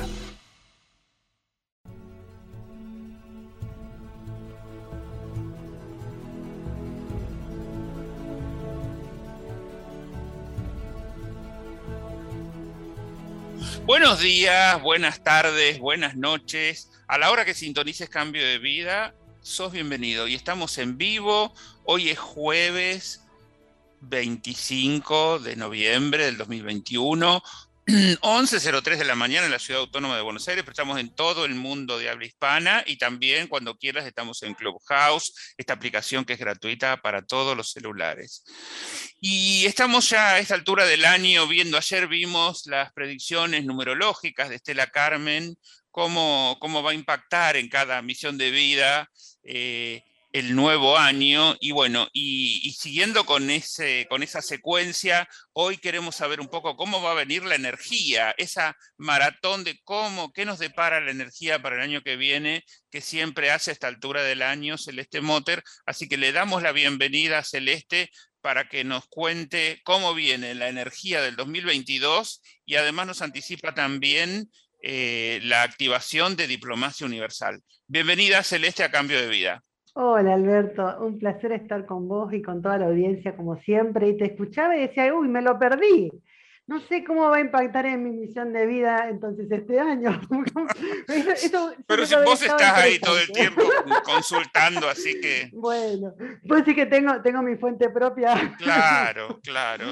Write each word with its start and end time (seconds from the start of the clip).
Buenos 13.85 14.21
días, 14.21 14.81
buenas 14.83 15.25
tardes, 15.25 15.81
buenas 15.81 16.15
noches. 16.15 16.93
A 17.09 17.19
la 17.19 17.33
hora 17.33 17.45
que 17.45 17.55
sintonices 17.55 18.09
Cambio 18.09 18.47
de 18.47 18.59
Vida, 18.59 19.17
sos 19.41 19.73
bienvenido. 19.73 20.29
Y 20.29 20.37
estamos 20.37 20.79
en 20.79 20.97
vivo. 20.97 21.53
Hoy 21.83 22.11
es 22.11 22.21
jueves 22.21 23.23
25 24.03 25.39
de 25.39 25.57
noviembre 25.57 26.27
del 26.27 26.37
2021. 26.37 27.43
11.03 27.87 28.97
de 28.99 29.05
la 29.05 29.15
mañana 29.17 29.47
en 29.47 29.53
la 29.53 29.59
Ciudad 29.59 29.81
Autónoma 29.81 30.17
de 30.17 30.23
Buenos 30.23 30.47
Aires, 30.47 30.63
pero 30.63 30.73
estamos 30.73 31.01
en 31.01 31.15
todo 31.15 31.45
el 31.45 31.55
mundo 31.55 31.99
de 31.99 32.09
habla 32.11 32.27
hispana 32.27 32.85
y 32.87 32.97
también 32.97 33.49
cuando 33.49 33.77
quieras 33.77 34.07
estamos 34.07 34.43
en 34.43 34.55
Clubhouse, 34.55 35.55
esta 35.57 35.73
aplicación 35.73 36.25
que 36.25 36.35
es 36.35 36.39
gratuita 36.39 36.99
para 36.99 37.23
todos 37.23 37.57
los 37.57 37.73
celulares. 37.73 38.45
Y 39.21 39.67
estamos 39.67 40.11
ya 40.11 40.35
a 40.35 40.39
esta 40.39 40.55
altura 40.55 40.87
del 40.87 41.05
año 41.05 41.47
viendo, 41.49 41.77
ayer 41.77 42.07
vimos 42.07 42.67
las 42.67 42.93
predicciones 42.93 43.65
numerológicas 43.65 44.49
de 44.49 44.57
Estela 44.57 44.87
Carmen, 44.89 45.57
cómo, 45.91 46.57
cómo 46.61 46.83
va 46.83 46.93
a 46.93 46.95
impactar 46.95 47.57
en 47.57 47.69
cada 47.69 48.01
misión 48.03 48.39
de 48.39 48.51
vida. 48.51 49.11
Eh, 49.45 50.03
el 50.33 50.57
nuevo 50.57 50.99
año. 50.99 51.57
Y 51.61 51.73
bueno, 51.73 52.09
y, 52.13 52.73
siguiendo 52.79 53.25
con, 53.25 53.51
ese, 53.51 54.07
con 54.09 54.23
esa 54.23 54.43
secuencia, 54.43 55.29
hoy 55.53 55.77
queremos 55.77 56.17
saber 56.17 56.41
un 56.41 56.49
poco 56.49 56.77
cómo 56.77 57.03
va 57.03 57.13
a 57.13 57.15
venir 57.15 57.45
la 57.45 57.55
energía, 57.55 58.35
esa 58.39 58.77
maratón 58.97 59.65
de 59.65 59.79
cómo, 59.85 60.33
qué 60.33 60.45
nos 60.45 60.59
depara 60.59 61.01
la 61.01 61.11
energía 61.11 61.61
para 61.63 61.77
el 61.77 61.83
año 61.83 62.03
que 62.03 62.17
viene, 62.17 62.65
que 62.91 63.01
siempre 63.01 63.51
hace 63.51 63.71
a 63.71 63.75
esta 63.75 63.89
altura 63.89 64.23
del 64.23 64.43
año 64.43 64.79
Celeste 64.79 65.21
Motter. 65.21 65.63
Así 65.87 66.09
que 66.09 66.17
le 66.17 66.33
damos 66.33 66.63
la 66.63 66.73
bienvenida 66.73 67.39
a 67.39 67.45
Celeste 67.45 68.11
para 68.41 68.69
que 68.69 68.83
nos 68.85 69.07
cuente 69.07 69.81
cómo 69.85 70.15
viene 70.15 70.55
la 70.55 70.69
energía 70.69 71.23
del 71.23 71.37
2022 71.37 72.43
y 72.67 72.75
además 72.75 73.07
nos 73.07 73.23
anticipa 73.23 73.73
también 73.73 74.51
eh, 74.83 75.39
la 75.45 75.63
activación 75.63 76.35
de 76.35 76.49
Diplomacia 76.49 77.07
Universal. 77.07 77.63
Bienvenida, 77.87 78.43
Celeste, 78.43 78.83
a 78.83 78.91
Cambio 78.91 79.21
de 79.21 79.29
Vida. 79.29 79.63
Hola 79.95 80.35
Alberto, 80.35 80.97
un 81.01 81.19
placer 81.19 81.53
estar 81.53 81.85
con 81.85 82.09
vos 82.09 82.33
y 82.33 82.41
con 82.41 82.63
toda 82.63 82.79
la 82.79 82.87
audiencia 82.87 83.37
como 83.37 83.61
siempre. 83.61 84.09
Y 84.09 84.17
te 84.17 84.25
escuchaba 84.25 84.75
y 84.75 84.81
decía, 84.81 85.15
uy, 85.15 85.29
me 85.29 85.43
lo 85.43 85.59
perdí. 85.59 86.11
No 86.67 86.81
sé 86.81 87.05
cómo 87.05 87.29
va 87.29 87.37
a 87.37 87.41
impactar 87.41 87.85
en 87.85 88.03
mi 88.03 88.11
misión 88.13 88.53
de 88.55 88.67
vida 88.67 89.11
entonces 89.11 89.51
este 89.51 89.79
año. 89.79 90.19
Pero 91.87 92.07
si 92.07 92.15
vos 92.25 92.41
estás 92.41 92.79
ahí 92.79 92.99
todo 93.01 93.19
el 93.19 93.31
tiempo 93.33 93.63
consultando, 94.05 94.89
así 94.89 95.21
que... 95.21 95.51
Bueno, 95.53 96.15
pues 96.49 96.65
sí 96.65 96.75
que 96.75 96.87
tengo, 96.87 97.21
tengo 97.21 97.43
mi 97.43 97.57
fuente 97.57 97.91
propia. 97.91 98.55
Claro, 98.57 99.41
claro. 99.45 99.87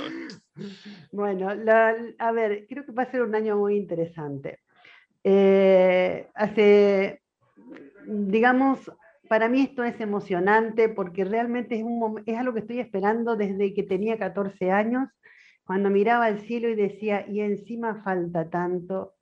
Bueno, 1.13 1.51
a 1.51 2.33
ver, 2.33 2.67
creo 2.69 2.87
que 2.87 2.93
va 2.93 3.03
a 3.03 3.11
ser 3.11 3.23
un 3.23 3.35
año 3.35 3.59
muy 3.59 3.77
interesante. 3.77 4.61
Eh, 5.23 6.31
hace, 6.35 7.21
digamos, 8.07 8.91
para 9.31 9.49
mí 9.49 9.61
esto 9.61 9.85
es 9.85 10.01
emocionante 10.01 10.89
porque 10.89 11.25
realmente 11.25 11.77
es, 12.27 12.37
algo 12.37 12.53
que 12.53 12.59
estoy 12.59 12.81
esperando 12.81 13.37
desde 13.37 13.73
que 13.73 13.85
tenía 13.85 14.19
14 14.19 14.73
años, 14.73 15.09
cuando 15.63 15.89
miraba 15.89 16.25
al 16.25 16.41
cielo 16.41 16.69
y 16.69 16.75
decía, 16.75 17.25
y 17.29 17.39
encima 17.39 18.03
falta 18.03 18.51
tanto. 18.51 19.15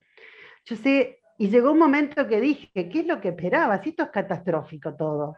Yo 0.64 0.76
sé, 0.76 1.20
y 1.36 1.50
llegó 1.50 1.72
un 1.72 1.78
momento 1.78 2.26
que 2.26 2.40
dije, 2.40 2.70
¿qué 2.72 3.00
es 3.00 3.06
lo 3.06 3.20
que 3.20 3.28
esperaba? 3.28 3.74
Esto 3.74 4.04
es 4.04 4.08
catastrófico 4.08 4.94
todo. 4.96 5.36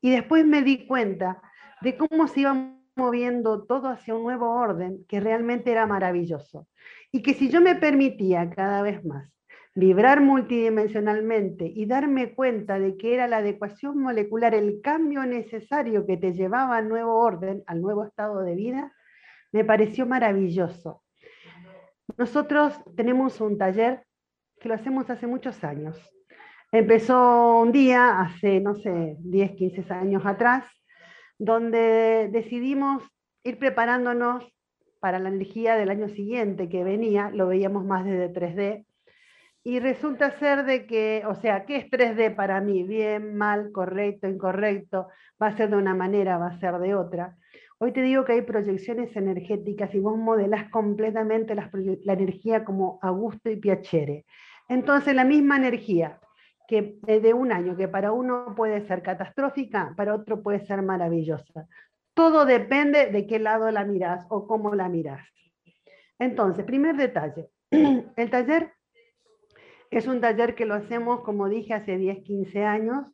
Y 0.00 0.12
después 0.12 0.46
me 0.46 0.62
di 0.62 0.86
cuenta 0.86 1.42
de 1.80 1.96
cómo 1.96 2.28
se 2.28 2.42
iba 2.42 2.76
moviendo 2.94 3.64
todo 3.64 3.88
hacia 3.88 4.14
un 4.14 4.22
nuevo 4.22 4.52
orden 4.52 5.04
que 5.08 5.18
realmente 5.18 5.72
era 5.72 5.84
maravilloso. 5.88 6.68
Y 7.10 7.22
que 7.22 7.34
si 7.34 7.48
yo 7.48 7.60
me 7.60 7.74
permitía 7.74 8.48
cada 8.50 8.82
vez 8.82 9.04
más 9.04 9.32
vibrar 9.74 10.20
multidimensionalmente 10.20 11.64
y 11.74 11.86
darme 11.86 12.34
cuenta 12.34 12.78
de 12.78 12.96
que 12.96 13.14
era 13.14 13.26
la 13.26 13.38
adecuación 13.38 13.98
molecular 13.98 14.54
el 14.54 14.80
cambio 14.82 15.24
necesario 15.24 16.06
que 16.06 16.16
te 16.16 16.32
llevaba 16.32 16.76
al 16.76 16.88
nuevo 16.88 17.18
orden, 17.18 17.62
al 17.66 17.80
nuevo 17.80 18.04
estado 18.04 18.42
de 18.42 18.54
vida, 18.54 18.92
me 19.50 19.64
pareció 19.64 20.06
maravilloso. 20.06 21.02
Nosotros 22.18 22.74
tenemos 22.96 23.40
un 23.40 23.56
taller 23.56 24.04
que 24.60 24.68
lo 24.68 24.74
hacemos 24.74 25.08
hace 25.08 25.26
muchos 25.26 25.64
años. 25.64 25.98
Empezó 26.70 27.60
un 27.60 27.72
día, 27.72 28.20
hace, 28.20 28.60
no 28.60 28.74
sé, 28.74 29.16
10, 29.20 29.52
15 29.52 29.92
años 29.92 30.24
atrás, 30.24 30.64
donde 31.38 32.28
decidimos 32.30 33.02
ir 33.42 33.58
preparándonos 33.58 34.44
para 35.00 35.18
la 35.18 35.30
energía 35.30 35.76
del 35.76 35.90
año 35.90 36.08
siguiente 36.08 36.68
que 36.68 36.84
venía, 36.84 37.30
lo 37.30 37.48
veíamos 37.48 37.84
más 37.84 38.04
desde 38.04 38.32
3D, 38.32 38.86
y 39.64 39.78
resulta 39.78 40.38
ser 40.38 40.64
de 40.64 40.86
que, 40.86 41.22
o 41.26 41.34
sea, 41.36 41.64
¿qué 41.64 41.76
es 41.76 41.90
3D 41.90 42.34
para 42.34 42.60
mí? 42.60 42.82
Bien, 42.82 43.36
mal, 43.36 43.70
correcto, 43.70 44.26
incorrecto, 44.26 45.08
va 45.40 45.48
a 45.48 45.56
ser 45.56 45.70
de 45.70 45.76
una 45.76 45.94
manera, 45.94 46.38
va 46.38 46.48
a 46.48 46.58
ser 46.58 46.78
de 46.78 46.94
otra. 46.94 47.36
Hoy 47.78 47.92
te 47.92 48.02
digo 48.02 48.24
que 48.24 48.32
hay 48.32 48.42
proyecciones 48.42 49.14
energéticas 49.16 49.94
y 49.94 50.00
vos 50.00 50.16
modelás 50.18 50.68
completamente 50.70 51.54
la, 51.54 51.70
energía 52.12 52.64
como 52.64 52.98
Augusto 53.02 53.50
y 53.50 53.56
Piacere. 53.56 54.24
Entonces, 54.68 55.14
la 55.14 55.24
misma 55.24 55.56
energía 55.56 56.18
que 56.66 56.98
de 57.02 57.34
un 57.34 57.52
año, 57.52 57.76
que 57.76 57.88
para 57.88 58.12
uno 58.12 58.54
puede 58.56 58.86
ser 58.86 59.02
catastrófica, 59.02 59.94
para 59.96 60.14
otro 60.14 60.42
puede 60.42 60.64
ser 60.66 60.82
maravillosa. 60.82 61.66
Todo 62.14 62.44
depende 62.46 63.10
de 63.10 63.26
qué 63.26 63.38
lado 63.38 63.70
la 63.70 63.84
mirás 63.84 64.26
o 64.28 64.46
cómo 64.46 64.74
la 64.74 64.88
mirás. 64.88 65.26
Entonces, 66.18 66.64
primer 66.64 66.96
detalle. 66.96 67.48
El 67.70 68.30
taller 68.30 68.72
es 69.98 70.06
un 70.06 70.20
taller 70.20 70.54
que 70.54 70.66
lo 70.66 70.74
hacemos, 70.74 71.20
como 71.20 71.48
dije, 71.48 71.74
hace 71.74 71.98
10, 71.98 72.22
15 72.24 72.64
años 72.64 73.12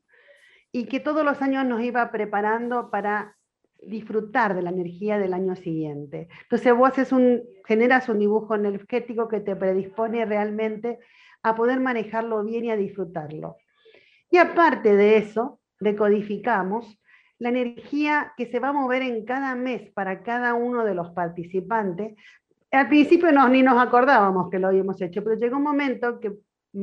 y 0.73 0.87
que 0.87 1.01
todos 1.01 1.25
los 1.25 1.41
años 1.43 1.65
nos 1.67 1.83
iba 1.83 2.11
preparando 2.11 2.91
para 2.91 3.37
disfrutar 3.83 4.55
de 4.55 4.63
la 4.63 4.71
energía 4.71 5.19
del 5.19 5.35
año 5.35 5.57
siguiente. 5.57 6.29
Entonces 6.43 6.75
vos 6.75 6.91
haces 6.91 7.13
un, 7.13 7.43
generas 7.67 8.09
un 8.09 8.19
dibujo 8.19 8.55
energético 8.55 9.29
que 9.29 9.41
te 9.41 9.57
predispone 9.57 10.25
realmente 10.25 10.99
a 11.43 11.55
poder 11.55 11.81
manejarlo 11.81 12.45
bien 12.45 12.67
y 12.67 12.71
a 12.71 12.77
disfrutarlo. 12.77 13.57
Y 14.31 14.37
aparte 14.39 14.95
de 14.97 15.17
eso, 15.17 15.61
decodificamos 15.81 17.01
la 17.39 17.51
energía 17.51 18.33
que 18.37 18.47
se 18.47 18.59
va 18.59 18.69
a 18.69 18.73
mover 18.73 19.03
en 19.03 19.25
cada 19.25 19.55
mes 19.55 19.91
para 19.93 20.23
cada 20.23 20.55
uno 20.55 20.85
de 20.85 20.95
los 20.95 21.11
participantes. 21.11 22.17
Al 22.71 22.89
principio 22.89 23.33
no, 23.33 23.49
ni 23.49 23.63
nos 23.63 23.81
acordábamos 23.81 24.51
que 24.51 24.59
lo 24.59 24.69
habíamos 24.69 25.01
hecho, 25.01 25.23
pero 25.23 25.37
llegó 25.37 25.57
un 25.57 25.63
momento 25.63 26.19
que 26.21 26.33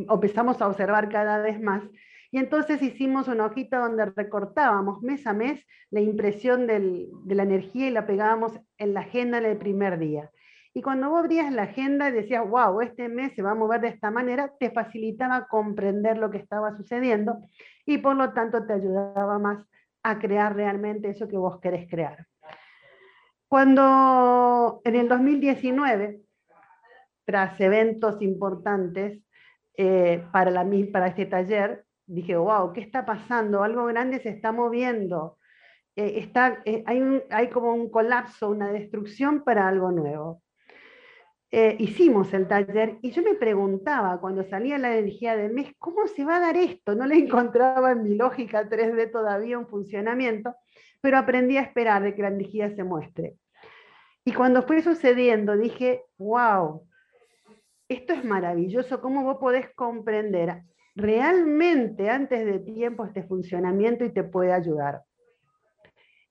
empezamos 0.10 0.62
a 0.62 0.68
observar 0.68 1.10
cada 1.10 1.40
vez 1.40 1.62
más. 1.62 1.84
Y 2.32 2.40
entonces 2.40 2.82
hicimos 2.82 3.28
una 3.28 3.46
hojita 3.46 3.78
donde 3.80 4.06
recortábamos 4.06 5.02
mes 5.02 5.26
a 5.26 5.34
mes 5.34 5.66
la 5.90 6.02
impresión 6.02 6.68
de 6.68 7.08
la 7.26 7.44
energía 7.44 7.88
y 7.88 7.92
la 7.92 8.06
pegábamos 8.06 8.60
en 8.78 8.94
la 8.94 9.02
agenda 9.02 9.38
en 9.38 9.46
el 9.46 9.58
primer 9.58 9.98
día. 9.98 10.30
Y 10.74 10.82
cuando 10.82 11.10
vos 11.10 11.20
abrías 11.20 11.54
la 11.54 11.64
agenda 11.64 12.10
y 12.10 12.12
decías, 12.12 12.46
wow, 12.48 12.82
este 12.82 13.08
mes 13.08 13.34
se 13.34 13.42
va 13.42 13.52
a 13.52 13.56
mover 13.56 13.80
de 13.80 13.88
esta 13.88 14.12
manera, 14.12 14.52
te 14.60 14.72
facilitaba 14.72 15.48
comprender 15.48 16.18
lo 16.18 16.30
que 16.30 16.38
estaba 16.38 16.76
sucediendo 16.76 17.38
y 17.86 18.00
por 18.00 18.18
lo 18.18 18.34
tanto 18.34 18.66
te 18.66 18.74
ayudaba 18.74 19.40
más 19.40 19.66
a 20.04 20.20
crear 20.20 20.54
realmente 20.54 21.10
eso 21.10 21.30
que 21.30 21.38
vos 21.38 21.62
querés 21.62 21.90
crear. 21.90 22.28
Cuando 23.48 24.82
en 24.84 24.96
el 24.96 25.08
2019, 25.08 26.20
tras 27.24 27.60
eventos 27.62 28.22
importantes, 28.22 29.25
eh, 29.78 30.24
para, 30.32 30.52
la, 30.52 30.66
para 30.92 31.08
este 31.08 31.26
taller, 31.26 31.86
dije, 32.06 32.36
wow, 32.36 32.74
¿qué 32.74 32.82
está 32.82 33.06
pasando? 33.06 33.64
Algo 33.64 33.86
grande 33.86 34.20
se 34.20 34.30
está 34.30 34.52
moviendo. 34.52 35.38
Eh, 35.96 36.20
está, 36.20 36.62
eh, 36.66 36.84
hay, 36.86 37.24
hay 37.30 37.50
como 37.50 37.74
un 37.74 37.90
colapso, 37.90 38.50
una 38.50 38.72
destrucción 38.72 39.44
para 39.44 39.68
algo 39.68 39.92
nuevo. 39.92 40.42
hicimos 41.80 42.34
el 42.34 42.48
taller 42.48 42.98
y 43.02 43.12
yo 43.12 43.24
me 43.24 43.36
preguntaba 43.36 44.20
cuando 44.20 44.44
salía 44.44 44.78
la 44.78 44.98
energía 44.98 45.38
del 45.38 45.54
mes, 45.54 45.74
¿cómo 45.80 46.06
se 46.08 46.26
va 46.26 46.36
a 46.38 46.40
dar 46.42 46.58
esto? 46.58 46.96
No 46.96 47.06
le 47.06 47.16
encontraba 47.26 47.92
en 47.92 48.04
mi 48.04 48.16
lógica 48.16 48.68
3D 48.70 49.12
todavía 49.12 49.58
un 49.58 49.68
funcionamiento, 49.68 50.54
pero 51.02 51.18
aprendí 51.18 51.58
a 51.58 51.62
esperar 51.62 52.04
de 52.04 52.14
que 52.14 52.24
la 52.24 52.30
energía 52.30 52.76
se 52.76 52.84
muestre. 52.84 53.36
Y 54.26 54.34
cuando 54.34 54.64
fue 54.64 54.82
sucediendo, 54.82 55.56
dije, 55.56 56.04
wow, 56.18 56.82
esto 57.88 58.14
es 58.14 58.24
maravilloso, 58.24 59.02
cómo 59.02 59.24
vos 59.24 59.38
podés 59.38 59.74
comprender 59.76 60.64
realmente 60.96 62.10
antes 62.10 62.46
de 62.46 62.60
tiempo 62.60 63.06
este 63.06 63.24
funcionamiento 63.24 64.06
y 64.06 64.12
te 64.12 64.24
puede 64.24 64.54
ayudar. 64.54 65.04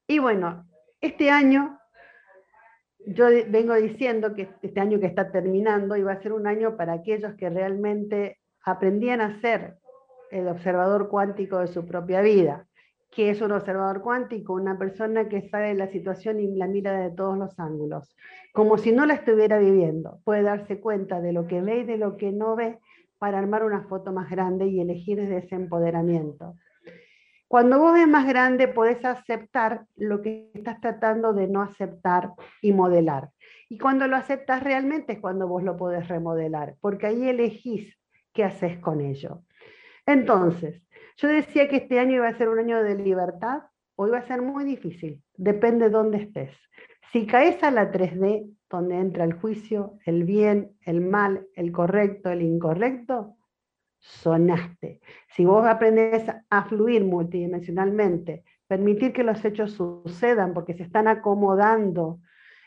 Y 0.07 0.19
bueno, 0.19 0.67
este 1.01 1.31
año 1.31 1.79
yo 3.07 3.27
vengo 3.49 3.75
diciendo 3.75 4.35
que 4.35 4.49
este 4.63 4.81
año 4.81 4.99
que 4.99 5.07
está 5.07 5.31
terminando 5.31 5.97
iba 5.97 6.13
a 6.13 6.23
ser 6.23 6.33
un 6.33 6.47
año 6.47 6.77
para 6.77 6.95
aquellos 6.95 7.35
que 7.35 7.51
realmente 7.51 8.39
aprendían 8.65 9.21
a 9.21 9.41
ser 9.41 9.77
el 10.31 10.49
observador 10.49 11.09
cuántico 11.09 11.59
de 11.59 11.69
su 11.69 11.87
propia 11.87 12.23
vida. 12.23 12.67
Que 13.15 13.31
es 13.31 13.41
un 13.41 13.53
observador 13.53 14.03
cuántico? 14.03 14.55
Una 14.55 14.77
persona 14.77 15.29
que 15.29 15.49
sabe 15.49 15.75
la 15.75 15.89
situación 15.89 16.41
y 16.41 16.55
la 16.57 16.67
mira 16.67 16.99
de 16.99 17.11
todos 17.11 17.39
los 17.39 17.59
ángulos, 17.59 18.15
como 18.53 18.77
si 18.77 18.93
no 18.93 19.07
la 19.07 19.15
estuviera 19.15 19.59
viviendo. 19.59 20.21
Puede 20.25 20.43
darse 20.43 20.81
cuenta 20.81 21.21
de 21.21 21.33
lo 21.33 21.47
que 21.47 21.61
ve 21.61 21.81
y 21.81 21.85
de 21.85 21.97
lo 21.97 22.17
que 22.17 22.33
no 22.33 22.57
ve 22.57 22.79
para 23.19 23.39
armar 23.39 23.65
una 23.65 23.85
foto 23.85 24.13
más 24.13 24.29
grande 24.31 24.67
y 24.67 24.81
elegir 24.81 25.19
desde 25.19 25.39
ese 25.39 25.55
empoderamiento. 25.55 26.57
Cuando 27.47 27.79
vos 27.79 27.95
ves 27.95 28.09
más 28.09 28.27
grande, 28.27 28.67
podés 28.67 29.05
aceptar 29.05 29.87
lo 29.95 30.21
que 30.21 30.51
estás 30.55 30.81
tratando 30.81 31.33
de 31.33 31.47
no 31.47 31.63
aceptar 31.63 32.33
y 32.61 32.73
modelar. 32.73 33.31
Y 33.69 33.79
cuando 33.79 34.09
lo 34.09 34.17
aceptas 34.17 34.63
realmente 34.63 35.13
es 35.13 35.21
cuando 35.21 35.47
vos 35.47 35.63
lo 35.63 35.77
podés 35.77 36.09
remodelar, 36.09 36.75
porque 36.81 37.07
ahí 37.07 37.29
elegís 37.29 37.97
qué 38.33 38.43
haces 38.43 38.79
con 38.81 39.01
ello. 39.01 39.43
Entonces, 40.05 40.84
yo 41.17 41.29
decía 41.29 41.69
que 41.69 41.77
este 41.77 41.99
año 41.99 42.17
iba 42.17 42.29
a 42.29 42.39
ser 42.39 42.49
un 42.49 42.59
año 42.59 42.83
de 42.83 42.97
libertad 42.97 43.63
o 43.97 44.07
iba 44.07 44.19
a 44.19 44.27
ser 44.27 44.43
muy 44.43 44.65
difícil, 44.65 45.23
depende 45.37 45.87
de 45.87 45.91
dónde 45.91 46.19
estés. 46.19 46.51
Si 47.13 47.27
caes 47.27 47.63
a 47.63 47.71
la 47.71 47.93
3D, 47.93 48.51
donde 48.69 48.99
entra 48.99 49.25
el 49.25 49.35
juicio, 49.35 49.99
el 50.05 50.25
bien, 50.25 50.73
el 50.83 51.01
mal, 51.01 51.47
el 51.55 51.71
correcto, 51.71 52.31
el 52.31 52.43
incorrecto, 52.43 53.37
sonaste. 53.99 55.01
Si 55.29 55.45
vos 55.45 55.65
aprendes 55.65 56.25
a 56.51 56.65
fluir 56.65 57.05
multidimensionalmente, 57.05 58.43
permitir 58.67 59.13
que 59.13 59.23
los 59.23 59.45
hechos 59.45 59.73
sucedan 59.73 60.53
porque 60.53 60.75
se 60.75 60.83
están 60.83 61.07
acomodando, 61.07 62.19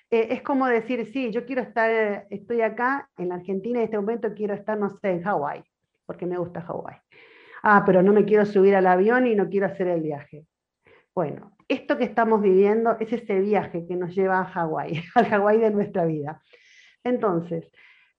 eh, 0.09 0.29
es 0.31 0.41
como 0.41 0.65
decir, 0.67 1.05
sí, 1.07 1.31
yo 1.31 1.45
quiero 1.45 1.61
estar, 1.61 2.25
estoy 2.29 2.61
acá 2.61 3.09
en 3.17 3.29
la 3.29 3.35
Argentina 3.35 3.79
en 3.79 3.85
este 3.85 3.97
momento 3.97 4.33
quiero 4.33 4.53
estar, 4.53 4.77
no 4.77 4.89
sé, 4.89 5.09
en 5.11 5.23
Hawái, 5.23 5.63
porque 6.05 6.25
me 6.25 6.37
gusta 6.37 6.61
Hawái. 6.61 6.95
Ah, 7.69 7.83
pero 7.85 8.01
no 8.01 8.13
me 8.13 8.23
quiero 8.23 8.45
subir 8.45 8.77
al 8.77 8.87
avión 8.87 9.27
y 9.27 9.35
no 9.35 9.49
quiero 9.49 9.65
hacer 9.65 9.89
el 9.89 10.01
viaje. 10.01 10.45
Bueno, 11.13 11.57
esto 11.67 11.97
que 11.97 12.05
estamos 12.05 12.41
viviendo 12.41 12.95
es 12.97 13.11
ese 13.11 13.41
viaje 13.41 13.85
que 13.85 13.97
nos 13.97 14.15
lleva 14.15 14.39
a 14.39 14.45
Hawái, 14.45 15.03
al 15.15 15.25
Hawái 15.25 15.57
de 15.57 15.71
nuestra 15.71 16.05
vida. 16.05 16.41
Entonces, 17.03 17.69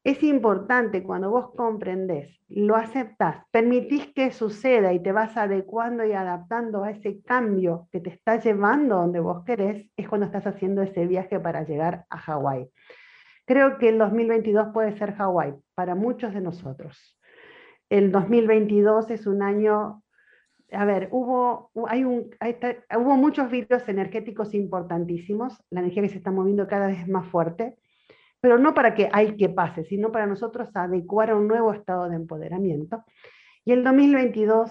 es 0.05 0.23
importante 0.23 1.03
cuando 1.03 1.31
vos 1.31 1.55
comprendés, 1.56 2.39
lo 2.49 2.77
aceptás, 2.77 3.43
permitís 3.50 4.12
que 4.12 4.33
suceda 4.33 4.93
y 4.93 5.03
te 5.03 5.12
vas 5.12 5.35
adecuando 5.39 6.05
y 6.05 6.12
adaptando 6.12 6.85
a 6.85 6.91
ese 6.91 7.23
cambio 7.23 7.89
que 7.91 8.00
te 8.00 8.11
está 8.11 8.39
llevando 8.39 8.97
donde 8.97 9.21
vos 9.21 9.47
querés, 9.47 9.91
es 9.97 10.09
cuando 10.11 10.27
estás 10.27 10.47
haciendo 10.47 10.83
ese 10.83 11.06
viaje 11.06 11.41
para 11.41 11.65
llegar 11.65 12.05
a 12.11 12.19
Hawái. 12.19 12.69
Creo 13.47 13.79
que 13.79 13.89
el 13.89 13.97
2022 13.97 14.75
puede 14.75 14.93
ser 14.99 15.15
Hawái 15.15 15.55
para 15.75 15.95
muchos 15.95 16.35
de 16.35 16.43
nosotros. 16.43 17.18
El 17.90 18.12
2022 18.12 19.11
es 19.11 19.26
un 19.26 19.43
año, 19.43 20.02
a 20.73 20.85
ver, 20.85 21.08
hubo, 21.11 21.70
hay 21.88 22.05
un, 22.05 22.31
hubo 22.99 23.17
muchos 23.17 23.50
vídeos 23.50 23.88
energéticos 23.88 24.55
importantísimos, 24.55 25.62
la 25.70 25.81
energía 25.81 26.02
que 26.02 26.08
se 26.11 26.19
está 26.19 26.31
moviendo 26.31 26.67
cada 26.67 26.88
vez 26.88 27.08
más 27.08 27.26
fuerte 27.29 27.76
pero 28.40 28.58
no 28.58 28.75
para 28.75 28.94
que 28.94 29.08
hay 29.12 29.37
que 29.37 29.49
pase, 29.49 29.85
sino 29.85 30.12
para 30.12 30.26
nosotros 30.26 30.69
adecuar 30.75 31.31
a 31.31 31.37
un 31.37 31.49
nuevo 31.49 31.73
estado 31.73 32.08
de 32.08 32.17
empoderamiento. 32.17 33.05
Y 33.64 33.73
el 33.73 33.82
2022 33.82 34.70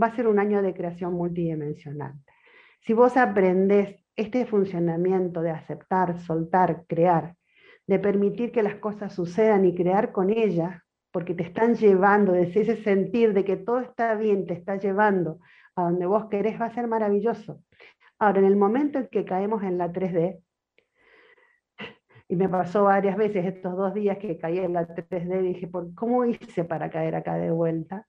va 0.00 0.06
a 0.06 0.16
ser 0.16 0.26
un 0.26 0.38
año 0.38 0.62
de 0.62 0.74
creación 0.74 1.14
multidimensional. 1.14 2.14
Si 2.80 2.92
vos 2.92 3.16
aprendés 3.16 3.96
este 4.16 4.46
funcionamiento 4.46 5.42
de 5.42 5.50
aceptar, 5.50 6.18
soltar, 6.20 6.84
crear, 6.86 7.36
de 7.86 7.98
permitir 7.98 8.52
que 8.52 8.62
las 8.62 8.76
cosas 8.76 9.14
sucedan 9.14 9.64
y 9.66 9.74
crear 9.74 10.12
con 10.12 10.30
ellas, 10.30 10.80
porque 11.14 11.32
te 11.32 11.44
están 11.44 11.76
llevando, 11.76 12.34
ese 12.34 12.82
sentir 12.82 13.34
de 13.34 13.44
que 13.44 13.56
todo 13.56 13.78
está 13.78 14.16
bien, 14.16 14.48
te 14.48 14.54
está 14.54 14.78
llevando 14.78 15.38
a 15.76 15.84
donde 15.84 16.06
vos 16.06 16.24
querés, 16.28 16.60
va 16.60 16.66
a 16.66 16.74
ser 16.74 16.88
maravilloso. 16.88 17.62
Ahora, 18.18 18.40
en 18.40 18.46
el 18.46 18.56
momento 18.56 18.98
en 18.98 19.06
que 19.06 19.24
caemos 19.24 19.62
en 19.62 19.78
la 19.78 19.92
3D, 19.92 20.42
y 22.26 22.34
me 22.34 22.48
pasó 22.48 22.82
varias 22.82 23.16
veces 23.16 23.46
estos 23.46 23.76
dos 23.76 23.94
días 23.94 24.18
que 24.18 24.36
caí 24.38 24.58
en 24.58 24.72
la 24.72 24.88
3D, 24.88 25.40
dije, 25.40 25.68
¿por 25.68 25.94
¿cómo 25.94 26.24
hice 26.24 26.64
para 26.64 26.90
caer 26.90 27.14
acá 27.14 27.36
de 27.36 27.52
vuelta? 27.52 28.08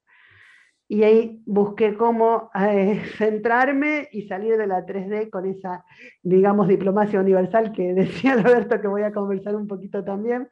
Y 0.88 1.04
ahí 1.04 1.44
busqué 1.46 1.96
cómo 1.96 2.50
eh, 2.60 3.04
centrarme 3.20 4.10
y 4.14 4.24
salir 4.24 4.58
de 4.58 4.66
la 4.66 4.84
3D 4.84 5.30
con 5.30 5.46
esa, 5.46 5.86
digamos, 6.24 6.68
diplomacia 6.68 7.20
universal 7.20 7.72
que 7.72 7.94
decía 7.94 8.34
Alberto 8.34 8.82
que 8.82 8.88
voy 8.88 9.04
a 9.04 9.14
conversar 9.14 9.56
un 9.56 9.68
poquito 9.68 10.04
también. 10.04 10.50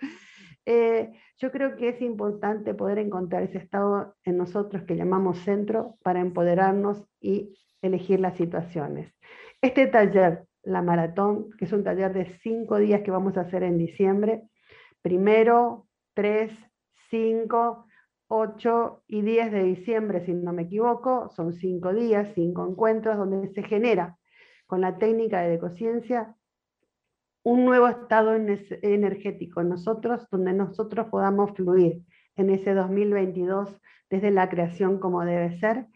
Eh, 0.65 1.11
yo 1.37 1.51
creo 1.51 1.75
que 1.75 1.89
es 1.89 2.01
importante 2.01 2.73
poder 2.73 2.99
encontrar 2.99 3.43
ese 3.43 3.57
estado 3.57 4.15
en 4.23 4.37
nosotros 4.37 4.83
que 4.83 4.95
llamamos 4.95 5.39
centro 5.39 5.97
para 6.03 6.21
empoderarnos 6.21 7.03
y 7.19 7.53
elegir 7.81 8.19
las 8.19 8.37
situaciones. 8.37 9.13
Este 9.61 9.87
taller 9.87 10.45
la 10.63 10.81
maratón, 10.81 11.51
que 11.57 11.65
es 11.65 11.73
un 11.73 11.83
taller 11.83 12.13
de 12.13 12.25
cinco 12.41 12.77
días 12.77 13.01
que 13.01 13.11
vamos 13.11 13.37
a 13.37 13.41
hacer 13.41 13.63
en 13.63 13.77
diciembre. 13.77 14.43
Primero, 15.01 15.87
3, 16.13 16.51
5, 17.09 17.85
8 18.27 19.03
y 19.07 19.21
10 19.21 19.51
de 19.51 19.63
diciembre, 19.63 20.25
si 20.25 20.33
no 20.33 20.53
me 20.53 20.63
equivoco, 20.63 21.29
son 21.35 21.53
cinco 21.53 21.93
días, 21.93 22.29
cinco 22.33 22.67
encuentros 22.67 23.17
donde 23.17 23.53
se 23.53 23.63
genera 23.63 24.17
con 24.65 24.81
la 24.81 24.97
técnica 24.97 25.41
de 25.41 25.59
conciencia 25.59 26.35
un 27.43 27.65
nuevo 27.65 27.87
estado 27.87 28.33
energético 28.35 29.61
en 29.61 29.69
nosotros, 29.69 30.27
donde 30.31 30.53
nosotros 30.53 31.07
podamos 31.09 31.51
fluir 31.55 32.01
en 32.35 32.49
ese 32.49 32.73
2022 32.73 33.69
desde 34.09 34.31
la 34.31 34.49
creación 34.49 34.99
como 34.99 35.25
debe 35.25 35.59
ser, 35.59 35.87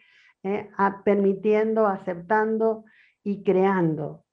eh, 0.43 0.69
permitiendo, 1.05 1.87
aceptando 1.87 2.85
y 3.23 3.43
creando 3.43 4.25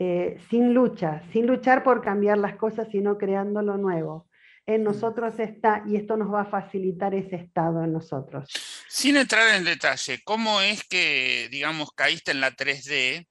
eh, 0.00 0.38
sin 0.48 0.74
lucha, 0.74 1.22
sin 1.32 1.46
luchar 1.46 1.82
por 1.82 2.02
cambiar 2.02 2.38
las 2.38 2.54
cosas, 2.54 2.86
sino 2.92 3.18
creando 3.18 3.62
lo 3.62 3.76
nuevo. 3.76 4.28
En 4.64 4.84
nosotros 4.84 5.38
está, 5.40 5.82
y 5.86 5.96
esto 5.96 6.16
nos 6.16 6.32
va 6.32 6.42
a 6.42 6.50
facilitar 6.50 7.14
ese 7.14 7.36
estado 7.36 7.82
en 7.82 7.92
nosotros. 7.92 8.48
Sin 8.88 9.16
entrar 9.16 9.56
en 9.56 9.64
detalle, 9.64 10.20
¿cómo 10.24 10.60
es 10.60 10.84
que, 10.84 11.48
digamos, 11.50 11.90
caíste 11.92 12.30
en 12.30 12.40
la 12.40 12.52
3D? 12.52 13.26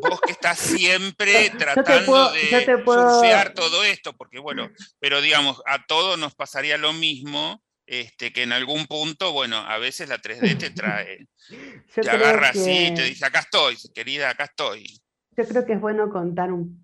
Vos 0.00 0.20
que 0.20 0.32
estás 0.32 0.58
siempre 0.58 1.50
tratando 1.58 2.32
de 2.32 2.64
surfear 2.84 3.54
todo 3.54 3.84
esto, 3.84 4.12
porque 4.16 4.38
bueno, 4.38 4.70
pero 4.98 5.20
digamos, 5.20 5.62
a 5.66 5.86
todos 5.86 6.18
nos 6.18 6.34
pasaría 6.34 6.78
lo 6.78 6.92
mismo, 6.92 7.62
este, 7.86 8.32
que 8.32 8.42
en 8.42 8.52
algún 8.52 8.86
punto, 8.86 9.32
bueno, 9.32 9.58
a 9.58 9.78
veces 9.78 10.08
la 10.08 10.18
3D 10.18 10.58
te 10.58 10.70
trae, 10.70 11.28
te 11.94 12.10
agarra 12.10 12.50
así, 12.50 12.92
te 12.94 13.04
dice, 13.04 13.26
acá 13.26 13.40
estoy, 13.40 13.76
querida, 13.94 14.30
acá 14.30 14.44
estoy 14.44 15.00
yo 15.36 15.44
creo 15.44 15.66
que 15.66 15.74
es 15.74 15.80
bueno 15.80 16.10
contar 16.10 16.50
un, 16.52 16.80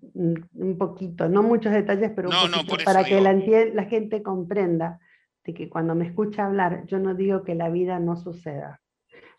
un 0.53 0.77
poquito, 0.77 1.27
no 1.27 1.41
muchos 1.41 1.73
detalles, 1.73 2.11
pero 2.15 2.29
un 2.29 2.51
poquito 2.51 2.85
para 2.85 3.03
que 3.03 3.19
la, 3.19 3.33
la, 3.33 3.83
gente 3.85 4.21
comprenda 4.21 4.99
de 5.43 5.53
que 5.53 5.69
cuando 5.69 5.95
me 5.95 6.05
escucha 6.05 6.45
hablar, 6.45 6.85
yo 6.85 6.99
no 6.99 7.15
digo 7.15 7.43
que 7.43 7.55
la 7.55 7.69
vida 7.69 7.99
no 7.99 8.15
suceda. 8.15 8.79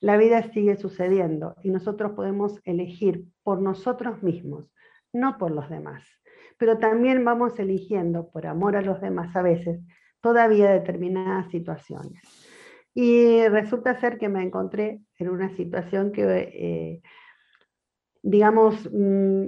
La 0.04 0.18
vida 0.18 0.42
sigue 0.52 0.76
sucediendo 0.76 1.56
y 1.62 1.70
nosotros 1.70 2.12
podemos 2.12 2.60
elegir 2.64 3.24
por 3.42 3.62
nosotros 3.62 4.22
mismos, 4.22 4.70
no 5.14 5.38
por 5.38 5.50
los 5.50 5.70
demás. 5.70 6.04
Pero 6.58 6.76
también 6.76 7.24
vamos 7.24 7.58
eligiendo, 7.58 8.28
por 8.28 8.46
amor 8.46 8.76
a 8.76 8.82
los 8.82 9.00
demás 9.00 9.34
a 9.34 9.40
veces, 9.40 9.80
todavía 10.20 10.70
determinadas 10.70 11.50
situaciones. 11.50 12.20
Y 12.92 13.48
resulta 13.48 13.98
ser 13.98 14.18
que 14.18 14.28
me 14.28 14.42
encontré 14.42 15.00
en 15.18 15.30
una 15.30 15.48
situación 15.56 16.12
que... 16.12 16.22
Eh, 16.22 17.02
digamos, 18.20 18.86
mm, 18.92 19.44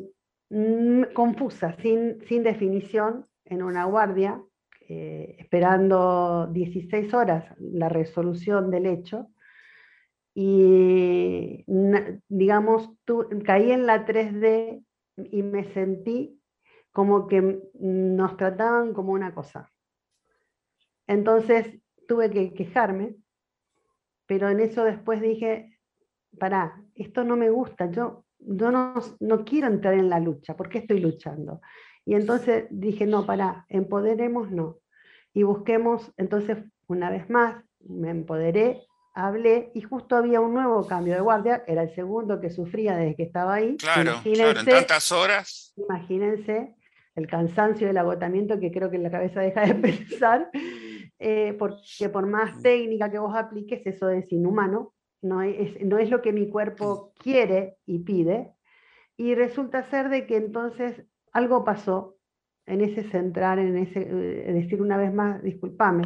mm, 0.49 1.03
confusa, 1.13 1.77
sin, 1.83 2.23
sin, 2.29 2.43
definición, 2.43 3.27
en 3.45 3.63
una 3.63 3.85
guardia, 3.85 4.41
eh, 4.89 5.37
esperando 5.39 6.49
16 6.51 7.13
horas 7.13 7.45
la 7.59 7.91
resolución 7.91 8.71
del 8.71 8.87
hecho. 8.87 9.29
Y, 10.39 11.65
digamos, 12.29 12.91
caí 13.45 13.73
en 13.73 13.87
la 13.87 14.05
3D 14.05 14.85
y 15.17 15.43
me 15.43 15.65
sentí 15.73 16.39
como 16.93 17.27
que 17.27 17.63
nos 17.73 18.37
trataban 18.37 18.93
como 18.93 19.13
una 19.13 19.35
cosa. 19.35 19.73
Entonces 21.07 21.81
tuve 22.07 22.31
que 22.31 22.53
quejarme, 22.53 23.17
pero 24.27 24.51
en 24.51 24.61
eso 24.61 24.85
después 24.85 25.23
dije, 25.23 25.79
pará, 26.39 26.83
esto 26.95 27.25
no 27.25 27.37
me 27.37 27.49
gusta, 27.49 27.91
yo 27.91 28.27
yo 28.39 28.71
no, 28.71 29.45
quiero 29.45 29.67
entrar 29.67 29.95
en 29.95 30.09
la 30.09 30.21
lucha, 30.21 30.57
¿por 30.57 30.69
qué 30.69 30.79
estoy 30.79 31.01
luchando? 31.01 31.61
Y 32.05 32.15
entonces 32.15 32.67
dije, 32.71 33.07
no, 33.07 33.27
para, 33.27 33.67
empoderémonos 33.69 34.77
y 35.33 35.43
busquemos, 35.43 36.13
entonces 36.17 36.59
una 36.87 37.11
vez 37.11 37.29
más, 37.29 37.65
me 37.81 38.11
empoderé, 38.11 38.86
hablé 39.17 39.71
y 39.75 39.81
justo 39.81 40.15
había 40.15 40.43
un 40.43 40.53
nuevo 40.53 40.87
cambio 40.87 41.15
de 41.15 41.21
guardia, 41.21 41.65
era 41.67 41.83
el 41.83 41.95
segundo 41.95 42.39
que 42.39 42.51
sufría 42.51 42.97
desde 42.97 43.17
que 43.17 43.23
estaba 43.23 43.55
ahí. 43.55 43.77
Claro, 43.79 44.21
claro 44.23 44.61
en 44.61 44.67
tantas 44.67 45.11
horas. 45.11 45.73
Imagínense, 45.77 46.77
el 47.15 47.27
cansancio 47.27 47.87
y 47.87 47.91
el 47.91 47.97
agotamiento 47.97 48.61
que 48.61 48.71
creo 48.71 48.91
que 48.91 48.99
la 48.99 49.11
cabeza 49.11 49.41
deja 49.41 49.63
de 49.63 49.75
pensar, 49.75 50.51
eh, 51.19 51.57
porque 51.59 52.11
por 52.11 52.27
más 52.27 52.61
técnica 52.61 53.11
que 53.11 53.19
vos 53.19 53.35
apliques, 53.35 53.87
eso 53.87 54.11
es 54.11 54.31
inhumano, 54.31 54.93
no 55.23 55.41
es, 55.41 55.83
no 55.83 55.97
es 55.97 56.11
lo 56.11 56.21
que 56.21 56.35
mi 56.35 56.51
cuerpo 56.51 57.15
quiere 57.19 57.79
y 57.87 58.01
pide, 58.01 58.53
y 59.17 59.35
resulta 59.35 59.89
ser 59.89 60.11
de 60.11 60.27
que 60.27 60.37
entonces 60.37 61.07
algo 61.33 61.65
pasó 61.65 62.19
en 62.67 62.83
ese 62.83 63.03
centrar, 63.05 63.59
en 63.59 63.79
ese 63.79 64.01
eh, 64.01 64.53
decir 64.53 64.83
una 64.83 64.99
vez 64.99 65.13
más, 65.15 65.43
discúlpame, 65.43 66.03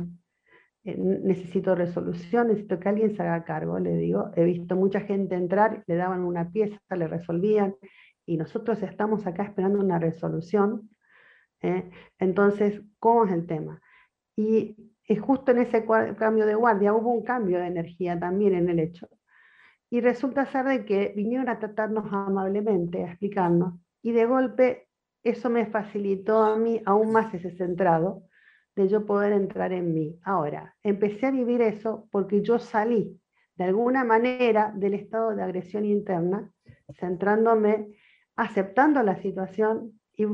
necesito 0.99 1.75
resolución, 1.75 2.49
necesito 2.49 2.79
que 2.79 2.89
alguien 2.89 3.17
se 3.17 3.23
haga 3.23 3.45
cargo, 3.45 3.79
le 3.79 3.95
digo, 3.97 4.31
he 4.37 4.45
visto 4.45 4.77
mucha 4.77 5.01
gente 5.01 5.35
entrar, 5.35 5.83
le 5.87 5.97
daban 5.97 6.21
una 6.21 6.51
pieza, 6.51 6.79
le 6.97 7.09
resolvían, 7.09 7.75
y 8.27 8.37
nosotros 8.37 8.83
estamos 8.83 9.27
acá 9.27 9.45
esperando 9.45 9.81
una 9.81 9.99
resolución. 9.99 10.91
¿eh? 11.63 11.91
Entonces, 12.19 12.83
¿cómo 12.99 13.25
es 13.25 13.33
el 13.33 13.47
tema? 13.47 13.81
Y, 14.37 14.77
justo 15.21 15.51
en 15.51 15.59
ese 15.59 15.85
cambio 16.17 16.47
de 16.47 16.55
guardia 16.55 16.95
hubo 16.95 17.11
un 17.13 17.25
cambio 17.25 17.59
de 17.59 17.67
energía 17.67 18.19
también 18.19 18.55
en 18.55 18.69
el 18.69 18.79
hecho. 18.79 19.09
Y 19.91 20.01
resulta 20.01 20.47
ser 20.47 20.67
de 20.67 20.85
que 20.85 21.13
vinieron 21.17 21.49
a 21.49 21.59
tratarnos 21.59 22.05
amablemente, 22.13 23.03
a 23.03 23.09
explicarnos, 23.09 23.75
y 24.03 24.13
de 24.13 24.27
golpe 24.27 24.89
eso 25.25 25.51
me 25.51 25.67
facilitó 25.67 26.45
a 26.45 26.57
mí 26.57 26.81
aún 26.87 27.13
más 27.13 27.35
ese 27.35 27.51
centrado 27.51 28.23
de 28.81 28.89
yo 28.89 29.07
poder 29.07 29.33
entrar 29.33 29.73
en 29.73 29.95
mí. 29.95 30.19
Ahora, 30.23 30.75
empecé 30.83 31.27
a 31.27 31.31
vivir 31.31 31.61
eso 31.63 32.09
porque 32.11 32.43
yo 32.43 32.59
salí 32.59 33.21
de 33.57 33.65
alguna 33.65 34.05
manera 34.05 34.73
del 34.75 34.95
estado 34.95 35.35
de 35.35 35.43
agresión 35.43 35.85
interna, 35.85 36.51
centrándome 36.99 37.89
aceptando 38.41 39.03
la 39.03 39.17
situación 39.17 40.01
y 40.15 40.25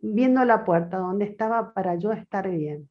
viendo 0.00 0.44
la 0.46 0.64
puerta 0.64 0.96
donde 0.96 1.26
estaba 1.26 1.74
para 1.74 1.96
yo 1.96 2.12
estar 2.12 2.48
bien. 2.50 2.88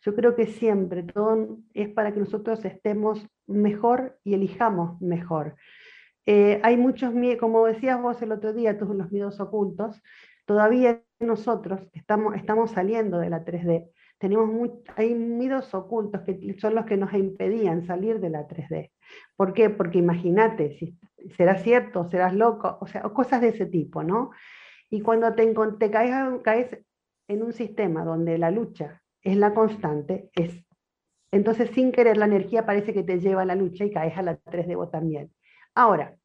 Yo 0.00 0.14
creo 0.14 0.34
que 0.34 0.46
siempre 0.46 1.02
todo 1.02 1.58
es 1.74 1.90
para 1.90 2.12
que 2.12 2.20
nosotros 2.20 2.64
estemos 2.64 3.26
mejor 3.46 4.18
y 4.24 4.34
elijamos 4.34 5.00
mejor. 5.02 5.56
Eh, 6.26 6.60
hay 6.62 6.78
muchos 6.78 7.12
miedos, 7.12 7.40
como 7.40 7.66
decías 7.66 8.00
vos 8.00 8.20
el 8.22 8.32
otro 8.32 8.54
día, 8.54 8.78
todos 8.78 8.96
los 8.96 9.12
miedos 9.12 9.38
ocultos, 9.40 10.02
todavía 10.46 11.02
nosotros 11.20 11.80
estamos, 11.92 12.36
estamos 12.36 12.70
saliendo 12.70 13.18
de 13.18 13.28
la 13.30 13.44
3D. 13.44 13.90
Tenemos 14.18 14.70
hay 14.96 15.14
miedos 15.14 15.74
ocultos 15.74 16.22
que 16.22 16.56
son 16.58 16.74
los 16.74 16.86
que 16.86 16.96
nos 16.96 17.12
impedían 17.12 17.86
salir 17.86 18.20
de 18.20 18.30
la 18.30 18.46
3D. 18.46 18.90
¿Por 19.36 19.52
qué? 19.52 19.70
Porque 19.70 19.98
imagínate, 19.98 20.76
si 20.78 20.98
serás 21.36 21.62
cierto, 21.62 22.08
serás 22.08 22.34
loco, 22.34 22.78
o 22.80 22.86
sea, 22.86 23.02
cosas 23.02 23.40
de 23.40 23.48
ese 23.48 23.66
tipo, 23.66 24.02
¿no? 24.02 24.30
Y 24.90 25.00
cuando 25.00 25.34
te, 25.34 25.90
caes 25.90 26.78
en 27.28 27.42
un 27.42 27.52
sistema 27.52 28.04
donde 28.04 28.38
la 28.38 28.50
lucha 28.50 29.02
es 29.22 29.36
la 29.36 29.52
constante, 29.52 30.30
es, 30.34 30.64
entonces 31.32 31.70
sin 31.70 31.90
querer 31.90 32.16
la 32.16 32.26
energía 32.26 32.64
parece 32.64 32.94
que 32.94 33.02
te 33.02 33.18
lleva 33.18 33.42
a 33.42 33.46
la 33.46 33.56
lucha 33.56 33.84
y 33.84 33.90
caes 33.90 34.16
a 34.16 34.22
la 34.22 34.38
3D 34.38 34.76
vos 34.76 34.90
también. 34.90 35.32
Ahora, 35.74 36.16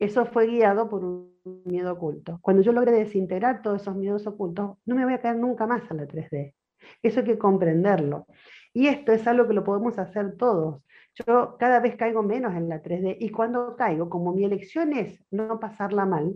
eso 0.00 0.26
fue 0.26 0.48
guiado 0.48 0.88
por 0.88 1.04
un 1.04 1.36
miedo 1.64 1.92
oculto. 1.92 2.38
Cuando 2.42 2.62
yo 2.62 2.72
logré 2.72 2.90
desintegrar 2.90 3.62
todos 3.62 3.82
esos 3.82 3.94
miedos 3.94 4.26
ocultos, 4.26 4.78
no 4.84 4.96
me 4.96 5.04
voy 5.04 5.14
a 5.14 5.20
caer 5.20 5.36
nunca 5.36 5.66
más 5.66 5.88
a 5.90 5.94
la 5.94 6.08
3D. 6.08 6.55
Eso 7.02 7.20
hay 7.20 7.26
que 7.26 7.38
comprenderlo. 7.38 8.26
Y 8.72 8.88
esto 8.88 9.12
es 9.12 9.26
algo 9.26 9.46
que 9.48 9.54
lo 9.54 9.64
podemos 9.64 9.98
hacer 9.98 10.36
todos. 10.36 10.82
Yo 11.14 11.56
cada 11.58 11.80
vez 11.80 11.96
caigo 11.96 12.22
menos 12.22 12.54
en 12.54 12.68
la 12.68 12.82
3D 12.82 13.16
y 13.18 13.30
cuando 13.30 13.74
caigo, 13.76 14.10
como 14.10 14.34
mi 14.34 14.44
elección 14.44 14.92
es 14.92 15.24
no 15.30 15.58
pasarla 15.58 16.04
mal, 16.04 16.34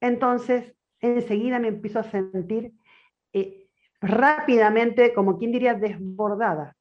entonces 0.00 0.74
enseguida 1.00 1.58
me 1.58 1.68
empiezo 1.68 2.00
a 2.00 2.04
sentir 2.04 2.74
eh, 3.32 3.66
rápidamente, 4.00 5.14
como 5.14 5.38
quien 5.38 5.52
diría, 5.52 5.74
desbordada. 5.74 6.76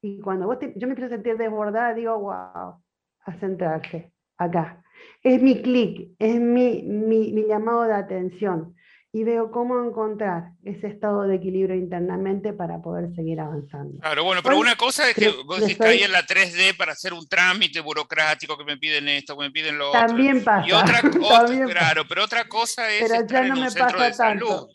Y 0.00 0.20
cuando 0.20 0.50
yo 0.58 0.86
me 0.86 0.94
empiezo 0.94 1.06
a 1.06 1.16
sentir 1.16 1.36
desbordada, 1.36 1.92
digo, 1.92 2.18
wow, 2.18 2.32
a 2.32 3.32
centrarse 3.38 4.12
acá. 4.38 4.82
Es 5.22 5.42
mi 5.42 5.60
clic, 5.60 6.14
es 6.18 6.40
mi, 6.40 6.82
mi, 6.82 7.32
mi 7.32 7.46
llamado 7.46 7.82
de 7.82 7.94
atención 7.94 8.74
y 9.12 9.24
veo 9.24 9.50
cómo 9.50 9.84
encontrar 9.84 10.52
ese 10.64 10.86
estado 10.86 11.22
de 11.22 11.34
equilibrio 11.36 11.74
internamente 11.74 12.52
para 12.52 12.80
poder 12.80 13.12
seguir 13.16 13.40
avanzando. 13.40 13.98
Claro, 13.98 14.22
bueno, 14.22 14.40
pero 14.42 14.56
una 14.56 14.76
cosa 14.76 15.08
es 15.10 15.16
que 15.16 15.30
vos 15.44 15.60
decís 15.60 15.80
ahí 15.80 16.02
en 16.02 16.12
la 16.12 16.24
3D 16.24 16.76
para 16.76 16.92
hacer 16.92 17.12
un 17.12 17.26
trámite 17.28 17.80
burocrático 17.80 18.56
que 18.56 18.64
me 18.64 18.76
piden 18.76 19.08
esto, 19.08 19.36
que 19.36 19.44
me 19.44 19.50
piden 19.50 19.78
lo 19.78 19.88
otro. 19.88 20.00
También 20.00 20.44
pasa. 20.44 20.68
Y 20.68 20.72
otra, 20.72 21.00
otra 21.22 21.66
claro, 21.66 22.04
pero 22.08 22.24
otra 22.24 22.44
cosa 22.46 22.88
es 22.92 23.08
pero 23.08 23.26
ya 23.26 23.42
no 23.42 23.56
me 23.56 23.72
pasa 23.72 24.04
de 24.04 24.12
tanto. 24.12 24.68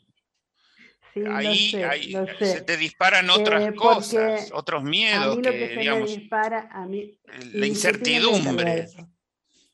Sí, 1.13 1.24
ahí, 1.32 1.74
ahí 1.84 2.13
se 2.39 2.62
te 2.62 2.75
disparan 2.75 3.30
otras 3.30 3.70
eh, 3.70 3.74
cosas, 3.74 4.51
otros 4.54 4.84
miedos. 4.84 5.38
A 5.38 5.38
mí 5.38 5.44
lo 5.44 5.51
que, 5.51 5.70
se 5.70 5.75
me 5.75 6.06
dispara, 6.06 6.68
a 6.74 6.86
mí, 6.86 7.18
la 7.54 7.68
incertidumbre. 7.68 8.88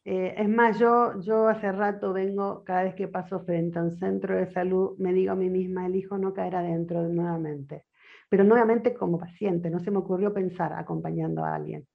Eh, 0.04 0.34
es 0.38 0.50
más, 0.50 0.80
yo, 0.80 1.20
yo 1.22 1.48
hace 1.48 1.72
rato 1.72 2.12
vengo, 2.14 2.64
cada 2.64 2.84
vez 2.84 2.96
que 2.96 3.08
paso 3.08 3.42
frente 3.42 3.78
a 3.80 3.84
un 3.84 3.92
centro 3.92 4.36
de 4.36 4.52
salud, 4.52 4.98
me 4.98 5.14
digo 5.14 5.34
a 5.34 5.36
mí 5.36 5.50
misma, 5.50 5.86
elijo 5.86 6.18
no 6.18 6.34
caer 6.34 6.56
adentro 6.56 7.04
nuevamente. 7.08 7.86
Pero 8.30 8.44
nuevamente 8.44 8.94
como 8.94 9.20
paciente, 9.20 9.70
no 9.70 9.80
se 9.80 9.92
me 9.92 9.98
ocurrió 10.00 10.34
pensar 10.34 10.74
acompañando 10.74 11.44
a 11.46 11.56
alguien. 11.56 11.88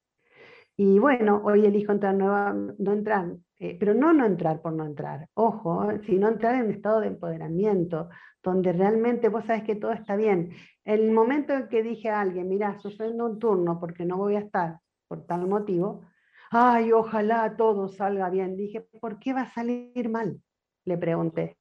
Y 0.76 0.98
bueno, 0.98 1.40
hoy 1.44 1.64
elijo 1.64 1.92
entrar 1.92 2.14
nueva, 2.14 2.54
no 2.78 2.92
entrar, 2.92 3.34
eh, 3.58 3.76
pero 3.80 3.94
no 3.94 4.12
no 4.12 4.26
entrar 4.26 4.60
por 4.60 4.74
no 4.74 4.84
entrar, 4.84 5.26
ojo, 5.34 5.90
eh, 5.90 6.00
sino 6.06 6.28
entrar 6.28 6.62
en 6.62 6.70
estado 6.70 7.00
de 7.00 7.08
empoderamiento, 7.08 8.10
donde 8.42 8.72
realmente 8.72 9.30
vos 9.30 9.44
sabes 9.46 9.64
que 9.64 9.76
todo 9.76 9.92
está 9.92 10.16
bien. 10.16 10.50
El 10.84 11.10
momento 11.12 11.54
en 11.54 11.68
que 11.68 11.82
dije 11.82 12.10
a 12.10 12.20
alguien, 12.20 12.48
mira, 12.48 12.78
suspendo 12.78 13.24
un 13.24 13.38
turno 13.38 13.80
porque 13.80 14.04
no 14.04 14.18
voy 14.18 14.36
a 14.36 14.40
estar 14.40 14.78
por 15.08 15.24
tal 15.26 15.48
motivo, 15.48 16.02
ay, 16.50 16.92
ojalá 16.92 17.56
todo 17.56 17.88
salga 17.88 18.30
bien. 18.30 18.56
Dije, 18.56 18.80
¿por 19.00 19.18
qué 19.18 19.32
va 19.32 19.42
a 19.42 19.52
salir 19.52 20.08
mal? 20.08 20.40
Le 20.84 20.98
pregunté. 20.98 21.56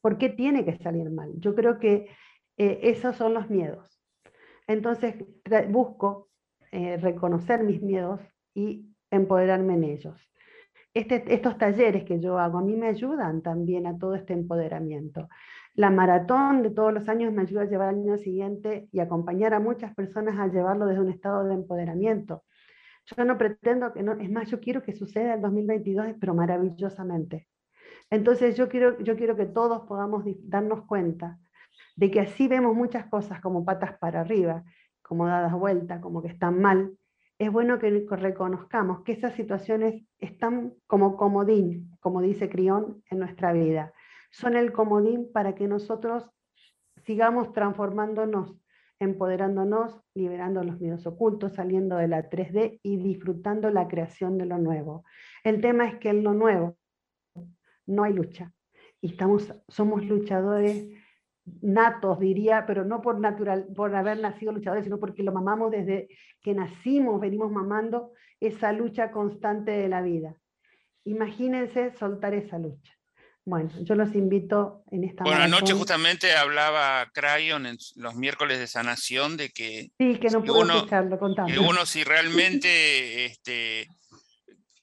¿Por 0.00 0.18
qué 0.18 0.28
tiene 0.28 0.64
que 0.64 0.76
salir 0.76 1.10
mal? 1.10 1.32
Yo 1.38 1.54
creo 1.54 1.78
que 1.78 2.08
eh, 2.56 2.80
esos 2.82 3.16
son 3.16 3.34
los 3.34 3.48
miedos. 3.48 4.00
Entonces 4.66 5.14
busco 5.70 6.28
eh, 6.72 6.96
reconocer 6.96 7.62
mis 7.64 7.82
miedos 7.82 8.20
y 8.54 8.94
empoderarme 9.10 9.74
en 9.74 9.84
ellos. 9.84 10.20
Este, 10.92 11.24
estos 11.34 11.58
talleres 11.58 12.04
que 12.04 12.20
yo 12.20 12.38
hago 12.38 12.58
a 12.58 12.62
mí 12.62 12.76
me 12.76 12.86
ayudan 12.86 13.42
también 13.42 13.86
a 13.86 13.98
todo 13.98 14.14
este 14.14 14.32
empoderamiento. 14.32 15.28
La 15.74 15.90
maratón 15.90 16.62
de 16.62 16.70
todos 16.70 16.92
los 16.92 17.08
años 17.08 17.32
me 17.32 17.42
ayuda 17.42 17.62
a 17.62 17.66
llevar 17.66 17.88
al 17.88 17.96
año 17.96 18.16
siguiente 18.16 18.88
y 18.92 19.00
acompañar 19.00 19.54
a 19.54 19.60
muchas 19.60 19.92
personas 19.94 20.38
a 20.38 20.46
llevarlo 20.46 20.86
desde 20.86 21.00
un 21.00 21.10
estado 21.10 21.44
de 21.44 21.54
empoderamiento. 21.54 22.44
Yo 23.06 23.24
no 23.24 23.36
pretendo 23.36 23.92
que 23.92 24.02
no, 24.02 24.12
es 24.12 24.30
más, 24.30 24.50
yo 24.50 24.60
quiero 24.60 24.82
que 24.82 24.94
suceda 24.94 25.34
el 25.34 25.42
2022, 25.42 26.14
pero 26.18 26.34
maravillosamente. 26.34 27.48
Entonces 28.10 28.56
yo 28.56 28.68
quiero, 28.68 28.98
yo 29.00 29.16
quiero 29.16 29.36
que 29.36 29.46
todos 29.46 29.86
podamos 29.86 30.24
darnos 30.42 30.86
cuenta 30.86 31.38
de 31.96 32.10
que 32.10 32.20
así 32.20 32.48
vemos 32.48 32.74
muchas 32.74 33.06
cosas 33.06 33.40
como 33.40 33.64
patas 33.64 33.98
para 33.98 34.20
arriba, 34.20 34.64
como 35.02 35.26
dadas 35.26 35.52
vuelta, 35.52 36.00
como 36.00 36.22
que 36.22 36.28
están 36.28 36.60
mal. 36.60 36.96
Es 37.38 37.50
bueno 37.50 37.78
que 37.78 38.06
reconozcamos 38.08 39.02
que 39.02 39.12
esas 39.12 39.34
situaciones 39.34 40.04
están 40.18 40.74
como 40.86 41.16
comodín, 41.16 41.90
como 42.00 42.22
dice 42.22 42.48
Crión, 42.48 43.02
en 43.10 43.18
nuestra 43.18 43.52
vida. 43.52 43.92
Son 44.30 44.56
el 44.56 44.72
comodín 44.72 45.30
para 45.32 45.54
que 45.54 45.68
nosotros 45.68 46.30
sigamos 47.04 47.52
transformándonos 47.52 48.56
empoderándonos, 49.00 50.00
liberando 50.14 50.62
los 50.62 50.80
miedos 50.80 51.06
ocultos, 51.06 51.54
saliendo 51.54 51.96
de 51.96 52.08
la 52.08 52.30
3D 52.30 52.80
y 52.82 52.96
disfrutando 52.96 53.70
la 53.70 53.88
creación 53.88 54.38
de 54.38 54.46
lo 54.46 54.58
nuevo. 54.58 55.04
El 55.42 55.60
tema 55.60 55.88
es 55.88 55.96
que 55.96 56.10
en 56.10 56.22
lo 56.22 56.34
nuevo 56.34 56.76
no 57.86 58.04
hay 58.04 58.12
lucha. 58.12 58.52
Y 59.00 59.08
estamos, 59.08 59.54
somos 59.68 60.04
luchadores 60.04 60.88
natos, 61.60 62.18
diría, 62.20 62.64
pero 62.66 62.84
no 62.84 63.02
por, 63.02 63.20
natural, 63.20 63.66
por 63.74 63.94
haber 63.94 64.18
nacido 64.20 64.52
luchadores, 64.52 64.84
sino 64.84 64.98
porque 64.98 65.22
lo 65.22 65.32
mamamos 65.32 65.70
desde 65.70 66.08
que 66.40 66.54
nacimos, 66.54 67.20
venimos 67.20 67.50
mamando 67.52 68.12
esa 68.40 68.72
lucha 68.72 69.10
constante 69.10 69.72
de 69.72 69.88
la 69.88 70.00
vida. 70.02 70.36
Imagínense 71.04 71.90
soltar 71.92 72.32
esa 72.34 72.58
lucha. 72.58 72.94
Bueno, 73.46 73.70
yo 73.82 73.94
los 73.94 74.14
invito 74.14 74.84
en 74.90 75.04
esta 75.04 75.22
Bueno, 75.22 75.42
anoche 75.42 75.74
justamente 75.74 76.34
hablaba 76.34 77.10
Crayon 77.12 77.66
en 77.66 77.76
los 77.96 78.14
miércoles 78.14 78.58
de 78.58 78.66
sanación 78.66 79.36
de 79.36 79.50
que... 79.50 79.90
Sí, 79.98 80.18
que 80.18 80.28
no 80.28 80.42
puedo 80.42 80.60
uno, 80.60 80.76
escucharlo, 80.76 81.18
Que 81.46 81.58
uno 81.58 81.84
si 81.84 82.04
realmente... 82.04 83.26
este, 83.26 83.86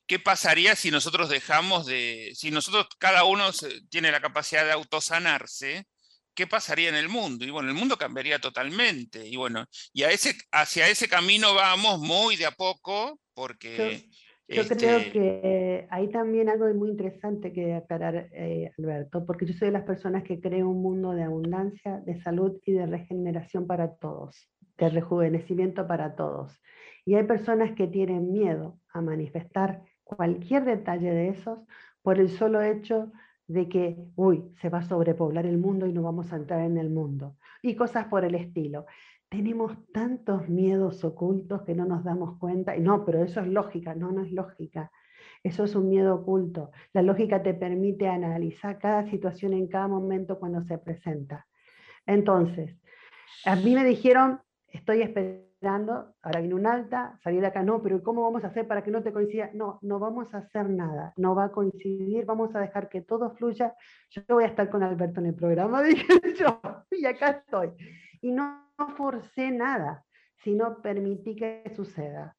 ¿Qué 0.06 0.20
pasaría 0.20 0.76
si 0.76 0.92
nosotros 0.92 1.30
dejamos 1.30 1.88
de... 1.88 2.32
Si 2.36 2.52
nosotros, 2.52 2.88
cada 3.00 3.24
uno 3.24 3.46
tiene 3.90 4.12
la 4.12 4.20
capacidad 4.20 4.64
de 4.64 4.74
autosanarse, 4.74 5.88
¿qué 6.36 6.46
pasaría 6.46 6.90
en 6.90 6.96
el 6.96 7.10
mundo? 7.10 7.46
Y 7.46 7.50
bueno, 7.50 7.70
el 7.70 7.76
mundo 7.76 7.98
cambiaría 7.98 8.38
totalmente. 8.38 9.28
Y 9.28 9.38
bueno, 9.38 9.66
y 9.94 10.04
a 10.04 10.12
ese, 10.12 10.38
hacia 10.52 10.88
ese 10.88 11.08
camino 11.08 11.56
vamos 11.56 12.00
muy 12.00 12.36
de 12.36 12.46
a 12.46 12.52
poco, 12.52 13.20
porque 13.34 14.10
Yo 14.52 14.68
creo 14.68 14.98
este 14.98 15.12
que 15.12 15.88
hay 15.90 16.10
también 16.10 16.50
algo 16.50 16.72
muy 16.74 16.90
interesante 16.90 17.54
que 17.54 17.74
aclarar, 17.74 18.30
eh, 18.34 18.72
Alberto, 18.78 19.26
porque 19.26 19.46
yo 19.46 19.54
soy 19.54 19.70
de 19.70 19.74
las 19.74 19.84
personas 19.84 20.24
que 20.24 20.40
creo 20.40 20.70
un 20.70 20.82
mundo 20.82 21.12
de 21.12 21.24
abundancia, 21.24 22.02
de 22.06 22.22
salud 22.22 22.60
y 22.66 22.74
de 22.74 22.86
regeneración 22.86 23.68
para 23.68 23.96
todos, 23.96 24.50
de 24.78 24.90
rejuvenecimiento 24.90 25.88
para 25.88 26.16
todos. 26.16 26.62
Y 27.06 27.16
hay 27.16 27.24
personas 27.24 27.72
que 27.72 27.88
tienen 27.88 28.32
miedo 28.32 28.78
a 28.94 29.02
manifestar 29.02 29.82
cualquier 30.04 30.66
detalle 30.66 31.12
de 31.12 31.30
esos 31.30 31.60
por 32.02 32.20
el 32.20 32.30
solo 32.30 32.62
hecho 32.62 33.12
de 33.48 33.68
que, 33.68 33.98
uy, 34.16 34.44
se 34.62 34.70
va 34.70 34.80
a 34.80 34.84
sobrepoblar 34.84 35.46
el 35.46 35.58
mundo 35.58 35.86
y 35.86 35.94
no 35.94 36.04
vamos 36.04 36.32
a 36.32 36.38
entrar 36.38 36.62
en 36.62 36.78
el 36.78 36.90
mundo. 36.90 37.36
Y 37.62 37.76
cosas 37.76 38.06
por 38.06 38.24
el 38.24 38.36
estilo. 38.36 38.86
Tenemos 39.32 39.72
tantos 39.94 40.50
miedos 40.50 41.06
ocultos 41.06 41.62
que 41.62 41.74
no 41.74 41.86
nos 41.86 42.04
damos 42.04 42.38
cuenta. 42.38 42.76
No, 42.76 43.06
pero 43.06 43.24
eso 43.24 43.40
es 43.40 43.48
lógica. 43.48 43.96
No, 43.96 44.12
no 44.12 44.24
es 44.24 44.32
lógica. 44.34 44.92
Eso 45.42 45.64
es 45.64 45.74
un 45.74 45.88
miedo 45.88 46.16
oculto. 46.16 46.72
La 46.92 47.02
lógica 47.02 47.42
te 47.42 47.54
permite 47.54 48.10
analizar 48.10 48.78
cada 48.78 49.10
situación 49.10 49.54
en 49.54 49.68
cada 49.68 49.88
momento 49.88 50.38
cuando 50.38 50.62
se 50.66 50.78
presenta. 50.78 51.48
Entonces, 52.06 52.76
a 53.46 53.56
mí 53.56 53.74
me 53.74 53.86
dijeron, 53.86 54.42
estoy 54.68 55.02
esperando 55.02 55.52
ahora 56.24 56.40
viene 56.40 56.56
un 56.56 56.66
alta, 56.66 57.20
salir 57.24 57.40
de 57.42 57.48
acá, 57.48 57.62
no, 57.62 57.84
pero 57.84 58.02
¿cómo 58.02 58.24
vamos 58.24 58.44
a 58.44 58.48
hacer 58.48 58.68
para 58.68 58.84
que 58.84 58.90
no 58.90 59.04
te 59.04 59.14
coincida? 59.14 59.52
No, 59.54 59.78
no 59.84 60.00
vamos 60.00 60.34
a 60.34 60.40
hacer 60.40 60.68
nada, 60.70 61.14
no 61.18 61.36
va 61.36 61.46
a 61.46 61.52
coincidir, 61.52 62.26
vamos 62.26 62.56
a 62.56 62.60
dejar 62.60 62.90
que 62.90 63.02
todo 63.02 63.36
fluya. 63.36 63.76
Yo 64.10 64.24
voy 64.28 64.44
a 64.44 64.48
estar 64.48 64.70
con 64.72 64.82
Alberto 64.82 65.20
en 65.20 65.28
el 65.28 65.36
programa, 65.36 65.84
dije 65.84 66.08
yo, 66.36 66.60
y 66.90 67.06
acá 67.06 67.30
estoy. 67.30 67.70
Y 68.22 68.32
no 68.32 68.72
forcé 68.96 69.52
nada, 69.52 70.06
sino 70.44 70.82
permití 70.82 71.36
que 71.36 71.64
suceda. 71.76 72.38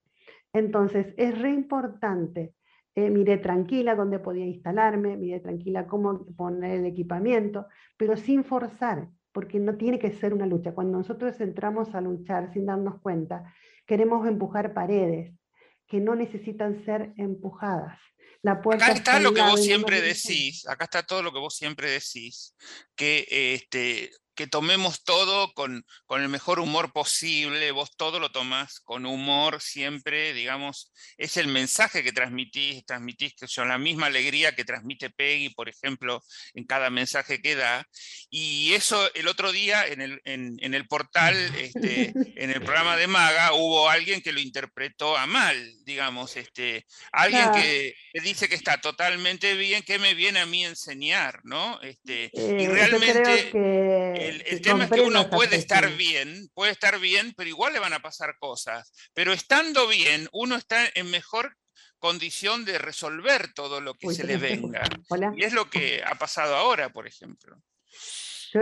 Entonces, 0.52 1.14
es 1.16 1.38
re 1.38 1.50
importante. 1.50 2.54
Eh, 2.94 3.08
miré 3.10 3.38
tranquila 3.38 3.94
dónde 3.94 4.18
podía 4.18 4.44
instalarme, 4.44 5.16
miré 5.16 5.40
tranquila 5.40 5.86
cómo 5.86 6.26
poner 6.36 6.80
el 6.80 6.86
equipamiento, 6.86 7.66
pero 7.96 8.16
sin 8.16 8.44
forzar 8.44 9.08
porque 9.32 9.58
no 9.58 9.76
tiene 9.76 9.98
que 9.98 10.12
ser 10.12 10.34
una 10.34 10.46
lucha. 10.46 10.74
Cuando 10.74 10.98
nosotros 10.98 11.40
entramos 11.40 11.94
a 11.94 12.00
luchar 12.00 12.52
sin 12.52 12.66
darnos 12.66 13.00
cuenta, 13.00 13.54
queremos 13.86 14.26
empujar 14.28 14.74
paredes 14.74 15.34
que 15.88 16.00
no 16.00 16.14
necesitan 16.14 16.84
ser 16.84 17.12
empujadas. 17.16 17.98
La 18.42 18.60
puerta 18.60 18.86
acá 18.86 18.94
está, 18.94 19.20
lo 19.20 19.32
que 19.32 19.40
vos 19.40 19.62
siempre 19.62 20.00
decís, 20.00 20.66
acá 20.66 20.84
está 20.84 21.02
todo 21.02 21.22
lo 21.22 21.32
que 21.32 21.38
vos 21.38 21.56
siempre 21.56 21.90
decís, 21.90 22.54
que 22.96 23.26
este, 23.30 24.10
que 24.34 24.46
tomemos 24.46 25.04
todo 25.04 25.52
con, 25.52 25.84
con, 26.06 26.22
el 26.22 26.28
mejor 26.28 26.58
humor 26.60 26.92
posible, 26.92 27.70
vos 27.70 27.90
todo 27.96 28.18
lo 28.18 28.30
tomás 28.30 28.80
con 28.80 29.06
humor 29.06 29.60
siempre, 29.60 30.32
digamos, 30.32 30.92
es 31.18 31.36
el 31.36 31.48
mensaje 31.48 32.02
que 32.02 32.12
transmitís, 32.12 32.84
transmitís 32.86 33.34
que 33.34 33.46
son 33.46 33.68
la 33.68 33.78
misma 33.78 34.06
alegría 34.06 34.54
que 34.54 34.64
transmite 34.64 35.10
Peggy, 35.10 35.50
por 35.50 35.68
ejemplo, 35.68 36.22
en 36.54 36.64
cada 36.64 36.90
mensaje 36.90 37.40
que 37.40 37.56
da, 37.56 37.86
y 38.30 38.72
eso 38.72 39.12
el 39.14 39.28
otro 39.28 39.52
día 39.52 39.86
en 39.86 40.00
el, 40.00 40.20
en, 40.24 40.74
el 40.74 40.86
portal, 40.86 41.34
este, 41.56 42.12
en 42.36 42.50
el 42.50 42.60
programa 42.62 42.96
de 42.96 43.06
Maga, 43.06 43.52
hubo 43.52 43.88
alguien 43.88 44.22
que 44.22 44.32
lo 44.32 44.40
interpretó 44.40 45.16
a 45.16 45.26
mal, 45.26 45.72
digamos, 45.84 46.36
este, 46.36 46.86
alguien 47.12 47.50
que, 47.52 47.94
dice 48.22 48.48
que 48.48 48.54
está 48.54 48.80
totalmente 48.80 49.54
bien, 49.54 49.82
que 49.82 49.98
me 49.98 50.14
viene 50.14 50.40
a 50.40 50.46
mí 50.46 50.64
enseñar, 50.64 51.40
¿no? 51.44 51.80
Este, 51.82 52.30
y 52.32 52.64
eh, 52.64 54.31
el, 54.46 54.60
tema 54.62 54.84
es 54.84 54.90
que 54.90 55.00
uno 55.00 55.28
puede 55.28 55.56
estar 55.56 55.88
bien, 55.96 56.48
puede 56.54 56.72
estar 56.72 56.98
bien, 56.98 57.34
pero 57.36 57.48
igual 57.48 57.72
le 57.72 57.78
van 57.78 57.92
a 57.92 58.00
pasar 58.00 58.36
cosas. 58.38 58.92
Pero 59.14 59.32
estando 59.32 59.88
bien, 59.88 60.28
uno 60.32 60.56
está 60.56 60.86
en 60.94 61.10
mejor 61.10 61.56
condición 61.98 62.64
de 62.64 62.78
resolver 62.78 63.52
todo 63.54 63.80
lo 63.80 63.94
que 63.94 64.12
se 64.12 64.26
le 64.26 64.36
venga. 64.36 64.82
Y 65.36 65.44
es 65.44 65.52
lo 65.52 65.70
que 65.70 66.02
ha 66.04 66.16
pasado 66.16 66.56
ahora, 66.56 66.88
por 66.88 67.06
ejemplo. 67.06 67.56
Yo, 68.52 68.60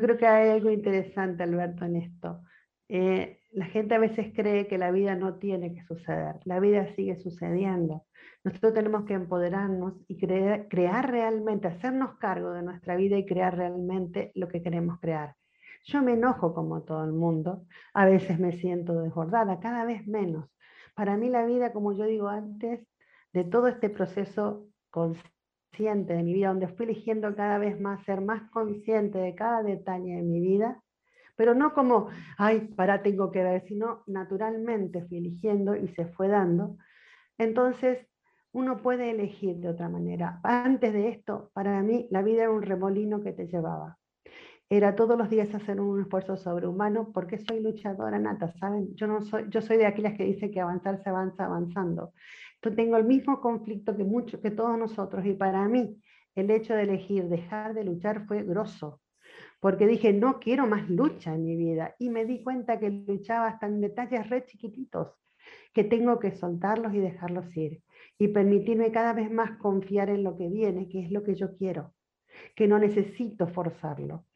creo 0.00 0.16
que 0.16 0.26
hay 0.26 0.50
algo 0.50 0.70
interesante, 0.70 1.42
Alberto, 1.42 1.84
en 1.84 1.96
esto. 1.96 2.40
Eh, 2.88 3.40
la 3.52 3.66
gente 3.66 3.94
a 3.94 3.98
veces 3.98 4.32
cree 4.34 4.66
que 4.66 4.78
la 4.78 4.90
vida 4.90 5.14
no 5.14 5.38
tiene 5.38 5.74
que 5.74 5.84
suceder, 5.84 6.36
la 6.44 6.60
vida 6.60 6.94
sigue 6.96 7.20
sucediendo. 7.22 8.06
Nosotros 8.44 8.74
tenemos 8.74 9.04
que 9.04 9.14
empoderarnos 9.14 9.94
y 10.08 10.18
crear, 10.18 10.68
crear 10.68 11.10
realmente, 11.10 11.68
hacernos 11.68 12.16
cargo 12.18 12.52
de 12.52 12.62
nuestra 12.62 12.96
vida 12.96 13.16
y 13.16 13.24
crear 13.24 13.56
realmente 13.56 14.32
lo 14.34 14.48
que 14.48 14.62
queremos 14.62 14.98
crear. 15.00 15.36
Yo 15.84 16.02
me 16.02 16.12
enojo 16.12 16.54
como 16.54 16.82
todo 16.82 17.04
el 17.04 17.12
mundo, 17.12 17.64
a 17.94 18.06
veces 18.06 18.38
me 18.38 18.52
siento 18.52 19.00
desbordada, 19.00 19.60
cada 19.60 19.84
vez 19.84 20.06
menos. 20.06 20.48
Para 20.94 21.16
mí 21.16 21.28
la 21.28 21.44
vida, 21.46 21.72
como 21.72 21.92
yo 21.92 22.04
digo 22.04 22.28
antes, 22.28 22.86
de 23.32 23.44
todo 23.44 23.68
este 23.68 23.90
proceso 23.90 24.66
consciente 24.90 26.14
de 26.14 26.22
mi 26.22 26.34
vida, 26.34 26.48
donde 26.48 26.68
fui 26.68 26.84
eligiendo 26.84 27.34
cada 27.34 27.58
vez 27.58 27.80
más 27.80 28.04
ser 28.04 28.20
más 28.20 28.48
consciente 28.50 29.18
de 29.18 29.34
cada 29.34 29.62
detalle 29.62 30.16
de 30.16 30.22
mi 30.22 30.40
vida, 30.40 30.82
pero 31.36 31.54
no 31.54 31.72
como, 31.72 32.08
ay, 32.38 32.72
para, 32.76 33.02
tengo 33.02 33.30
que 33.30 33.42
ver, 33.42 33.64
sino 33.66 34.02
naturalmente 34.06 35.04
fui 35.06 35.18
eligiendo 35.18 35.74
y 35.74 35.88
se 35.88 36.06
fue 36.06 36.28
dando. 36.28 36.76
Entonces, 37.38 38.06
uno 38.52 38.82
puede 38.82 39.10
elegir 39.10 39.56
de 39.56 39.68
otra 39.68 39.88
manera. 39.88 40.40
Antes 40.42 40.92
de 40.92 41.08
esto, 41.08 41.50
para 41.54 41.82
mí, 41.82 42.06
la 42.10 42.22
vida 42.22 42.42
era 42.42 42.50
un 42.50 42.62
remolino 42.62 43.22
que 43.22 43.32
te 43.32 43.46
llevaba. 43.46 43.98
Era 44.68 44.94
todos 44.94 45.18
los 45.18 45.28
días 45.28 45.54
hacer 45.54 45.80
un 45.80 46.00
esfuerzo 46.00 46.36
sobrehumano 46.36 47.12
porque 47.12 47.38
soy 47.38 47.60
luchadora 47.60 48.18
nata, 48.18 48.52
¿saben? 48.52 48.94
Yo, 48.94 49.06
no 49.06 49.20
soy, 49.20 49.44
yo 49.48 49.60
soy 49.60 49.76
de 49.76 49.86
aquellas 49.86 50.14
que 50.14 50.24
dicen 50.24 50.50
que 50.50 50.60
avanzar 50.60 51.02
se 51.02 51.10
avanza 51.10 51.44
avanzando. 51.44 52.12
Yo 52.62 52.74
tengo 52.74 52.96
el 52.96 53.04
mismo 53.04 53.40
conflicto 53.40 53.96
que, 53.96 54.04
mucho, 54.04 54.40
que 54.40 54.50
todos 54.50 54.78
nosotros 54.78 55.26
y 55.26 55.34
para 55.34 55.66
mí 55.68 56.00
el 56.34 56.50
hecho 56.50 56.74
de 56.74 56.82
elegir 56.82 57.28
dejar 57.28 57.74
de 57.74 57.84
luchar 57.84 58.26
fue 58.26 58.42
grosso, 58.44 59.00
porque 59.60 59.86
dije, 59.86 60.12
no 60.12 60.38
quiero 60.38 60.66
más 60.66 60.88
lucha 60.88 61.34
en 61.34 61.44
mi 61.44 61.56
vida 61.56 61.94
y 61.98 62.08
me 62.08 62.24
di 62.24 62.42
cuenta 62.42 62.78
que 62.78 62.90
luchaba 62.90 63.48
hasta 63.48 63.66
en 63.66 63.80
detalles 63.80 64.30
re 64.30 64.46
chiquititos, 64.46 65.12
que 65.74 65.84
tengo 65.84 66.18
que 66.18 66.32
soltarlos 66.32 66.94
y 66.94 67.00
dejarlos 67.00 67.54
ir 67.56 67.82
y 68.18 68.28
permitirme 68.28 68.92
cada 68.92 69.12
vez 69.12 69.30
más 69.30 69.58
confiar 69.58 70.10
en 70.10 70.22
lo 70.22 70.36
que 70.36 70.48
viene, 70.48 70.88
que 70.88 71.00
es 71.00 71.10
lo 71.10 71.22
que 71.22 71.34
yo 71.34 71.56
quiero, 71.56 71.94
que 72.54 72.68
no 72.68 72.78
necesito 72.78 73.48
forzarlo. 73.48 74.26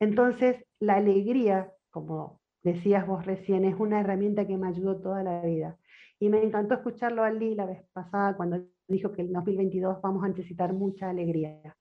Entonces, 0.00 0.64
la 0.80 0.94
alegría, 0.94 1.72
como 1.90 2.40
decías 2.62 3.06
vos 3.06 3.24
recién, 3.26 3.64
es 3.64 3.78
una 3.78 4.00
herramienta 4.00 4.46
que 4.46 4.56
me 4.56 4.68
ayudó 4.68 5.00
toda 5.00 5.22
la 5.22 5.42
vida. 5.42 5.78
Y 6.18 6.28
me 6.28 6.42
encantó 6.42 6.74
escucharlo 6.74 7.24
a 7.24 7.30
Lee 7.30 7.54
la 7.54 7.66
vez 7.66 7.82
pasada 7.92 8.36
cuando 8.36 8.64
dijo 8.86 9.12
que 9.12 9.22
en 9.22 9.32
2022 9.32 10.00
vamos 10.02 10.24
a 10.24 10.28
necesitar 10.28 10.72
mucha 10.72 11.10
alegría 11.10 11.76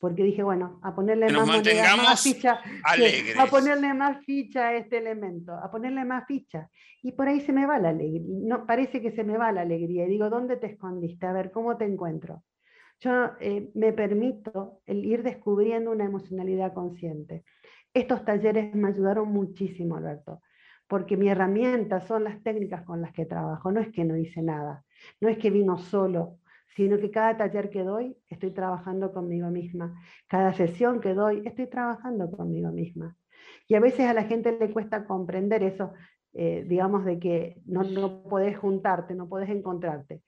porque 0.00 0.24
dije, 0.24 0.42
bueno, 0.42 0.80
a 0.82 0.94
ponerle 0.94 1.30
más, 1.30 2.22
ficha, 2.22 2.58
a 3.38 3.46
ponerle 3.46 3.92
más 3.92 4.24
ficha 4.24 4.68
a 4.68 4.74
este 4.74 4.96
elemento, 4.96 5.52
a 5.52 5.70
ponerle 5.70 6.06
más 6.06 6.26
ficha. 6.26 6.70
Y 7.02 7.12
por 7.12 7.28
ahí 7.28 7.40
se 7.42 7.52
me 7.52 7.66
va 7.66 7.78
la 7.78 7.90
alegría, 7.90 8.22
no, 8.26 8.66
parece 8.66 9.02
que 9.02 9.12
se 9.12 9.24
me 9.24 9.36
va 9.36 9.52
la 9.52 9.60
alegría. 9.60 10.06
Y 10.06 10.08
digo, 10.08 10.30
¿dónde 10.30 10.56
te 10.56 10.68
escondiste? 10.68 11.26
A 11.26 11.32
ver, 11.32 11.50
¿cómo 11.50 11.76
te 11.76 11.84
encuentro? 11.84 12.42
Yo 13.00 13.32
eh, 13.40 13.70
me 13.74 13.92
permito 13.92 14.80
el 14.86 15.04
ir 15.04 15.22
descubriendo 15.22 15.90
una 15.90 16.06
emocionalidad 16.06 16.72
consciente. 16.72 17.44
Estos 17.92 18.24
talleres 18.24 18.74
me 18.74 18.88
ayudaron 18.88 19.28
muchísimo, 19.28 19.96
Alberto, 19.96 20.40
porque 20.88 21.18
mi 21.18 21.28
herramienta 21.28 22.00
son 22.00 22.24
las 22.24 22.42
técnicas 22.42 22.84
con 22.84 23.02
las 23.02 23.12
que 23.12 23.26
trabajo. 23.26 23.70
No 23.70 23.80
es 23.80 23.88
que 23.88 24.04
no 24.04 24.16
hice 24.16 24.40
nada, 24.40 24.82
no 25.20 25.28
es 25.28 25.36
que 25.36 25.50
vino 25.50 25.76
solo 25.76 26.38
sino 26.76 26.98
que 26.98 27.10
cada 27.10 27.36
taller 27.36 27.70
que 27.70 27.82
doy 27.82 28.16
estoy 28.28 28.52
trabajando 28.52 29.12
conmigo 29.12 29.48
misma. 29.50 29.94
Cada 30.28 30.52
sesión 30.52 31.00
que 31.00 31.14
doy 31.14 31.42
estoy 31.44 31.66
trabajando 31.66 32.30
conmigo 32.30 32.70
misma. 32.70 33.16
Y 33.66 33.74
a 33.74 33.80
veces 33.80 34.06
a 34.06 34.14
la 34.14 34.24
gente 34.24 34.56
le 34.58 34.72
cuesta 34.72 35.04
comprender 35.04 35.62
eso, 35.62 35.92
eh, 36.32 36.64
digamos, 36.68 37.04
de 37.04 37.18
que 37.18 37.60
no, 37.66 37.82
no 37.82 38.22
podés 38.22 38.56
juntarte, 38.58 39.14
no 39.14 39.28
podés 39.28 39.50
encontrarte. 39.50 40.22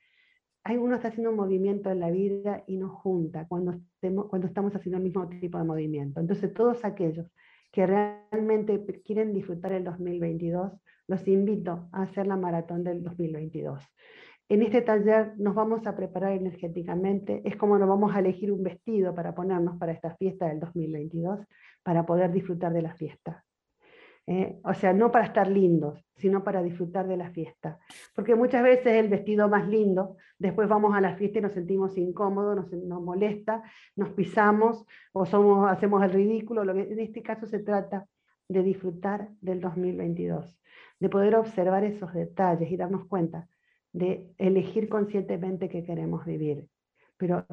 Hay 0.65 0.77
uno 0.77 0.95
está 0.95 1.09
haciendo 1.09 1.31
un 1.31 1.37
movimiento 1.37 1.91
en 1.91 2.01
la 2.01 2.11
vida 2.11 2.63
y 2.67 2.77
nos 2.77 2.93
junta 2.93 3.47
cuando, 3.49 3.81
cuando 4.29 4.47
estamos 4.47 4.75
haciendo 4.75 4.99
el 4.99 5.05
mismo 5.05 5.29
tipo 5.29 5.59
de 5.59 5.65
movimiento. 5.65 6.21
Entonces, 6.21 6.55
todos 6.55 6.85
aquellos 6.85 7.27
que 7.73 7.87
realmente 7.87 8.85
quieren 9.05 9.33
disfrutar 9.33 9.73
el 9.73 9.83
2022, 9.83 10.73
los 11.09 11.27
invito 11.27 11.89
a 11.91 12.03
hacer 12.03 12.27
la 12.27 12.37
maratón 12.37 12.85
del 12.85 13.03
2022. 13.03 13.83
En 14.53 14.61
este 14.61 14.83
taller 14.83 15.33
nos 15.39 15.55
vamos 15.55 15.87
a 15.87 15.97
preparar 15.97 16.33
energéticamente, 16.33 17.41
es 17.43 17.57
como 17.57 17.79
nos 17.79 17.89
vamos 17.89 18.15
a 18.15 18.19
elegir 18.19 18.53
un 18.53 18.63
vestido 18.63 19.15
para 19.15 19.35
ponernos 19.35 19.79
para 19.79 19.93
esta 19.93 20.15
fiesta 20.17 20.47
del 20.47 20.61
2022, 20.61 21.41
para 21.83 22.05
poder 22.05 22.31
disfrutar 22.31 22.71
de 22.75 22.83
la 22.83 22.95
fiesta. 22.95 23.47
Eh, 24.27 24.61
o 24.63 24.75
sea, 24.75 24.93
no 24.93 25.11
para 25.11 25.25
estar 25.25 25.49
lindos, 25.49 26.07
sino 26.17 26.45
para 26.45 26.63
disfrutar 26.63 27.09
de 27.09 27.17
la 27.17 27.31
fiesta. 27.31 27.79
Porque 28.15 28.35
muchas 28.35 28.63
veces 28.63 28.89
el 28.89 29.09
vestido 29.09 29.49
más 29.49 29.67
lindo, 29.67 30.19
después 30.39 30.69
vamos 30.69 30.95
a 30.95 31.01
la 31.01 31.17
fiesta 31.17 31.39
y 31.39 31.43
nos 31.43 31.55
sentimos 31.55 31.97
incómodos, 31.97 32.55
nos, 32.55 32.71
nos 32.73 33.03
molesta, 33.03 33.63
nos 33.97 34.11
pisamos 34.11 34.85
o 35.15 35.25
somos, 35.25 35.73
hacemos 35.73 36.05
el 36.05 36.13
ridículo. 36.13 36.63
Lo 36.63 36.75
que, 36.75 36.93
en 36.93 37.01
este 37.01 37.23
caso 37.23 37.47
se 37.47 37.61
trata 37.61 38.07
de 38.51 38.63
disfrutar 38.63 39.31
del 39.41 39.63
2022, 39.63 40.61
de 41.01 41.09
poder 41.09 41.37
observar 41.37 41.85
esos 41.85 42.13
detalles 42.13 42.71
y 42.71 42.77
darnos 42.77 43.07
cuenta 43.07 43.49
de 43.93 44.33
elegir 44.39 44.89
conscientemente 44.89 45.69
que 45.69 45.85
queremos 45.85 46.25
vivir, 46.25 46.69
pero 47.17 47.47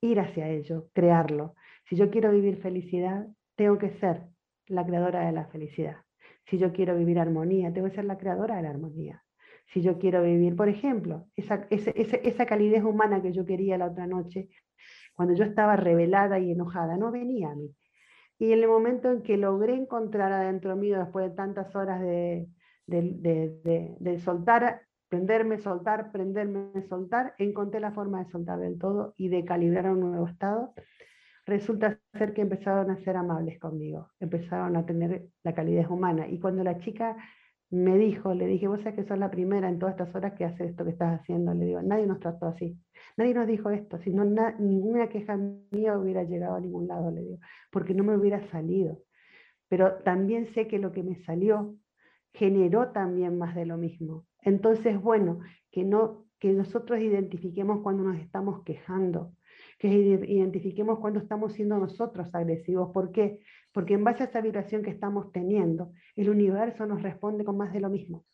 ir 0.00 0.20
hacia 0.20 0.48
ello, 0.48 0.88
crearlo. 0.92 1.54
Si 1.88 1.96
yo 1.96 2.10
quiero 2.10 2.30
vivir 2.30 2.60
felicidad, 2.62 3.26
tengo 3.56 3.78
que 3.78 3.90
ser 3.98 4.22
la 4.66 4.86
creadora 4.86 5.26
de 5.26 5.32
la 5.32 5.46
felicidad. 5.46 5.96
Si 6.46 6.58
yo 6.58 6.72
quiero 6.72 6.96
vivir 6.96 7.18
armonía, 7.18 7.72
tengo 7.72 7.88
que 7.88 7.96
ser 7.96 8.04
la 8.04 8.18
creadora 8.18 8.56
de 8.56 8.62
la 8.62 8.70
armonía. 8.70 9.22
Si 9.72 9.82
yo 9.82 9.98
quiero 9.98 10.22
vivir, 10.22 10.56
por 10.56 10.68
ejemplo, 10.68 11.26
esa, 11.36 11.66
esa, 11.70 12.46
calidez 12.46 12.82
humana 12.82 13.22
que 13.22 13.32
yo 13.32 13.44
quería 13.44 13.78
la 13.78 13.86
otra 13.86 14.06
noche, 14.06 14.48
cuando 15.14 15.34
yo 15.34 15.44
estaba 15.44 15.76
revelada 15.76 16.38
y 16.38 16.50
enojada, 16.50 16.96
no 16.96 17.12
venía 17.12 17.50
a 17.50 17.54
mí. 17.54 17.70
Y 18.38 18.52
en 18.52 18.60
el 18.60 18.68
momento 18.68 19.12
en 19.12 19.22
que 19.22 19.36
logré 19.36 19.74
encontrar 19.74 20.32
adentro 20.32 20.74
mío, 20.74 20.98
después 20.98 21.28
de 21.28 21.36
tantas 21.36 21.76
horas 21.76 22.00
de, 22.00 22.48
de, 22.86 23.96
de, 24.00 24.18
soltar, 24.18 24.82
prenderme, 25.10 25.58
soltar, 25.58 26.12
prenderme, 26.12 26.86
soltar, 26.88 27.34
encontré 27.36 27.80
la 27.80 27.92
forma 27.92 28.24
de 28.24 28.30
soltar 28.30 28.58
del 28.60 28.78
todo 28.78 29.12
y 29.16 29.28
de 29.28 29.44
calibrar 29.44 29.90
un 29.90 30.00
nuevo 30.00 30.28
estado. 30.28 30.72
Resulta 31.44 31.98
ser 32.16 32.32
que 32.32 32.42
empezaron 32.42 32.90
a 32.90 33.02
ser 33.02 33.16
amables 33.16 33.58
conmigo, 33.58 34.08
empezaron 34.20 34.76
a 34.76 34.86
tener 34.86 35.26
la 35.42 35.52
calidez 35.52 35.88
humana. 35.88 36.28
Y 36.28 36.38
cuando 36.38 36.62
la 36.62 36.78
chica 36.78 37.16
me 37.70 37.98
dijo, 37.98 38.34
le 38.34 38.46
dije, 38.46 38.68
vos 38.68 38.78
sabés 38.80 38.94
que 38.94 39.04
sos 39.04 39.18
la 39.18 39.30
primera 39.30 39.68
en 39.68 39.80
todas 39.80 39.94
estas 39.94 40.14
horas 40.14 40.34
que 40.34 40.44
hace 40.44 40.64
esto 40.64 40.84
que 40.84 40.90
estás 40.90 41.20
haciendo. 41.20 41.52
Le 41.54 41.66
digo, 41.66 41.82
nadie 41.82 42.06
nos 42.06 42.20
trató 42.20 42.46
así. 42.46 42.78
Nadie 43.16 43.34
nos 43.34 43.48
dijo 43.48 43.70
esto, 43.70 43.98
si 43.98 44.10
no, 44.10 44.24
ninguna 44.24 45.08
queja 45.08 45.36
mía 45.36 45.98
hubiera 45.98 46.22
llegado 46.22 46.54
a 46.54 46.60
ningún 46.60 46.86
lado, 46.86 47.10
le 47.10 47.22
digo, 47.22 47.38
porque 47.72 47.94
no 47.94 48.04
me 48.04 48.16
hubiera 48.16 48.48
salido. 48.50 49.02
Pero 49.68 49.96
también 50.04 50.52
sé 50.54 50.68
que 50.68 50.78
lo 50.78 50.92
que 50.92 51.02
me 51.02 51.16
salió 51.24 51.74
generó 52.32 52.92
también 52.92 53.38
más 53.38 53.54
de 53.56 53.66
lo 53.66 53.76
mismo. 53.76 54.24
Entonces, 54.42 55.00
bueno, 55.00 55.40
que, 55.70 55.84
no, 55.84 56.26
que 56.38 56.52
nosotros 56.52 57.00
identifiquemos 57.00 57.80
cuando 57.82 58.04
nos 58.04 58.18
estamos 58.18 58.62
quejando, 58.64 59.34
que 59.78 59.88
identifiquemos 59.88 60.98
cuando 60.98 61.20
estamos 61.20 61.52
siendo 61.54 61.78
nosotros 61.78 62.34
agresivos. 62.34 62.90
¿Por 62.92 63.12
qué? 63.12 63.40
Porque 63.72 63.94
en 63.94 64.04
base 64.04 64.24
a 64.24 64.26
esa 64.26 64.40
vibración 64.40 64.82
que 64.82 64.90
estamos 64.90 65.32
teniendo, 65.32 65.92
el 66.16 66.30
universo 66.30 66.86
nos 66.86 67.02
responde 67.02 67.44
con 67.44 67.56
más 67.56 67.72
de 67.72 67.80
lo 67.80 67.90
mismo. 67.90 68.24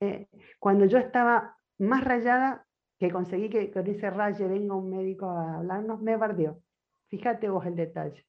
Eh, 0.00 0.28
cuando 0.58 0.86
yo 0.86 0.98
estaba 0.98 1.56
más 1.78 2.04
rayada, 2.04 2.66
que 2.98 3.10
conseguí 3.10 3.48
que 3.48 3.70
con 3.70 3.86
ese 3.86 4.10
raye 4.10 4.46
venga 4.46 4.74
un 4.74 4.90
médico 4.90 5.26
a 5.26 5.56
hablarnos, 5.58 6.02
me 6.02 6.16
bardeó. 6.16 6.62
Fíjate 7.08 7.48
vos 7.48 7.64
el 7.66 7.74
detalle. 7.74 8.26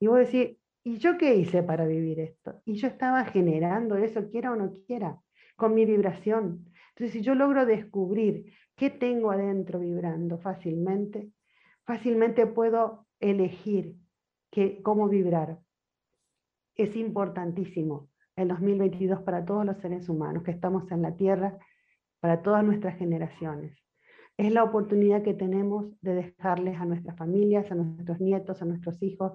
Y 0.00 0.06
vos 0.08 0.18
decís, 0.18 0.56
¿y 0.82 0.98
yo 0.98 1.16
qué 1.16 1.36
hice 1.36 1.62
para 1.62 1.86
vivir 1.86 2.20
esto? 2.20 2.60
Y 2.64 2.74
yo 2.74 2.88
estaba 2.88 3.24
generando 3.24 3.96
eso, 3.96 4.28
quiera 4.30 4.52
o 4.52 4.56
no 4.56 4.72
quiera, 4.86 5.20
con 5.58 5.74
mi 5.74 5.84
vibración. 5.84 6.64
Entonces, 6.90 7.12
si 7.12 7.20
yo 7.20 7.34
logro 7.34 7.66
descubrir 7.66 8.54
qué 8.76 8.90
tengo 8.90 9.32
adentro 9.32 9.80
vibrando 9.80 10.38
fácilmente, 10.38 11.32
fácilmente 11.84 12.46
puedo 12.46 13.06
elegir 13.18 13.96
que, 14.52 14.80
cómo 14.82 15.08
vibrar. 15.08 15.58
Es 16.76 16.94
importantísimo 16.94 18.08
el 18.36 18.48
2022 18.48 19.22
para 19.22 19.44
todos 19.44 19.66
los 19.66 19.78
seres 19.78 20.08
humanos 20.08 20.44
que 20.44 20.52
estamos 20.52 20.90
en 20.92 21.02
la 21.02 21.16
Tierra, 21.16 21.58
para 22.20 22.40
todas 22.40 22.62
nuestras 22.64 22.96
generaciones. 22.96 23.76
Es 24.36 24.52
la 24.52 24.62
oportunidad 24.62 25.22
que 25.22 25.34
tenemos 25.34 26.00
de 26.02 26.14
dejarles 26.14 26.80
a 26.80 26.84
nuestras 26.84 27.16
familias, 27.16 27.72
a 27.72 27.74
nuestros 27.74 28.20
nietos, 28.20 28.62
a 28.62 28.64
nuestros 28.64 29.02
hijos, 29.02 29.32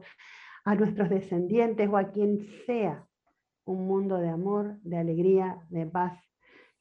a 0.64 0.76
nuestros 0.76 1.10
descendientes 1.10 1.90
o 1.90 1.98
a 1.98 2.14
quien 2.14 2.48
sea 2.66 3.06
un 3.66 3.88
mundo 3.88 4.18
de 4.18 4.30
amor, 4.30 4.78
de 4.82 4.98
alegría, 4.98 5.60
de 5.70 5.86
paz. 5.86 6.20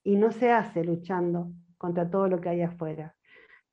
Y 0.03 0.17
no 0.17 0.33
se 0.33 0.51
hace 0.51 0.85
luchando 0.85 1.53
contra 1.79 2.11
todo 2.11 2.29
lo 2.29 2.41
que 2.41 2.49
hay 2.49 2.63
afuera. 2.63 3.15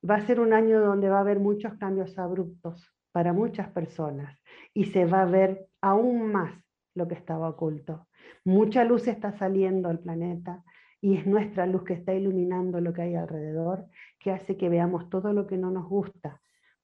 Va 0.08 0.16
a 0.16 0.26
ser 0.26 0.40
un 0.40 0.52
año 0.52 0.80
donde 0.80 1.08
va 1.08 1.18
a 1.18 1.20
haber 1.20 1.40
muchos 1.40 1.74
cambios 1.74 2.18
abruptos 2.18 2.90
para 3.12 3.32
muchas 3.32 3.68
personas 3.68 4.38
y 4.72 4.86
se 4.86 5.04
va 5.04 5.22
a 5.22 5.26
ver 5.26 5.66
aún 5.80 6.32
más 6.32 6.54
lo 6.94 7.08
que 7.08 7.14
estaba 7.14 7.48
oculto. 7.48 8.06
Mucha 8.44 8.84
luz 8.84 9.08
está 9.08 9.32
saliendo 9.32 9.88
al 9.88 9.98
planeta 9.98 10.62
y 11.00 11.16
es 11.16 11.26
nuestra 11.26 11.66
luz 11.66 11.84
que 11.84 11.94
está 11.94 12.14
iluminando 12.14 12.80
lo 12.80 12.92
que 12.92 13.02
hay 13.02 13.14
alrededor, 13.14 13.86
que 14.18 14.30
hace 14.30 14.56
que 14.56 14.68
veamos 14.68 15.08
todo 15.08 15.32
lo 15.32 15.46
que 15.46 15.56
no 15.56 15.70
nos 15.70 15.88
gusta. 15.88 16.40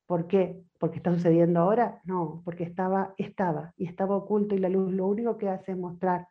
¿Por 0.06 0.26
qué? 0.28 0.62
¿Porque 0.78 0.98
está 0.98 1.12
sucediendo 1.12 1.60
ahora? 1.60 2.00
No, 2.04 2.42
porque 2.44 2.64
estaba, 2.64 3.14
estaba 3.18 3.74
y 3.76 3.86
estaba 3.86 4.16
oculto 4.16 4.54
y 4.54 4.58
la 4.58 4.68
luz 4.68 4.92
lo 4.92 5.06
único 5.06 5.36
que 5.36 5.48
hace 5.48 5.72
es 5.72 5.78
mostrar 5.78 6.28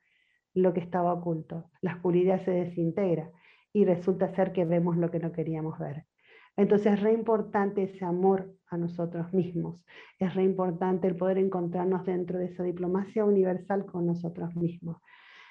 lo 0.53 0.73
que 0.73 0.79
estaba 0.79 1.13
oculto. 1.13 1.69
La 1.81 1.95
oscuridad 1.95 2.43
se 2.43 2.51
desintegra 2.51 3.29
y 3.73 3.83
resulta 3.85 4.33
ser 4.33 4.53
que 4.53 4.65
vemos 4.65 4.97
lo 4.97 5.11
que 5.11 5.19
no 5.19 5.31
queríamos 5.31 5.77
ver. 5.77 6.05
Entonces 6.57 6.93
es 6.93 7.01
re 7.01 7.11
importante 7.11 7.83
ese 7.83 8.05
amor 8.05 8.53
a 8.69 8.77
nosotros 8.77 9.33
mismos, 9.33 9.83
es 10.19 10.33
re 10.33 10.43
importante 10.43 11.07
el 11.07 11.17
poder 11.17 11.37
encontrarnos 11.37 12.05
dentro 12.05 12.39
de 12.39 12.45
esa 12.45 12.63
diplomacia 12.63 13.25
universal 13.25 13.85
con 13.85 14.05
nosotros 14.05 14.55
mismos. 14.55 15.01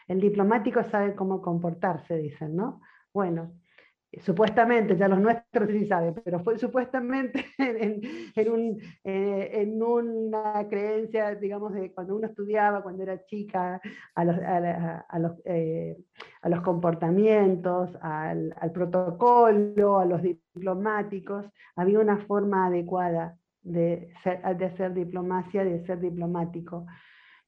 El 0.08 0.20
diplomático 0.20 0.82
sabe 0.84 1.14
cómo 1.14 1.42
comportarse, 1.42 2.16
dicen, 2.16 2.56
¿no? 2.56 2.80
Bueno, 3.12 3.52
supuestamente, 4.20 4.96
ya 4.96 5.08
los 5.08 5.20
nuestros 5.20 5.70
sí 5.70 5.86
saben, 5.86 6.14
pero 6.24 6.40
fue 6.40 6.58
supuestamente 6.58 7.44
en, 7.58 8.00
eh, 9.04 9.50
en, 9.52 9.82
una 9.82 10.66
creencia, 10.68 11.34
digamos, 11.34 11.72
de 11.72 11.92
cuando 11.92 12.16
uno 12.16 12.26
estudiaba, 12.26 12.82
cuando 12.82 13.02
era 13.02 13.24
chica, 13.24 13.80
a 14.14 14.24
los, 14.24 14.36
a, 14.38 15.18
los, 15.18 15.32
eh, 15.44 15.96
a 16.42 16.48
los 16.48 16.60
comportamientos, 16.62 17.96
al, 18.00 18.54
protocolo, 18.72 19.98
a 19.98 20.04
los 20.04 20.22
diplomáticos, 20.22 21.46
había 21.76 22.00
una 22.00 22.18
forma 22.18 22.66
adecuada 22.66 23.36
de, 23.62 24.12
de 24.24 24.64
hacer 24.64 24.94
diplomacia, 24.94 25.64
de 25.64 25.84
ser 25.86 26.00
diplomático. 26.00 26.86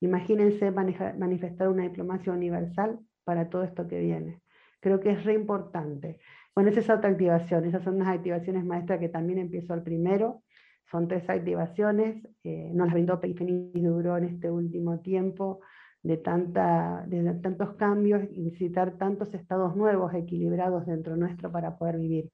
Imagínense 0.00 0.70
manifestar 0.70 1.68
una 1.68 1.84
diplomacia 1.84 2.32
universal 2.32 2.98
para 3.24 3.48
todo 3.48 3.64
esto 3.64 3.88
que 3.88 3.98
viene. 3.98 4.42
Creo 4.80 5.00
que 5.00 5.10
es 5.10 5.24
re 5.24 5.34
importante. 5.34 6.20
Bueno, 6.56 6.70
esa 6.70 6.80
es 6.80 6.88
otra 6.88 7.10
activación, 7.10 7.66
esas 7.66 7.84
son 7.84 7.98
las 7.98 8.08
activaciones 8.08 8.64
maestras 8.64 8.98
que 8.98 9.10
también 9.10 9.38
empiezo 9.38 9.74
al 9.74 9.82
primero. 9.82 10.42
Son 10.90 11.06
tres 11.06 11.28
activaciones, 11.28 12.26
eh, 12.44 12.70
nos 12.72 12.86
las 12.86 12.94
brindó 12.94 13.20
y 13.22 13.80
duró 13.82 14.16
en 14.16 14.24
este 14.24 14.50
último 14.50 15.00
tiempo 15.00 15.60
de, 16.02 16.16
tanta, 16.16 17.04
de 17.08 17.34
tantos 17.42 17.74
cambios 17.74 18.22
y 18.32 18.40
necesitar 18.40 18.96
tantos 18.96 19.34
estados 19.34 19.76
nuevos, 19.76 20.14
equilibrados 20.14 20.86
dentro 20.86 21.14
nuestro 21.16 21.52
para 21.52 21.76
poder 21.76 21.98
vivir. 21.98 22.30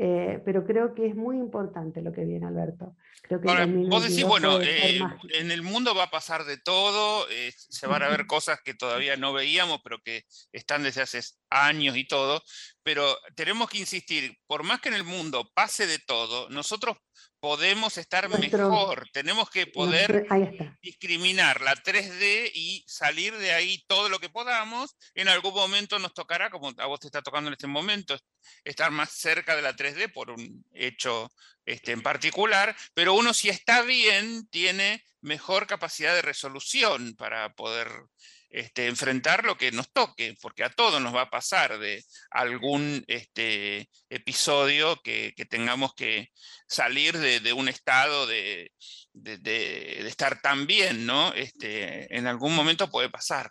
Eh, 0.00 0.40
pero 0.44 0.64
creo 0.64 0.94
que 0.94 1.06
es 1.06 1.16
muy 1.16 1.36
importante 1.36 2.00
lo 2.02 2.12
que 2.12 2.24
viene, 2.24 2.46
Alberto. 2.46 2.94
Creo 3.20 3.40
que 3.40 3.48
vos 3.88 4.04
decís, 4.04 4.24
bueno, 4.24 4.60
eh, 4.60 5.00
en 5.34 5.50
el 5.50 5.62
mundo 5.62 5.92
va 5.92 6.04
a 6.04 6.10
pasar 6.10 6.44
de 6.44 6.56
todo, 6.56 7.28
eh, 7.30 7.52
se 7.56 7.88
van 7.88 8.04
a 8.04 8.08
ver 8.08 8.26
cosas 8.26 8.60
que 8.64 8.74
todavía 8.74 9.16
no 9.16 9.32
veíamos, 9.32 9.80
pero 9.82 10.00
que 10.00 10.24
están 10.52 10.84
desde 10.84 11.02
hace 11.02 11.20
años 11.50 11.96
y 11.96 12.06
todo, 12.06 12.40
pero 12.88 13.20
tenemos 13.34 13.68
que 13.68 13.76
insistir, 13.76 14.34
por 14.46 14.62
más 14.62 14.80
que 14.80 14.88
en 14.88 14.94
el 14.94 15.04
mundo 15.04 15.52
pase 15.52 15.86
de 15.86 15.98
todo, 15.98 16.48
nosotros 16.48 16.96
podemos 17.38 17.98
estar 17.98 18.30
mejor, 18.30 19.06
tenemos 19.12 19.50
que 19.50 19.66
poder 19.66 20.26
discriminar 20.80 21.60
la 21.60 21.74
3D 21.74 22.50
y 22.54 22.82
salir 22.86 23.36
de 23.36 23.52
ahí 23.52 23.84
todo 23.88 24.08
lo 24.08 24.18
que 24.18 24.30
podamos. 24.30 24.96
En 25.12 25.28
algún 25.28 25.52
momento 25.52 25.98
nos 25.98 26.14
tocará, 26.14 26.48
como 26.48 26.72
a 26.78 26.86
vos 26.86 26.98
te 26.98 27.08
está 27.08 27.20
tocando 27.20 27.48
en 27.48 27.52
este 27.52 27.66
momento, 27.66 28.18
estar 28.64 28.90
más 28.90 29.10
cerca 29.10 29.54
de 29.54 29.60
la 29.60 29.76
3D 29.76 30.10
por 30.10 30.30
un 30.30 30.64
hecho 30.72 31.30
este, 31.66 31.92
en 31.92 32.00
particular, 32.00 32.74
pero 32.94 33.12
uno 33.12 33.34
si 33.34 33.50
está 33.50 33.82
bien 33.82 34.48
tiene 34.48 35.04
mejor 35.20 35.66
capacidad 35.66 36.14
de 36.14 36.22
resolución 36.22 37.16
para 37.16 37.52
poder 37.54 37.90
este, 38.50 38.86
enfrentar 38.88 39.44
lo 39.44 39.56
que 39.56 39.70
nos 39.72 39.92
toque, 39.92 40.34
porque 40.40 40.64
a 40.64 40.70
todos 40.70 41.02
nos 41.02 41.14
va 41.14 41.22
a 41.22 41.30
pasar 41.30 41.78
de 41.78 42.02
algún 42.30 43.04
este, 43.06 43.88
episodio 44.08 44.96
que, 45.04 45.34
tengamos 45.50 45.94
que 45.94 46.28
salir 46.66 47.18
de, 47.18 47.52
un 47.52 47.68
estado 47.68 48.26
de, 48.26 48.72
estar 49.14 50.40
tan 50.40 50.66
bien, 50.66 51.04
¿no? 51.04 51.32
Este, 51.34 52.16
en 52.16 52.26
algún 52.26 52.54
momento 52.54 52.90
puede 52.90 53.10
pasar. 53.10 53.50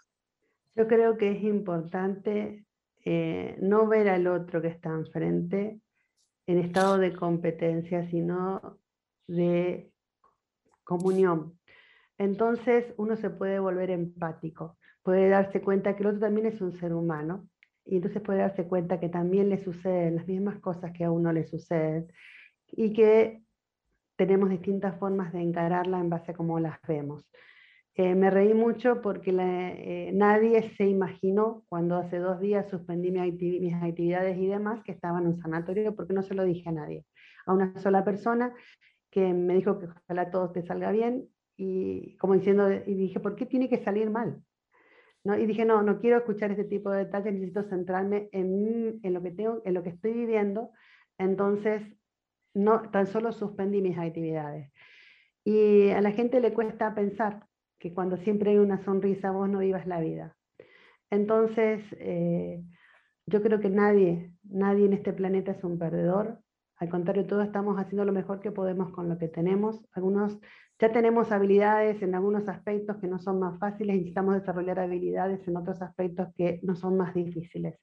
Yo 0.76 0.88
creo 0.88 1.18
que 1.18 1.32
es 1.32 1.44
importante 1.44 2.66
eh, 3.06 3.56
no 3.62 3.88
ver 3.88 4.10
al 4.10 4.28
otro 4.28 4.62
que 4.62 4.68
está 4.68 4.90
enfrente 4.90 5.80
en 6.48 6.60
estado 6.60 6.98
de 6.98 7.14
competencia, 7.14 8.10
sino 8.10 8.80
de 9.28 9.92
comunión. 10.84 11.60
Entonces 12.18 12.86
uno 12.98 13.16
se 13.16 13.30
puede 13.30 13.60
volver 13.60 13.92
empático 13.92 14.78
puede 15.08 15.30
darse 15.30 15.62
cuenta 15.62 15.96
que 15.96 16.04
el 16.04 16.08
otro 16.08 16.20
también 16.20 16.48
es 16.48 16.60
un 16.60 16.74
ser 16.74 16.94
humano 16.94 17.48
y 17.86 17.96
entonces 17.96 18.22
puede 18.22 18.40
darse 18.40 18.68
cuenta 18.68 19.00
que 19.00 19.08
también 19.08 19.48
le 19.48 19.58
suceden 19.58 20.18
las 20.18 20.28
mismas 20.28 20.60
cosas 20.60 20.92
que 20.92 21.06
a 21.06 21.12
uno 21.12 21.32
le 21.32 21.46
suceden 21.46 22.12
y 22.74 22.92
que 22.92 23.42
tenemos 24.18 24.50
distintas 24.50 25.00
formas 25.00 25.32
de 25.32 25.40
encararla 25.40 26.02
en 26.02 26.10
base 26.10 26.32
a 26.32 26.34
cómo 26.36 26.60
las 26.60 26.78
vemos. 26.86 27.24
eh, 27.96 28.16
me 28.16 28.30
reí 28.30 28.54
mucho 28.54 29.02
porque 29.02 29.32
eh, 29.32 30.12
nadie 30.14 30.76
se 30.76 30.86
imaginó 30.86 31.64
cuando 31.70 31.96
hace 31.96 32.18
dos 32.18 32.42
días 32.42 32.70
suspendí 32.70 33.10
mis 33.10 33.76
actividades 33.76 34.38
y 34.38 34.48
demás 34.48 34.84
que 34.84 34.92
estaba 34.92 35.20
en 35.20 35.28
un 35.28 35.38
sanatorio 35.38 35.96
porque 35.96 36.14
no 36.14 36.22
se 36.22 36.36
lo 36.36 36.44
dije 36.44 36.68
a 36.68 36.74
nadie. 36.74 37.06
A 37.46 37.54
una 37.54 37.80
sola 37.80 38.04
persona 38.04 38.54
que 39.10 39.34
me 39.34 39.54
dijo 39.54 39.80
que 39.80 39.86
ojalá 39.86 40.30
todo 40.32 40.52
te 40.52 40.64
salga 40.64 40.92
bien 40.92 41.30
y 41.56 42.18
como 42.18 42.34
diciendo, 42.34 42.70
y 42.70 42.94
dije, 42.94 43.22
¿por 43.22 43.38
qué 43.38 43.46
tiene 43.46 43.70
que 43.70 43.78
salir 43.78 44.10
mal? 44.10 44.44
¿No? 45.28 45.38
Y 45.38 45.46
dije, 45.46 45.66
no, 45.66 45.82
no 45.84 46.00
quiero 46.00 46.20
escuchar 46.20 46.52
este 46.52 46.64
tipo 46.64 46.90
de 46.90 47.00
detalles, 47.00 47.34
necesito 47.34 47.64
centrarme 47.64 48.30
en, 48.32 49.02
en, 49.04 49.14
lo 49.14 49.22
que 49.22 49.32
tengo, 49.32 49.62
en 49.66 49.74
lo 49.74 49.84
que 49.84 49.90
estoy 49.90 50.14
viviendo. 50.14 50.72
Entonces, 51.18 51.84
no, 52.54 52.90
tan 52.92 53.08
solo 53.08 53.34
suspendí 53.34 53.82
mis 53.82 53.98
actividades. 53.98 54.72
Y 55.44 55.90
a 55.90 56.00
la 56.00 56.12
gente 56.12 56.40
le 56.40 56.54
cuesta 56.54 56.96
pensar 56.96 57.46
que 57.78 57.94
cuando 57.94 58.16
siempre 58.16 58.52
hay 58.52 58.58
una 58.58 58.82
sonrisa 58.86 59.32
vos 59.32 59.50
no 59.50 59.60
vivas 59.60 59.86
la 59.86 60.00
vida. 60.00 60.38
Entonces, 61.10 61.84
eh, 62.00 62.64
yo 63.26 63.42
creo 63.42 63.60
que 63.60 63.70
nadie, 63.70 64.32
nadie 64.44 64.86
en 64.86 64.94
este 64.94 65.12
planeta 65.12 65.52
es 65.52 65.64
un 65.66 65.78
perdedor. 65.78 66.40
Al 66.78 66.88
contrario, 66.88 67.28
todos 67.28 67.46
estamos 67.46 67.78
haciendo 67.78 68.06
lo 68.06 68.14
mejor 68.14 68.40
que 68.40 68.52
podemos 68.54 68.94
con 68.94 69.10
lo 69.10 69.18
que 69.18 69.28
tenemos. 69.28 69.86
Algunos 69.92 70.40
ya 70.80 70.92
tenemos 70.92 71.32
habilidades 71.32 72.02
en 72.02 72.16
algunos 72.16 72.48
aspectos 72.48 72.98
que 72.98 73.08
no 73.08 73.20
son 73.20 73.40
más 73.40 73.58
fáciles 73.60 73.96
y 73.96 74.00
necesitamos 74.00 74.36
desarrollar 74.36 74.80
habilidades 74.80 75.48
en 75.48 75.58
otros 75.58 75.82
aspectos 75.82 76.28
que 76.36 76.60
no 76.64 76.76
son 76.76 76.98
más 76.98 77.14
difíciles. 77.14 77.80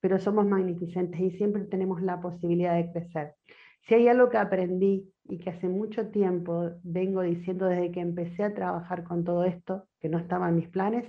Pero 0.00 0.18
somos 0.18 0.46
magnificentes 0.46 1.20
y 1.20 1.30
siempre 1.32 1.64
tenemos 1.64 2.02
la 2.02 2.20
posibilidad 2.20 2.76
de 2.76 2.90
crecer. 2.90 3.34
Si 3.82 3.94
hay 3.94 4.08
algo 4.08 4.30
que 4.30 4.38
aprendí 4.38 5.12
y 5.24 5.38
que 5.38 5.50
hace 5.50 5.68
mucho 5.68 6.08
tiempo 6.08 6.70
vengo 6.82 7.22
diciendo 7.22 7.66
desde 7.66 7.90
que 7.90 8.00
empecé 8.00 8.44
a 8.44 8.54
trabajar 8.54 9.04
con 9.04 9.24
todo 9.24 9.44
esto, 9.44 9.86
que 10.00 10.08
no 10.08 10.18
estaba 10.18 10.48
en 10.48 10.56
mis 10.56 10.68
planes, 10.68 11.04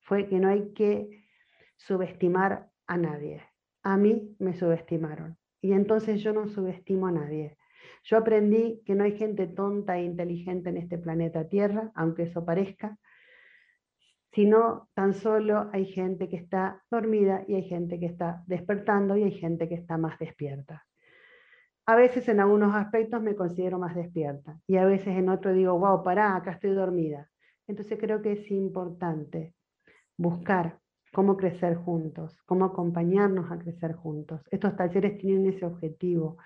fue 0.00 0.28
que 0.28 0.38
no 0.38 0.48
hay 0.48 0.72
que 0.74 1.24
subestimar 1.76 2.70
a 2.86 2.96
nadie. 2.96 3.42
A 3.82 3.96
mí 3.96 4.34
me 4.38 4.54
subestimaron 4.54 5.38
y 5.60 5.72
entonces 5.72 6.22
yo 6.22 6.32
no 6.32 6.48
subestimo 6.48 7.06
a 7.06 7.12
nadie. 7.12 7.57
Yo 8.04 8.18
aprendí 8.18 8.82
que 8.84 8.94
no 8.94 9.04
hay 9.04 9.16
gente 9.16 9.46
tonta 9.46 9.98
e 9.98 10.04
inteligente 10.04 10.70
en 10.70 10.76
este 10.76 10.98
planeta 10.98 11.48
Tierra, 11.48 11.90
aunque 11.94 12.24
eso 12.24 12.44
parezca, 12.44 12.98
sino 14.32 14.88
tan 14.94 15.14
solo 15.14 15.70
hay 15.72 15.86
gente 15.86 16.28
que 16.28 16.36
está 16.36 16.82
dormida 16.90 17.44
y 17.48 17.54
hay 17.54 17.64
gente 17.64 17.98
que 17.98 18.06
está 18.06 18.42
despertando 18.46 19.16
y 19.16 19.24
hay 19.24 19.32
gente 19.32 19.68
que 19.68 19.74
está 19.74 19.96
más 19.96 20.18
despierta. 20.18 20.86
A 21.86 21.96
veces 21.96 22.28
en 22.28 22.40
algunos 22.40 22.74
aspectos 22.74 23.22
me 23.22 23.34
considero 23.34 23.78
más 23.78 23.94
despierta 23.94 24.60
y 24.66 24.76
a 24.76 24.84
veces 24.84 25.16
en 25.16 25.30
otro 25.30 25.54
digo, 25.54 25.78
wow, 25.78 26.02
pará, 26.02 26.36
acá 26.36 26.52
estoy 26.52 26.70
dormida. 26.70 27.30
Entonces 27.66 27.98
creo 27.98 28.20
que 28.20 28.32
es 28.32 28.50
importante 28.50 29.54
buscar 30.16 30.78
cómo 31.12 31.36
crecer 31.36 31.76
juntos, 31.76 32.38
cómo 32.44 32.66
acompañarnos 32.66 33.50
a 33.50 33.58
crecer 33.58 33.94
juntos. 33.94 34.42
Estos 34.50 34.76
talleres 34.76 35.18
tienen 35.18 35.46
ese 35.46 35.64
objetivo, 35.64 36.36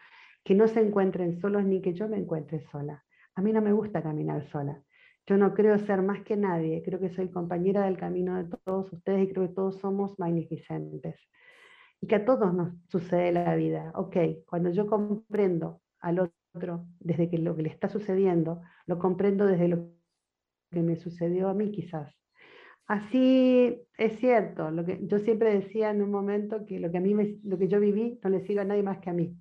que 0.44 0.54
no 0.54 0.68
se 0.68 0.80
encuentren 0.80 1.40
solos 1.40 1.64
ni 1.64 1.80
que 1.80 1.94
yo 1.94 2.08
me 2.08 2.18
encuentre 2.18 2.60
sola. 2.70 3.04
A 3.34 3.42
mí 3.42 3.52
no 3.52 3.62
me 3.62 3.72
gusta 3.72 4.02
caminar 4.02 4.48
sola. 4.50 4.82
Yo 5.26 5.36
no 5.36 5.54
creo 5.54 5.78
ser 5.78 6.02
más 6.02 6.22
que 6.22 6.36
nadie, 6.36 6.82
creo 6.84 6.98
que 6.98 7.10
soy 7.10 7.30
compañera 7.30 7.84
del 7.84 7.96
camino 7.96 8.36
de 8.42 8.56
todos 8.64 8.92
ustedes 8.92 9.22
y 9.22 9.32
creo 9.32 9.46
que 9.46 9.54
todos 9.54 9.78
somos 9.78 10.18
magnificentes 10.18 11.16
y 12.00 12.08
que 12.08 12.16
a 12.16 12.24
todos 12.24 12.52
nos 12.52 12.74
sucede 12.88 13.30
la 13.32 13.54
vida. 13.54 13.92
Ok, 13.94 14.16
cuando 14.46 14.70
yo 14.70 14.86
comprendo 14.88 15.80
al 16.00 16.18
otro 16.18 16.86
desde 16.98 17.30
que 17.30 17.38
lo 17.38 17.54
que 17.54 17.62
le 17.62 17.68
está 17.68 17.88
sucediendo, 17.88 18.60
lo 18.86 18.98
comprendo 18.98 19.46
desde 19.46 19.68
lo 19.68 19.90
que 20.70 20.82
me 20.82 20.96
sucedió 20.96 21.48
a 21.48 21.54
mí 21.54 21.70
quizás. 21.70 22.12
Así 22.86 23.86
es 23.96 24.18
cierto, 24.18 24.70
lo 24.72 24.84
que 24.84 24.98
yo 25.06 25.20
siempre 25.20 25.54
decía 25.54 25.90
en 25.90 26.02
un 26.02 26.10
momento 26.10 26.66
que 26.66 26.80
lo 26.80 26.90
que 26.90 26.98
a 26.98 27.00
mí 27.00 27.14
lo 27.44 27.56
que 27.56 27.68
yo 27.68 27.78
viví 27.78 28.18
no 28.24 28.30
le 28.30 28.44
sirve 28.44 28.62
a 28.62 28.64
nadie 28.64 28.82
más 28.82 28.98
que 28.98 29.10
a 29.10 29.12
mí. 29.12 29.36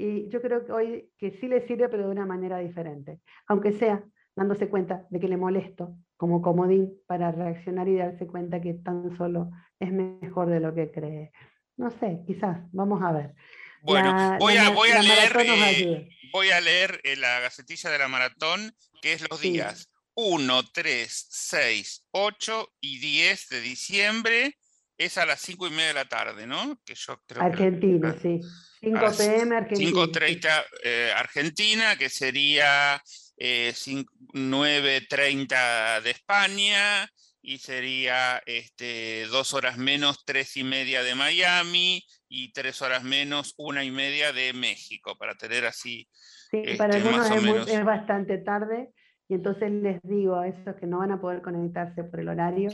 Y 0.00 0.30
yo 0.30 0.40
creo 0.40 0.64
que 0.64 0.72
hoy 0.72 1.10
que 1.18 1.32
sí 1.32 1.46
le 1.46 1.66
sirve, 1.66 1.90
pero 1.90 2.04
de 2.04 2.10
una 2.10 2.24
manera 2.24 2.58
diferente, 2.58 3.20
aunque 3.46 3.72
sea 3.72 4.02
dándose 4.34 4.70
cuenta 4.70 5.06
de 5.10 5.20
que 5.20 5.28
le 5.28 5.36
molesto 5.36 5.94
como 6.16 6.40
comodín 6.40 6.94
para 7.06 7.32
reaccionar 7.32 7.86
y 7.86 7.96
darse 7.96 8.26
cuenta 8.26 8.62
que 8.62 8.72
tan 8.72 9.14
solo 9.18 9.50
es 9.78 9.92
mejor 9.92 10.48
de 10.48 10.60
lo 10.60 10.74
que 10.74 10.90
cree. 10.90 11.32
No 11.76 11.90
sé, 11.90 12.22
quizás, 12.26 12.60
vamos 12.72 13.02
a 13.02 13.12
ver. 13.12 13.34
Bueno, 13.82 14.38
voy, 14.38 14.56
a, 14.56 14.70
voy, 14.70 14.90
a 14.90 15.02
leer, 15.02 15.32
eh, 15.38 16.08
voy 16.32 16.50
a 16.50 16.60
leer 16.62 17.00
eh, 17.04 17.16
la 17.16 17.40
gacetilla 17.40 17.90
de 17.90 17.98
la 17.98 18.08
maratón, 18.08 18.74
que 19.02 19.12
es 19.12 19.28
los 19.28 19.40
días 19.42 19.90
1, 20.14 20.62
3, 20.72 21.26
6, 21.30 22.06
8 22.12 22.72
y 22.80 22.98
10 23.00 23.48
de 23.50 23.60
diciembre. 23.60 24.56
Es 24.96 25.18
a 25.18 25.26
las 25.26 25.40
5 25.40 25.66
y 25.66 25.70
media 25.70 25.88
de 25.88 25.94
la 25.94 26.08
tarde, 26.08 26.46
¿no? 26.46 26.78
Que 26.86 26.94
yo 26.94 27.20
creo 27.26 27.42
Argentina, 27.42 28.14
sí. 28.20 28.40
5 28.80 28.98
pm 29.18 29.56
Argentina. 29.56 29.90
5.30 29.90 30.64
eh, 30.84 31.12
Argentina, 31.16 31.96
que 31.96 32.08
sería 32.08 33.02
9.30 33.36 36.02
de 36.02 36.10
España, 36.10 37.10
y 37.42 37.58
sería 37.58 38.42
este, 38.46 39.26
dos 39.26 39.54
horas 39.54 39.78
menos, 39.78 40.24
tres 40.24 40.56
y 40.56 40.64
media 40.64 41.02
de 41.02 41.14
Miami 41.14 42.02
y 42.28 42.52
tres 42.52 42.82
horas 42.82 43.02
menos, 43.02 43.54
una 43.58 43.84
y 43.84 43.90
media 43.90 44.32
de 44.32 44.52
México, 44.52 45.16
para 45.18 45.34
tener 45.34 45.64
así. 45.64 46.06
Sí, 46.50 46.62
para 46.76 46.96
este, 46.96 47.08
algunos 47.08 47.68
es, 47.68 47.84
bastante 47.84 48.38
tarde 48.38 48.90
y 49.28 49.34
entonces 49.34 49.70
les 49.70 50.00
digo 50.02 50.36
a 50.36 50.48
esos 50.48 50.74
que 50.76 50.86
no 50.86 50.98
van 50.98 51.12
a 51.12 51.20
poder 51.20 51.40
conectarse 51.40 52.04
por 52.04 52.20
el 52.20 52.28
horario, 52.28 52.70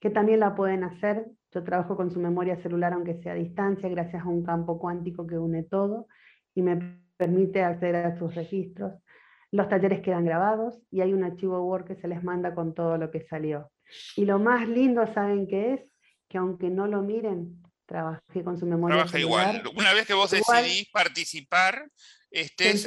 que 0.00 0.10
también 0.10 0.40
la 0.40 0.54
pueden 0.54 0.84
hacer. 0.84 1.26
Yo 1.52 1.62
trabajo 1.64 1.96
con 1.96 2.10
su 2.10 2.20
memoria 2.20 2.56
celular 2.62 2.92
aunque 2.92 3.20
sea 3.22 3.32
a 3.32 3.36
distancia, 3.36 3.88
gracias 3.88 4.22
a 4.22 4.28
un 4.28 4.44
campo 4.44 4.78
cuántico 4.78 5.26
que 5.26 5.38
une 5.38 5.62
todo 5.62 6.06
y 6.54 6.62
me 6.62 7.00
permite 7.16 7.62
acceder 7.62 7.96
a 7.96 8.18
sus 8.18 8.34
registros. 8.34 8.92
Los 9.52 9.68
talleres 9.68 10.00
quedan 10.00 10.24
grabados 10.24 10.82
y 10.90 11.00
hay 11.00 11.12
un 11.12 11.24
archivo 11.24 11.62
Word 11.62 11.84
que 11.84 11.96
se 11.96 12.08
les 12.08 12.22
manda 12.22 12.54
con 12.54 12.74
todo 12.74 12.98
lo 12.98 13.10
que 13.10 13.22
salió. 13.22 13.70
Y 14.16 14.24
lo 14.24 14.38
más 14.38 14.68
lindo, 14.68 15.06
¿saben 15.06 15.46
qué 15.46 15.74
es? 15.74 15.80
Que 16.28 16.38
aunque 16.38 16.68
no 16.68 16.86
lo 16.86 17.02
miren, 17.02 17.62
trabajé 17.86 18.44
con 18.44 18.58
su 18.58 18.66
memoria. 18.66 18.96
Trabaja 18.96 19.18
igual. 19.18 19.62
Una 19.74 19.92
vez 19.92 20.06
que 20.06 20.14
vos 20.14 20.30
decidís 20.30 20.88
participar, 20.90 21.88
estés 22.30 22.86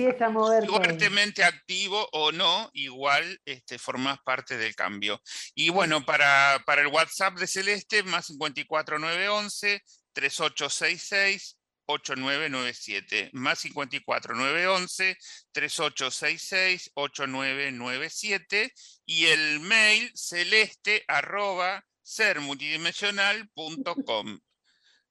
fuertemente 0.67 1.43
activo 1.43 2.07
o 2.11 2.31
no, 2.31 2.69
igual 2.73 3.39
este, 3.45 3.79
formás 3.79 4.19
parte 4.23 4.57
del 4.57 4.75
cambio. 4.75 5.21
Y 5.55 5.69
bueno, 5.69 6.05
para, 6.05 6.61
para 6.65 6.81
el 6.81 6.87
WhatsApp 6.87 7.39
de 7.39 7.47
Celeste, 7.47 8.03
más 8.03 8.27
54911 8.27 9.81
3866 10.13 11.55
8997 11.91 13.31
más 13.33 13.57
54 13.59 14.35
911 14.35 15.17
3866 15.51 16.91
8997 16.93 18.73
y 19.05 19.25
el 19.25 19.59
mail 19.61 20.11
celeste 20.13 21.03
arroba 21.07 21.83
sermultidimensional.com 22.03 24.39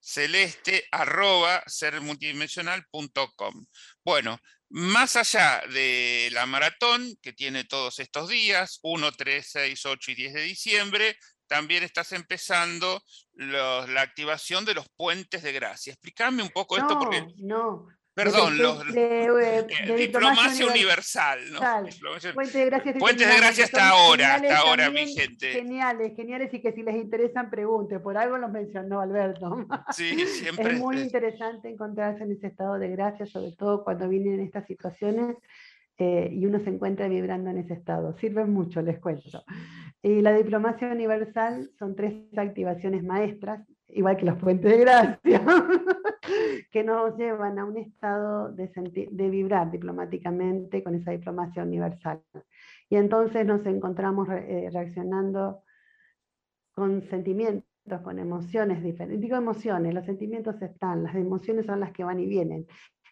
celeste 0.00 0.86
arroba 0.90 1.62
sermultidimensional.com 1.66 3.66
bueno 4.04 4.38
más 4.70 5.16
allá 5.16 5.62
de 5.72 6.28
la 6.32 6.46
maratón 6.46 7.16
que 7.22 7.32
tiene 7.32 7.64
todos 7.64 8.00
estos 8.00 8.28
días 8.28 8.80
1, 8.82 9.12
3, 9.12 9.48
6, 9.50 9.86
8 9.86 10.10
y 10.10 10.14
10 10.14 10.34
de 10.34 10.42
diciembre 10.42 11.16
también 11.48 11.82
estás 11.82 12.12
empezando 12.12 13.02
la 13.32 14.02
activación 14.02 14.64
de 14.64 14.74
los 14.74 14.86
puentes 14.96 15.42
de 15.42 15.52
gracia. 15.52 15.94
Explícame 15.94 16.42
un 16.42 16.50
poco 16.50 16.76
esto 16.76 16.98
porque... 16.98 17.26
No, 17.38 17.88
Perdón, 18.18 18.58
los, 18.58 18.84
eh, 18.96 19.64
diplomacia 19.96 20.66
universal, 20.66 21.38
¿no? 21.52 21.60
Puente 22.34 22.58
de 22.58 22.64
gracia, 22.64 22.94
Puentes 22.94 23.28
de 23.28 23.36
gracia 23.36 23.64
hasta 23.64 23.90
ahora, 23.90 24.34
hasta 24.34 24.58
ahora 24.58 24.88
vigente. 24.88 25.52
Geniales, 25.52 26.16
geniales 26.16 26.52
y 26.52 26.60
que 26.60 26.72
si 26.72 26.82
les 26.82 26.96
interesan 26.96 27.48
pregunten, 27.48 28.02
por 28.02 28.18
algo 28.18 28.36
los 28.36 28.50
mencionó 28.50 29.00
Alberto. 29.00 29.66
Sí, 29.92 30.26
siempre. 30.26 30.72
Es 30.72 30.80
muy 30.80 30.98
interesante 30.98 31.68
encontrarse 31.68 32.24
en 32.24 32.32
ese 32.32 32.48
estado 32.48 32.76
de 32.76 32.88
gracia, 32.88 33.24
sobre 33.24 33.52
todo 33.52 33.84
cuando 33.84 34.08
vienen 34.08 34.40
estas 34.40 34.66
situaciones 34.66 35.36
eh, 35.96 36.28
y 36.32 36.44
uno 36.44 36.58
se 36.58 36.70
encuentra 36.70 37.06
vibrando 37.06 37.50
en 37.50 37.58
ese 37.58 37.74
estado. 37.74 38.16
Sirven 38.18 38.52
mucho, 38.52 38.82
les 38.82 38.98
cuento. 38.98 39.44
Y 40.02 40.22
la 40.22 40.32
diplomacia 40.32 40.88
universal 40.88 41.70
son 41.78 41.94
tres 41.94 42.14
activaciones 42.36 43.04
maestras, 43.04 43.64
igual 43.90 44.16
que 44.16 44.26
los 44.26 44.38
puentes 44.38 44.70
de 44.70 44.78
gracia, 44.78 45.42
que 46.70 46.84
nos 46.84 47.16
llevan 47.16 47.58
a 47.58 47.64
un 47.64 47.76
estado 47.76 48.52
de, 48.52 48.70
de 49.10 49.30
vibrar 49.30 49.70
diplomáticamente 49.70 50.82
con 50.82 50.94
esa 50.94 51.12
diplomacia 51.12 51.62
universal. 51.62 52.22
Y 52.90 52.96
entonces 52.96 53.46
nos 53.46 53.64
encontramos 53.66 54.28
eh, 54.30 54.68
reaccionando 54.72 55.62
con 56.74 57.02
sentimientos, 57.08 57.64
con 58.02 58.18
emociones 58.18 58.82
diferentes. 58.82 59.20
Digo 59.20 59.36
emociones, 59.36 59.94
los 59.94 60.06
sentimientos 60.06 60.60
están, 60.62 61.02
las 61.02 61.14
emociones 61.14 61.66
son 61.66 61.80
las 61.80 61.92
que 61.92 62.04
van 62.04 62.20
y 62.20 62.26
vienen. 62.26 62.66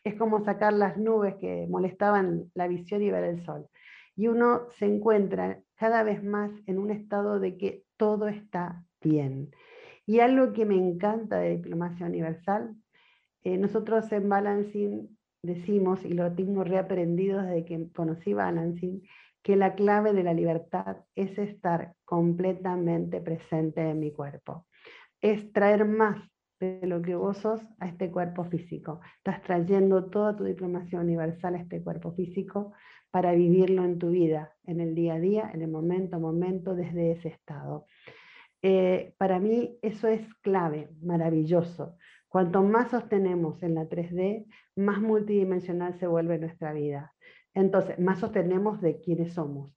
Es 0.05 0.15
como 0.15 0.45
sacar 0.45 0.73
las 0.73 0.97
nubes 0.97 1.35
que 1.37 1.67
molestaban 1.69 2.51
la 2.55 2.69
visión 2.69 3.03
y 3.03 3.11
ver 3.11 3.25
el 3.25 3.45
sol. 3.45 3.67
y 4.19 4.29
uno 4.29 4.71
se 4.79 4.87
encuentra 4.87 5.61
cada 5.75 6.03
vez 6.03 6.23
más 6.25 6.51
en 6.67 6.79
un 6.79 6.91
estado 6.91 7.39
de 7.39 7.59
que 7.59 7.85
todo 7.99 8.29
está 8.29 8.83
bien. 9.03 9.51
Y 10.07 10.21
algo 10.21 10.53
que 10.53 10.65
me 10.65 10.77
encanta 10.77 11.39
de 11.39 11.57
Diplomacia 11.57 12.07
Universal, 12.07 12.77
eh, 13.43 13.59
nosotros 13.59 14.11
en 14.13 14.29
Balancing 14.29 15.19
decimos, 15.43 16.05
y 16.05 16.11
lo 16.11 16.33
tengo 16.33 16.65
reaprendido 16.65 17.43
desde 17.43 17.65
que 17.65 17.93
conocí 17.93 18.33
Balancing, 18.33 19.03
que 19.43 19.57
la 19.57 19.75
clave 19.75 20.13
de 20.13 20.25
la 20.25 20.35
libertad 20.35 20.99
es 21.15 21.39
estar 21.39 21.95
completamente 22.05 23.21
presente 23.21 23.81
en 23.81 24.01
mi 24.01 24.13
cuerpo. 24.13 24.67
Es 25.21 25.53
traer 25.53 25.85
más 25.85 26.21
de 26.59 26.81
lo 26.87 27.03
que 27.03 27.15
vos 27.15 27.39
sos 27.39 27.61
a 27.79 27.87
este 27.87 28.11
cuerpo 28.11 28.45
físico. 28.45 29.01
Estás 29.19 29.43
trayendo 29.43 30.07
toda 30.07 30.37
tu 30.37 30.45
diplomacia 30.45 30.99
universal 30.99 31.55
a 31.55 31.59
este 31.59 31.83
cuerpo 31.83 32.13
físico 32.13 32.73
para 33.11 33.33
vivirlo 33.33 33.85
en 33.85 33.99
tu 33.99 34.11
vida, 34.11 34.53
en 34.65 34.81
el 34.81 34.95
día 34.95 35.15
a 35.15 35.21
día, 35.21 35.51
en 35.53 35.63
el 35.63 35.71
momento 35.71 36.17
a 36.17 36.19
momento, 36.19 36.75
desde 36.75 37.13
ese 37.13 37.29
estado. 37.29 37.87
Eh, 38.69 39.15
para 39.17 39.39
mí 39.39 39.79
eso 39.81 40.09
es 40.09 40.27
clave, 40.43 40.91
maravilloso. 41.01 41.97
Cuanto 42.27 42.65
más 42.65 42.91
sostenemos 42.91 43.63
en 43.63 43.77
la 43.77 43.89
3D, 43.89 44.45
más 44.75 45.01
multidimensional 45.01 45.97
se 46.01 46.09
vuelve 46.09 46.37
nuestra 46.41 46.73
vida. 46.73 47.15
Entonces, 47.55 47.97
más 48.01 48.19
sostenemos 48.19 48.81
de 48.81 49.01
quiénes 49.01 49.35
somos. 49.35 49.73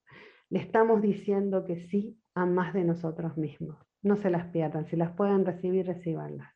Le 0.49 0.58
estamos 0.58 1.04
diciendo 1.04 1.65
que 1.65 1.88
sí 1.88 2.19
a 2.34 2.47
más 2.47 2.73
de 2.73 2.84
nosotros 2.84 3.38
mismos. 3.38 3.78
No 4.02 4.15
se 4.15 4.32
las 4.32 4.47
pierdan, 4.47 4.88
si 4.88 4.95
las 4.95 5.12
pueden 5.12 5.45
recibir, 5.45 5.86
recibanlas. 5.86 6.52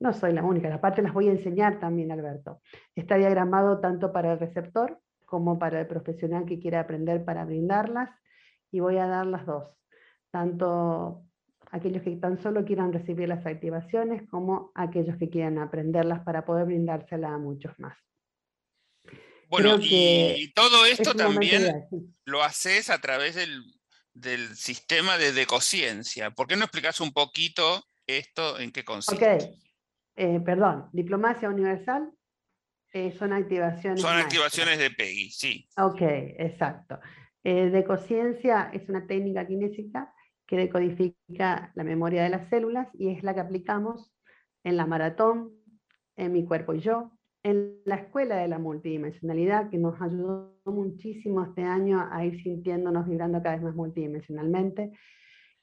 No 0.00 0.12
soy 0.12 0.32
la 0.32 0.42
única, 0.42 0.68
la 0.68 0.80
parte 0.80 1.02
las 1.02 1.14
voy 1.14 1.28
a 1.28 1.32
enseñar 1.38 1.78
también, 1.78 2.10
Alberto. 2.10 2.62
Está 2.96 3.14
diagramado 3.14 3.78
tanto 3.78 4.12
para 4.12 4.32
el 4.32 4.40
receptor 4.40 4.98
como 5.24 5.56
para 5.56 5.82
el 5.82 5.86
profesional 5.86 6.46
que 6.46 6.58
quiera 6.58 6.80
aprender 6.80 7.24
para 7.24 7.44
brindarlas 7.44 8.10
y 8.72 8.80
voy 8.80 8.96
a 8.96 9.06
dar 9.06 9.26
las 9.26 9.46
dos, 9.46 9.78
tanto 10.32 11.29
aquellos 11.70 12.02
que 12.02 12.16
tan 12.16 12.42
solo 12.42 12.64
quieran 12.64 12.92
recibir 12.92 13.28
las 13.28 13.44
activaciones 13.46 14.28
como 14.28 14.72
aquellos 14.74 15.16
que 15.16 15.30
quieran 15.30 15.58
aprenderlas 15.58 16.20
para 16.24 16.44
poder 16.44 16.66
brindárselas 16.66 17.32
a 17.32 17.38
muchos 17.38 17.78
más. 17.78 17.96
Bueno, 19.48 19.78
y 19.80 20.52
todo 20.54 20.86
esto 20.86 21.14
también 21.14 21.88
lo 22.24 22.42
haces 22.42 22.88
a 22.88 23.00
través 23.00 23.34
del, 23.34 24.54
sistema 24.54 25.18
de 25.18 25.32
decociencia. 25.32 26.30
¿Por 26.30 26.46
qué 26.46 26.56
no 26.56 26.64
explicas 26.64 27.00
un 27.00 27.12
poquito 27.12 27.84
esto, 28.06 28.58
en 28.60 28.70
qué 28.70 28.84
consiste? 28.84 29.34
Ok, 29.34 29.42
eh, 30.16 30.40
perdón, 30.44 30.88
diplomacia 30.92 31.48
universal 31.48 32.12
eh, 32.92 33.12
son 33.18 33.32
activaciones. 33.32 34.00
Son 34.00 34.16
activaciones 34.16 34.78
de 34.78 34.90
PEGI, 34.90 35.30
sí. 35.30 35.68
Ok, 35.78 36.02
exacto. 36.02 37.00
Eh, 37.42 37.70
decociencia 37.70 38.70
es 38.72 38.88
una 38.88 39.06
técnica 39.06 39.46
kinésica 39.46 40.12
que 40.50 40.56
decodifica 40.56 41.70
la 41.76 41.84
memoria 41.84 42.24
de 42.24 42.28
las 42.28 42.48
células 42.48 42.88
y 42.94 43.10
es 43.10 43.22
la 43.22 43.34
que 43.34 43.40
aplicamos 43.40 44.12
en 44.64 44.76
la 44.76 44.84
maratón, 44.84 45.52
en 46.16 46.32
mi 46.32 46.44
cuerpo 46.44 46.74
y 46.74 46.80
yo, 46.80 47.12
en 47.44 47.76
la 47.84 47.94
escuela 47.94 48.34
de 48.34 48.48
la 48.48 48.58
multidimensionalidad, 48.58 49.70
que 49.70 49.78
nos 49.78 50.02
ayudó 50.02 50.58
muchísimo 50.64 51.44
este 51.44 51.62
año 51.62 52.04
a 52.10 52.24
ir 52.24 52.42
sintiéndonos, 52.42 53.06
vibrando 53.06 53.40
cada 53.40 53.54
vez 53.54 53.62
más 53.64 53.76
multidimensionalmente. 53.76 54.90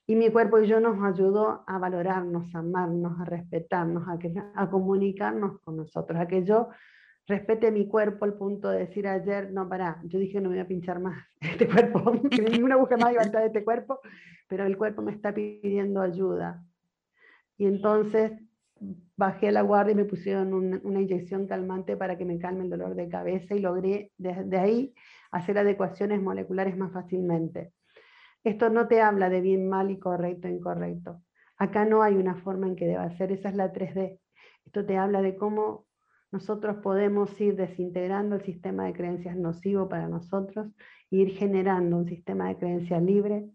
Y 0.08 0.16
mi 0.16 0.30
cuerpo 0.30 0.58
y 0.58 0.68
yo 0.68 0.80
nos 0.80 1.04
ayudó 1.04 1.66
a 1.68 1.78
valorarnos, 1.80 2.56
a 2.56 2.60
amarnos, 2.60 3.20
a 3.20 3.26
respetarnos, 3.26 4.08
a, 4.08 4.18
que, 4.18 4.34
a 4.56 4.70
comunicarnos 4.70 5.60
con 5.66 5.76
nosotros, 5.76 6.18
a 6.18 6.30
que 6.30 6.46
yo 6.46 6.70
respete 7.28 7.72
mi 7.72 7.88
cuerpo 7.88 8.26
al 8.26 8.36
punto 8.36 8.70
de 8.70 8.80
decir 8.80 9.08
ayer, 9.08 9.52
no, 9.52 9.68
para, 9.68 10.02
yo 10.06 10.18
dije 10.18 10.40
no 10.40 10.50
me 10.50 10.56
voy 10.56 10.64
a 10.64 10.68
pinchar 10.68 11.00
más 11.00 11.26
este 11.42 11.68
cuerpo, 11.68 12.22
que 12.30 12.42
ninguna 12.42 12.78
busca 12.78 12.98
más 12.98 13.12
levantar 13.12 13.44
este 13.44 13.64
cuerpo, 13.64 14.00
pero 14.48 14.66
el 14.66 14.78
cuerpo 14.78 15.02
me 15.02 15.12
está 15.12 15.34
pidiendo 15.34 16.02
ayuda. 16.02 16.64
Y 17.58 17.66
entonces 17.66 18.32
bajé 19.16 19.52
la 19.52 19.62
guardia 19.62 19.94
y 19.94 19.96
me 19.96 20.06
pusieron 20.06 20.54
una 20.54 21.02
inyección 21.02 21.48
calmante 21.48 21.98
para 21.98 22.16
que 22.18 22.26
me 22.26 22.38
calme 22.38 22.64
el 22.64 22.70
dolor 22.70 22.94
de 22.94 23.10
cabeza 23.10 23.56
y 23.56 23.60
logré 23.60 24.12
desde 24.18 24.58
ahí 24.58 24.94
hacer 25.32 25.58
adecuaciones 25.58 26.22
moleculares 26.22 26.78
más 26.78 26.92
fácilmente. 26.94 27.74
Esto 28.44 28.70
no 28.70 28.88
te 28.88 29.02
habla 29.02 29.30
de 29.30 29.42
bien, 29.42 29.68
mal 29.68 29.90
y 29.90 29.98
correcto, 29.98 30.48
incorrecto. 30.48 31.24
Acá 31.58 31.86
no 31.86 32.04
hay 32.04 32.16
una 32.16 32.36
forma 32.36 32.68
en 32.68 32.76
que 32.76 32.86
deba 32.86 33.10
ser, 33.18 33.32
esa 33.32 33.50
es 33.50 33.56
la 33.56 33.74
3D. 33.74 34.20
Esto 34.66 34.86
te 34.86 34.98
habla 34.98 35.24
de 35.24 35.36
cómo 35.36 35.87
nosotros 36.32 36.78
podemos 36.78 37.40
ir 37.40 37.56
desintegrando 37.56 38.36
el 38.36 38.42
sistema 38.42 38.86
de 38.86 38.94
creencias 38.94 39.36
nocivo 39.38 39.88
para 39.88 40.10
nosotros 40.10 40.68
e 41.10 41.18
ir 41.18 41.30
generando 41.32 41.98
un 41.98 42.08
sistema 42.08 42.50
de 42.50 42.58
creencias 42.58 43.02
libre, 43.02 43.50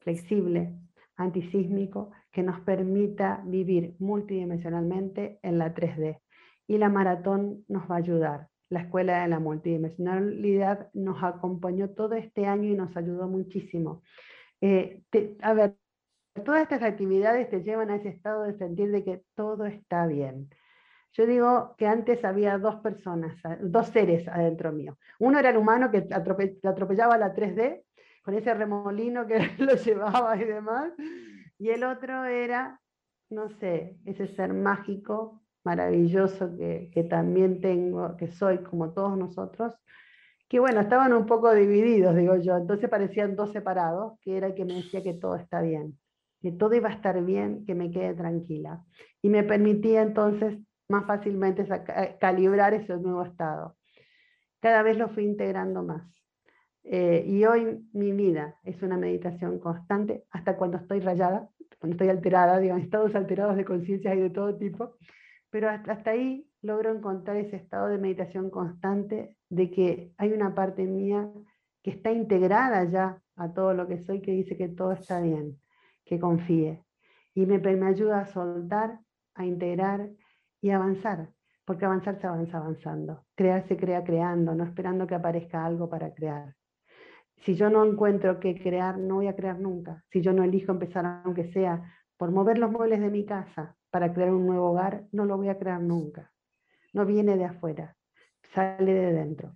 flexible, 0.00 0.74
antisísmico, 1.16 2.10
que 2.32 2.42
nos 2.42 2.60
permita 2.60 3.42
vivir 3.44 3.94
multidimensionalmente 3.98 5.38
en 5.42 5.58
la 5.58 5.74
3D. 5.74 6.20
Y 6.66 6.78
la 6.78 6.88
maratón 6.88 7.64
nos 7.68 7.88
va 7.90 7.96
a 7.96 7.98
ayudar. 7.98 8.48
La 8.70 8.80
Escuela 8.80 9.22
de 9.22 9.28
la 9.28 9.38
Multidimensionalidad 9.38 10.88
nos 10.94 11.22
acompañó 11.22 11.90
todo 11.90 12.14
este 12.14 12.46
año 12.46 12.70
y 12.70 12.74
nos 12.74 12.96
ayudó 12.96 13.28
muchísimo. 13.28 14.02
Eh, 14.60 15.02
a 15.42 15.52
ver, 15.52 15.76
todas 16.44 16.62
estas 16.62 16.82
actividades 16.82 17.50
te 17.50 17.62
llevan 17.62 17.90
a 17.90 17.96
ese 17.96 18.08
estado 18.08 18.44
de 18.44 18.56
sentir 18.56 18.90
de 18.90 19.04
que 19.04 19.22
todo 19.34 19.66
está 19.66 20.06
bien. 20.06 20.48
Yo 21.14 21.26
digo 21.26 21.76
que 21.78 21.86
antes 21.86 22.24
había 22.24 22.58
dos 22.58 22.76
personas, 22.76 23.40
dos 23.60 23.86
seres 23.88 24.26
adentro 24.26 24.72
mío. 24.72 24.98
Uno 25.20 25.38
era 25.38 25.50
el 25.50 25.56
humano 25.56 25.90
que 25.90 26.08
atropellaba 26.10 27.16
la 27.16 27.32
3D, 27.32 27.84
con 28.22 28.34
ese 28.34 28.52
remolino 28.52 29.26
que 29.26 29.38
lo 29.58 29.76
llevaba 29.76 30.36
y 30.36 30.44
demás. 30.44 30.92
Y 31.58 31.70
el 31.70 31.84
otro 31.84 32.24
era, 32.24 32.80
no 33.30 33.48
sé, 33.48 33.96
ese 34.04 34.26
ser 34.26 34.52
mágico, 34.52 35.42
maravilloso 35.64 36.56
que, 36.56 36.90
que 36.92 37.04
también 37.04 37.60
tengo, 37.60 38.16
que 38.16 38.26
soy 38.26 38.58
como 38.58 38.92
todos 38.92 39.16
nosotros, 39.16 39.72
que 40.48 40.58
bueno, 40.58 40.80
estaban 40.80 41.12
un 41.12 41.26
poco 41.26 41.54
divididos, 41.54 42.14
digo 42.16 42.36
yo, 42.36 42.56
entonces 42.56 42.90
parecían 42.90 43.36
dos 43.36 43.52
separados, 43.52 44.18
que 44.20 44.36
era 44.36 44.48
el 44.48 44.54
que 44.54 44.64
me 44.64 44.74
decía 44.74 45.02
que 45.02 45.14
todo 45.14 45.36
está 45.36 45.62
bien, 45.62 45.98
que 46.42 46.52
todo 46.52 46.74
iba 46.74 46.90
a 46.90 46.92
estar 46.92 47.24
bien, 47.24 47.64
que 47.64 47.74
me 47.74 47.90
quede 47.90 48.14
tranquila. 48.14 48.84
Y 49.22 49.30
me 49.30 49.42
permitía 49.42 50.02
entonces 50.02 50.58
más 50.88 51.06
fácilmente 51.06 51.62
eh, 51.62 52.16
calibrar 52.20 52.74
ese 52.74 52.96
nuevo 52.96 53.24
estado. 53.24 53.76
Cada 54.60 54.82
vez 54.82 54.96
lo 54.96 55.08
fui 55.08 55.24
integrando 55.24 55.82
más. 55.82 56.02
Eh, 56.84 57.24
y 57.26 57.44
hoy 57.46 57.88
mi 57.92 58.12
vida 58.12 58.56
es 58.62 58.82
una 58.82 58.98
meditación 58.98 59.58
constante 59.58 60.24
hasta 60.30 60.56
cuando 60.56 60.76
estoy 60.76 61.00
rayada, 61.00 61.48
cuando 61.78 61.94
estoy 61.94 62.08
alterada, 62.08 62.58
digo, 62.58 62.76
estados 62.76 63.14
alterados 63.14 63.56
de 63.56 63.64
conciencia 63.64 64.14
y 64.14 64.20
de 64.20 64.30
todo 64.30 64.56
tipo, 64.56 64.96
pero 65.50 65.70
hasta, 65.70 65.92
hasta 65.92 66.10
ahí 66.10 66.46
logro 66.60 66.90
encontrar 66.94 67.36
ese 67.36 67.56
estado 67.56 67.88
de 67.88 67.98
meditación 67.98 68.50
constante 68.50 69.36
de 69.48 69.70
que 69.70 70.12
hay 70.18 70.32
una 70.32 70.54
parte 70.54 70.84
mía 70.84 71.30
que 71.82 71.90
está 71.90 72.12
integrada 72.12 72.84
ya 72.84 73.22
a 73.36 73.52
todo 73.52 73.74
lo 73.74 73.86
que 73.86 73.98
soy, 73.98 74.20
que 74.20 74.32
dice 74.32 74.56
que 74.56 74.68
todo 74.68 74.92
está 74.92 75.20
bien, 75.20 75.58
que 76.04 76.18
confíe. 76.18 76.82
Y 77.34 77.46
me, 77.46 77.58
me 77.58 77.86
ayuda 77.86 78.20
a 78.20 78.26
soltar, 78.26 79.00
a 79.34 79.44
integrar 79.44 80.10
y 80.64 80.70
avanzar, 80.70 81.28
porque 81.66 81.84
avanzar 81.84 82.18
se 82.18 82.26
avanza 82.26 82.56
avanzando. 82.56 83.26
Crear 83.34 83.68
se 83.68 83.76
crea 83.76 84.02
creando, 84.02 84.54
no 84.54 84.64
esperando 84.64 85.06
que 85.06 85.14
aparezca 85.14 85.62
algo 85.62 85.90
para 85.90 86.14
crear. 86.14 86.54
Si 87.36 87.54
yo 87.54 87.68
no 87.68 87.84
encuentro 87.84 88.40
que 88.40 88.58
crear, 88.58 88.96
no 88.96 89.16
voy 89.16 89.26
a 89.26 89.36
crear 89.36 89.60
nunca. 89.60 90.02
Si 90.10 90.22
yo 90.22 90.32
no 90.32 90.42
elijo 90.42 90.72
empezar, 90.72 91.20
aunque 91.22 91.52
sea 91.52 91.82
por 92.16 92.30
mover 92.30 92.56
los 92.56 92.70
muebles 92.70 93.00
de 93.00 93.10
mi 93.10 93.26
casa 93.26 93.76
para 93.90 94.14
crear 94.14 94.30
un 94.30 94.46
nuevo 94.46 94.70
hogar, 94.70 95.04
no 95.12 95.26
lo 95.26 95.36
voy 95.36 95.50
a 95.50 95.58
crear 95.58 95.82
nunca. 95.82 96.32
No 96.94 97.04
viene 97.04 97.36
de 97.36 97.44
afuera, 97.44 97.94
sale 98.54 98.94
de 98.94 99.12
dentro. 99.12 99.52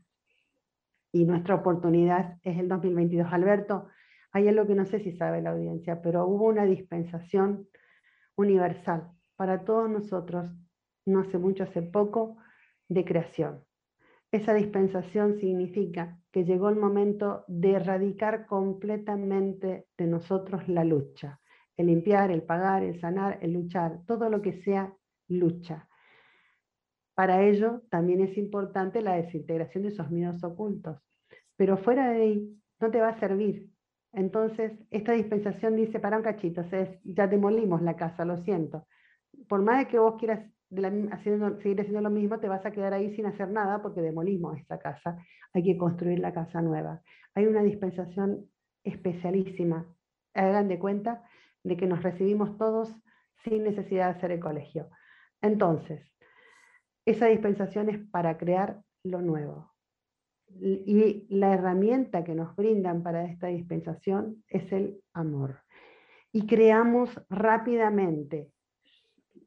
Y 1.10 1.24
nuestra 1.24 1.54
oportunidad 1.54 2.36
es 2.42 2.58
el 2.58 2.68
2022. 2.68 3.32
Alberto, 3.32 3.86
hay 4.30 4.46
algo 4.46 4.66
que 4.66 4.74
no 4.74 4.84
sé 4.84 5.00
si 5.00 5.12
sabe 5.12 5.40
la 5.40 5.52
audiencia, 5.52 6.02
pero 6.02 6.26
hubo 6.26 6.44
una 6.48 6.66
dispensación 6.66 7.66
universal 8.36 9.08
para 9.36 9.64
todos 9.64 9.88
nosotros 9.88 10.54
no 11.08 11.20
hace 11.20 11.38
mucho, 11.38 11.64
hace 11.64 11.82
poco, 11.82 12.36
de 12.88 13.04
creación. 13.04 13.64
Esa 14.30 14.54
dispensación 14.54 15.38
significa 15.40 16.18
que 16.30 16.44
llegó 16.44 16.68
el 16.68 16.76
momento 16.76 17.44
de 17.48 17.72
erradicar 17.72 18.46
completamente 18.46 19.86
de 19.96 20.06
nosotros 20.06 20.68
la 20.68 20.84
lucha, 20.84 21.40
el 21.76 21.86
limpiar, 21.86 22.30
el 22.30 22.42
pagar, 22.42 22.82
el 22.82 23.00
sanar, 23.00 23.38
el 23.40 23.52
luchar, 23.54 24.00
todo 24.06 24.28
lo 24.28 24.42
que 24.42 24.62
sea 24.62 24.94
lucha. 25.28 25.88
Para 27.14 27.42
ello 27.42 27.82
también 27.90 28.20
es 28.20 28.36
importante 28.36 29.00
la 29.02 29.16
desintegración 29.16 29.84
de 29.84 29.88
esos 29.88 30.10
miedos 30.10 30.44
ocultos, 30.44 30.98
pero 31.56 31.78
fuera 31.78 32.10
de 32.10 32.22
ahí 32.22 32.62
no 32.80 32.90
te 32.90 33.00
va 33.00 33.08
a 33.08 33.20
servir. 33.20 33.70
Entonces, 34.12 34.72
esta 34.90 35.12
dispensación 35.12 35.76
dice, 35.76 36.00
para 36.00 36.16
un 36.16 36.22
cachito, 36.22 36.62
ya 37.04 37.26
demolimos 37.26 37.82
la 37.82 37.96
casa, 37.96 38.24
lo 38.24 38.36
siento. 38.38 38.86
Por 39.48 39.62
más 39.62 39.78
de 39.78 39.88
que 39.88 39.98
vos 39.98 40.16
quieras 40.18 40.48
haciendo, 41.12 41.56
seguir 41.60 41.80
haciendo 41.80 42.00
lo 42.02 42.10
mismo, 42.10 42.38
te 42.38 42.48
vas 42.48 42.64
a 42.66 42.70
quedar 42.70 42.92
ahí 42.92 43.14
sin 43.14 43.26
hacer 43.26 43.50
nada 43.50 43.82
porque 43.82 44.02
demolimos 44.02 44.58
esta 44.58 44.78
casa. 44.78 45.16
Hay 45.54 45.62
que 45.62 45.78
construir 45.78 46.18
la 46.18 46.32
casa 46.32 46.60
nueva. 46.60 47.02
Hay 47.34 47.46
una 47.46 47.62
dispensación 47.62 48.50
especialísima. 48.84 49.86
Hagan 50.34 50.68
de 50.68 50.78
cuenta 50.78 51.24
de 51.64 51.76
que 51.76 51.86
nos 51.86 52.02
recibimos 52.02 52.56
todos 52.58 52.94
sin 53.44 53.64
necesidad 53.64 54.06
de 54.06 54.18
hacer 54.18 54.30
el 54.32 54.40
colegio. 54.40 54.88
Entonces, 55.40 56.02
esa 57.04 57.26
dispensación 57.26 57.88
es 57.88 57.98
para 58.10 58.36
crear 58.36 58.82
lo 59.02 59.22
nuevo. 59.22 59.72
Y 60.60 61.26
la 61.28 61.52
herramienta 61.52 62.24
que 62.24 62.34
nos 62.34 62.56
brindan 62.56 63.02
para 63.02 63.24
esta 63.24 63.48
dispensación 63.48 64.42
es 64.48 64.70
el 64.72 65.02
amor. 65.12 65.62
Y 66.32 66.46
creamos 66.46 67.10
rápidamente 67.28 68.50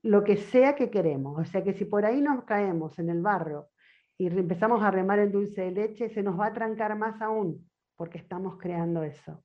lo 0.03 0.23
que 0.23 0.37
sea 0.37 0.75
que 0.75 0.89
queremos. 0.89 1.39
O 1.39 1.45
sea 1.45 1.63
que 1.63 1.73
si 1.73 1.85
por 1.85 2.05
ahí 2.05 2.21
nos 2.21 2.43
caemos 2.43 2.97
en 2.99 3.09
el 3.09 3.21
barro 3.21 3.69
y 4.17 4.27
empezamos 4.27 4.83
a 4.83 4.91
remar 4.91 5.19
el 5.19 5.31
dulce 5.31 5.61
de 5.61 5.71
leche, 5.71 6.09
se 6.09 6.23
nos 6.23 6.39
va 6.39 6.47
a 6.47 6.53
trancar 6.53 6.97
más 6.97 7.21
aún, 7.21 7.69
porque 7.95 8.17
estamos 8.17 8.57
creando 8.57 9.03
eso. 9.03 9.43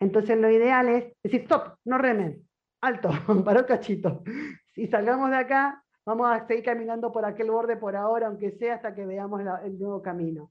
Entonces 0.00 0.38
lo 0.38 0.50
ideal 0.50 0.88
es 0.88 1.12
decir, 1.22 1.42
stop, 1.42 1.78
no 1.84 1.98
remen, 1.98 2.46
alto, 2.80 3.10
para 3.44 3.66
cachito. 3.66 4.22
Si 4.72 4.86
salgamos 4.86 5.30
de 5.30 5.36
acá, 5.36 5.84
vamos 6.04 6.28
a 6.30 6.46
seguir 6.46 6.64
caminando 6.64 7.12
por 7.12 7.24
aquel 7.24 7.50
borde 7.50 7.76
por 7.76 7.96
ahora, 7.96 8.26
aunque 8.26 8.52
sea 8.52 8.74
hasta 8.74 8.94
que 8.94 9.06
veamos 9.06 9.40
el 9.64 9.78
nuevo 9.78 10.02
camino. 10.02 10.50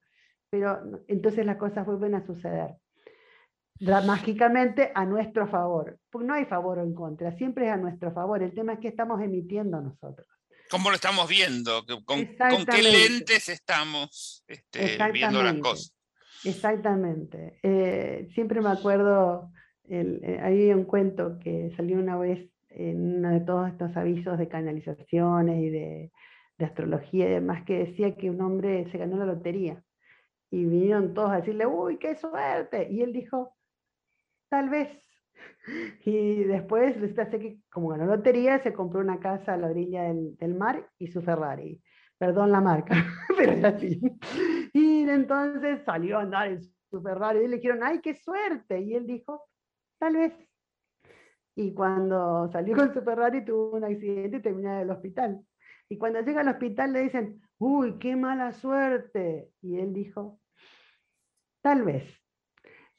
Pero 0.50 1.04
entonces 1.08 1.46
las 1.46 1.58
cosas 1.58 1.86
vuelven 1.86 2.16
a 2.16 2.26
suceder 2.26 2.76
mágicamente 4.06 4.92
a 4.94 5.06
nuestro 5.06 5.48
favor. 5.48 5.98
Porque 6.10 6.28
no 6.28 6.34
hay 6.34 6.46
favor 6.46 6.80
o 6.80 6.84
en 6.84 6.94
contra, 6.94 7.36
siempre 7.38 7.68
es 7.68 7.72
a 7.72 7.78
nuestro 7.78 8.14
favor. 8.14 8.42
El 8.42 8.54
tema 8.54 8.74
es 8.74 8.80
que 8.80 8.88
estamos 8.88 9.22
emitiendo 9.22 9.82
nosotros. 9.82 10.28
¿Cómo 10.70 10.90
lo 10.90 10.96
estamos 10.96 11.30
viendo? 11.30 11.86
¿Con, 12.06 12.26
qué 12.26 12.82
lentes 12.82 13.50
estamos 13.50 14.44
este, 14.48 14.98
viendo 15.12 15.44
las 15.44 15.56
cosas? 15.60 15.94
Exactamente. 16.44 17.60
Eh, 17.64 18.30
siempre 18.34 18.60
me 18.62 18.70
acuerdo, 18.70 19.52
el, 19.88 20.20
eh, 20.24 20.40
hay 20.42 20.72
un 20.72 20.86
cuento 20.86 21.38
que 21.40 21.72
salió 21.78 21.98
una 21.98 22.18
vez 22.18 22.50
en 22.70 23.18
uno 23.18 23.32
de 23.32 23.42
todos 23.42 23.70
estos 23.70 23.96
avisos 23.96 24.38
de 24.38 24.48
canalizaciones 24.48 25.62
y 25.62 25.70
de, 25.70 26.12
de 26.58 26.66
astrología 26.66 27.28
y 27.28 27.34
demás, 27.34 27.64
que 27.66 27.86
decía 27.86 28.16
que 28.16 28.30
un 28.30 28.42
hombre 28.42 28.90
se 28.92 28.98
ganó 28.98 29.18
la 29.18 29.26
lotería. 29.26 29.84
Y 30.50 30.66
vinieron 30.66 31.14
todos 31.14 31.32
a 31.32 31.38
decirle, 31.38 31.66
uy, 31.66 31.98
qué 31.98 32.16
suerte. 32.16 32.88
Y 32.92 33.02
él 33.02 33.14
dijo, 33.14 33.56
tal 34.54 34.70
vez. 34.70 34.88
Y 36.06 36.44
después 36.44 37.02
resulta 37.02 37.40
que 37.40 37.58
como 37.72 37.88
ganó 37.88 38.06
lotería, 38.06 38.60
se 38.60 38.72
compró 38.72 39.00
una 39.00 39.20
casa 39.20 39.54
a 39.54 39.58
la 39.58 39.72
orilla 39.72 40.04
del, 40.04 40.54
mar 40.54 40.88
y 41.00 41.08
su 41.08 41.24
Ferrari. 41.24 41.82
Perdón 42.20 42.52
la 42.52 42.62
marca, 42.62 42.94
pero 43.36 43.54
es 43.54 43.64
así. 43.64 44.00
Y 44.72 45.10
entonces 45.10 45.82
salió 45.84 46.20
a 46.20 46.22
andar 46.22 46.50
en 46.50 46.62
su 46.62 47.02
Ferrari 47.02 47.40
y 47.40 47.48
le 47.48 47.56
dijeron, 47.56 47.80
¡ay, 47.82 48.00
qué 48.00 48.14
suerte! 48.14 48.80
Y 48.80 48.94
él 48.94 49.08
dijo, 49.08 49.50
tal 49.98 50.18
vez. 50.18 50.34
Y 51.56 51.74
cuando 51.74 52.48
salió 52.52 52.76
con 52.76 52.94
su 52.94 53.02
Ferrari 53.02 53.44
tuvo 53.44 53.72
un 53.72 53.84
accidente 53.86 54.38
y 54.38 54.42
terminó 54.42 54.72
en 54.74 54.82
el 54.82 54.92
hospital. 54.92 55.42
Y 55.90 55.98
cuando 55.98 56.22
llega 56.22 56.42
al 56.42 56.50
hospital 56.50 56.94
le 56.94 57.02
dicen, 57.02 57.42
¡uy, 57.58 57.98
qué 57.98 58.16
mala 58.16 58.52
suerte! 58.52 59.50
Y 59.64 59.80
él 59.80 59.94
dijo, 59.94 60.40
tal 61.64 61.82
vez. 61.82 62.23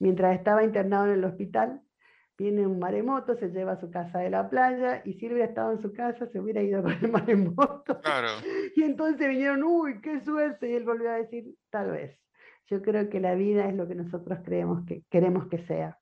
Mientras 0.05 0.36
estaba 0.36 0.62
internado 0.62 1.07
en 1.07 1.12
el 1.12 1.24
hospital, 1.24 1.80
viene 2.36 2.66
un 2.66 2.78
maremoto, 2.78 3.38
se 3.38 3.48
lleva 3.48 3.72
a 3.72 3.80
su 3.80 3.90
casa 3.90 4.18
de 4.18 4.28
la 4.28 4.50
playa 4.50 5.00
y 5.02 5.14
si 5.14 5.24
él 5.24 5.32
hubiera 5.32 5.48
estado 5.48 5.72
en 5.72 5.80
su 5.80 5.94
casa 5.94 6.26
se 6.30 6.38
hubiera 6.38 6.61
ido 6.61 6.82
con 6.82 6.92
el 6.92 7.09
maremoto. 7.11 8.02
Y 8.76 8.82
entonces 8.82 9.26
vinieron, 9.26 9.62
uy, 9.62 10.02
qué 10.02 10.22
suerte, 10.22 10.70
y 10.70 10.74
él 10.74 10.84
volvió 10.84 11.09
a 11.09 11.14
decir, 11.14 11.55
tal 11.70 11.92
vez. 11.92 12.20
Yo 12.66 12.82
creo 12.82 13.09
que 13.09 13.18
la 13.18 13.34
vida 13.34 13.66
es 13.66 13.74
lo 13.74 13.88
que 13.88 13.94
nosotros 13.94 14.40
creemos 14.44 14.84
que 14.84 15.05
queremos 15.11 15.48
que 15.48 15.64
sea. 15.66 15.98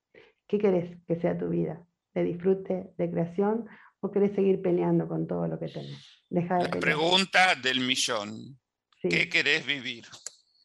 ¿Qué 0.49 0.59
querés 0.59 0.99
que 1.07 1.21
sea 1.21 1.39
tu 1.39 1.51
vida? 1.51 1.87
¿De 2.13 2.25
disfrute, 2.25 2.91
de 2.99 3.09
creación 3.09 3.69
o 4.01 4.11
querés 4.11 4.35
seguir 4.35 4.61
peleando 4.63 5.07
con 5.07 5.29
todo 5.29 5.47
lo 5.47 5.61
que 5.61 5.69
tenés? 5.69 6.25
Deja 6.29 6.57
de 6.57 6.65
la 6.65 6.81
pregunta 6.81 7.55
del 7.55 7.79
millón. 7.79 8.59
¿Qué 9.01 9.29
querés 9.29 9.65
vivir? 9.65 10.07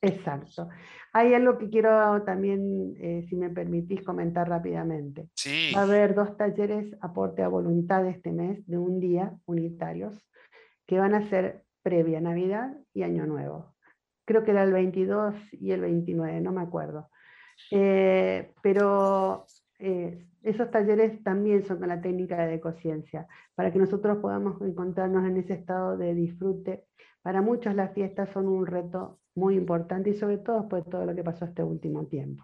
Exacto. 0.01 0.69
Hay 1.17 1.33
algo 1.33 1.57
que 1.57 1.71
quiero 1.71 2.21
también, 2.21 2.93
eh, 2.99 3.25
si 3.27 3.35
me 3.35 3.49
permitís, 3.49 4.03
comentar 4.03 4.47
rápidamente. 4.47 5.29
Sí. 5.33 5.71
Va 5.75 5.79
a 5.79 5.83
haber 5.85 6.13
dos 6.13 6.37
talleres 6.37 6.95
aporte 7.01 7.41
a 7.41 7.47
voluntad 7.47 8.05
este 8.05 8.31
mes, 8.31 8.63
de 8.67 8.77
un 8.77 8.99
día, 8.99 9.33
unitarios, 9.47 10.29
que 10.85 10.99
van 10.99 11.15
a 11.15 11.27
ser 11.27 11.63
previa 11.81 12.21
Navidad 12.21 12.71
y 12.93 13.01
Año 13.01 13.25
Nuevo. 13.25 13.73
Creo 14.25 14.43
que 14.43 14.51
era 14.51 14.61
el 14.61 14.71
22 14.71 15.33
y 15.53 15.71
el 15.71 15.81
29, 15.81 16.39
no 16.39 16.51
me 16.51 16.61
acuerdo. 16.61 17.09
Eh, 17.71 18.51
pero 18.61 19.47
eh, 19.79 20.23
esos 20.43 20.69
talleres 20.69 21.23
también 21.23 21.63
son 21.63 21.79
con 21.79 21.87
la 21.87 21.99
técnica 21.99 22.45
de 22.45 22.59
conciencia, 22.59 23.27
para 23.55 23.73
que 23.73 23.79
nosotros 23.79 24.19
podamos 24.19 24.61
encontrarnos 24.61 25.27
en 25.27 25.37
ese 25.37 25.53
estado 25.53 25.97
de 25.97 26.13
disfrute. 26.13 26.83
Para 27.23 27.41
muchos 27.41 27.73
las 27.73 27.91
fiestas 27.95 28.29
son 28.29 28.47
un 28.47 28.67
reto 28.67 29.17
muy 29.37 29.55
importante 29.55 30.09
y 30.09 30.15
sobre 30.15 30.39
todo 30.39 30.61
después 30.61 30.83
de 30.83 30.91
todo 30.91 31.05
lo 31.05 31.15
que 31.15 31.23
pasó 31.23 31.45
este 31.45 31.63
último 31.63 32.07
tiempo. 32.07 32.43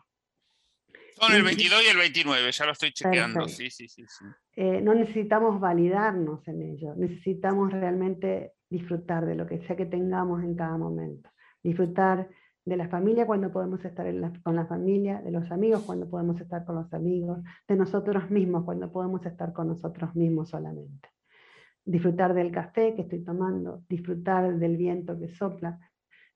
Son 1.19 1.33
el 1.33 1.43
22 1.43 1.83
y 1.85 1.89
el 1.89 1.97
29, 1.97 2.51
ya 2.51 2.65
lo 2.65 2.71
estoy 2.71 2.91
chequeando. 2.91 3.47
Sí, 3.47 3.69
sí, 3.69 3.87
sí, 3.87 4.03
eh, 4.55 4.81
no 4.81 4.93
necesitamos 4.93 5.59
validarnos 5.59 6.47
en 6.47 6.61
ello, 6.61 6.95
necesitamos 6.95 7.71
realmente 7.71 8.53
disfrutar 8.69 9.25
de 9.25 9.35
lo 9.35 9.45
que 9.47 9.59
sea 9.65 9.75
que 9.75 9.85
tengamos 9.85 10.43
en 10.43 10.55
cada 10.55 10.77
momento. 10.77 11.29
Disfrutar 11.63 12.29
de 12.65 12.77
la 12.77 12.87
familia 12.87 13.25
cuando 13.25 13.51
podemos 13.51 13.83
estar 13.83 14.07
con 14.43 14.55
la 14.55 14.65
familia, 14.65 15.21
de 15.21 15.31
los 15.31 15.49
amigos 15.51 15.83
cuando 15.83 16.09
podemos 16.09 16.39
estar 16.39 16.63
con 16.63 16.75
los 16.75 16.93
amigos, 16.93 17.39
de 17.67 17.75
nosotros 17.75 18.29
mismos 18.29 18.63
cuando 18.65 18.91
podemos 18.91 19.25
estar 19.25 19.51
con 19.51 19.67
nosotros 19.67 20.15
mismos 20.15 20.49
solamente. 20.49 21.09
Disfrutar 21.85 22.33
del 22.33 22.51
café 22.51 22.95
que 22.95 23.01
estoy 23.01 23.23
tomando, 23.23 23.83
disfrutar 23.89 24.57
del 24.57 24.77
viento 24.77 25.19
que 25.19 25.29
sopla, 25.29 25.79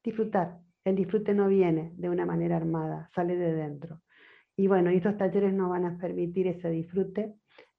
disfrutar. 0.07 0.59
El 0.85 0.95
disfrute 0.95 1.33
no 1.33 1.47
viene 1.49 1.91
de 1.97 2.09
una 2.09 2.25
manera 2.25 2.55
armada, 2.55 3.09
sale 3.13 3.35
de 3.35 3.53
dentro. 3.53 4.01
Y 4.55 4.67
bueno, 4.67 4.89
estos 4.89 5.17
talleres 5.17 5.53
nos 5.53 5.69
van 5.69 5.85
a 5.85 5.97
permitir 5.97 6.47
ese 6.47 6.69
disfrute, 6.69 7.35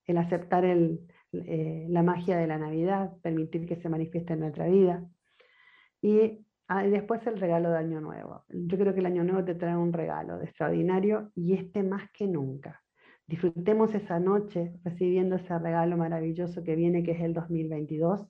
el 0.07 0.18
aceptar 0.18 0.64
eh, 0.64 1.87
la 1.89 2.03
magia 2.03 2.37
de 2.37 2.47
la 2.47 2.59
Navidad, 2.59 3.12
permitir 3.22 3.66
que 3.66 3.76
se 3.76 3.89
manifieste 3.89 4.35
en 4.35 4.41
nuestra 4.41 4.66
vida. 4.68 5.05
Y, 6.03 6.45
ah, 6.68 6.83
después 6.83 7.26
el 7.26 7.41
regalo 7.41 7.70
de 7.70 7.79
Año 7.79 8.01
Nuevo. 8.01 8.45
Yo 8.51 8.79
creo 8.79 8.93
que 8.93 9.01
el 9.01 9.07
Año 9.07 9.24
Nuevo 9.24 9.45
te 9.45 9.55
trae 9.55 9.76
un 9.76 9.93
regalo 9.93 10.43
extraordinario 10.43 11.33
y 11.35 11.55
este 11.55 11.83
más 11.83 12.11
que 12.12 12.26
nunca. 12.26 12.83
Disfrutemos 13.26 13.95
esa 13.95 14.20
noche 14.20 14.74
recibiendo 14.85 15.37
ese 15.37 15.59
regalo 15.59 15.97
maravilloso 15.97 16.62
que 16.62 16.76
viene, 16.76 17.03
que 17.03 17.12
es 17.12 17.20
el 17.20 17.33
2022, 17.33 18.29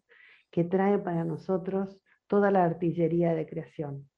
que 0.50 0.64
trae 0.64 0.98
para 0.98 1.24
nosotros 1.24 2.00
toda 2.28 2.50
la 2.50 2.64
artillería 2.64 3.34
de 3.34 3.46
creación. 3.46 4.08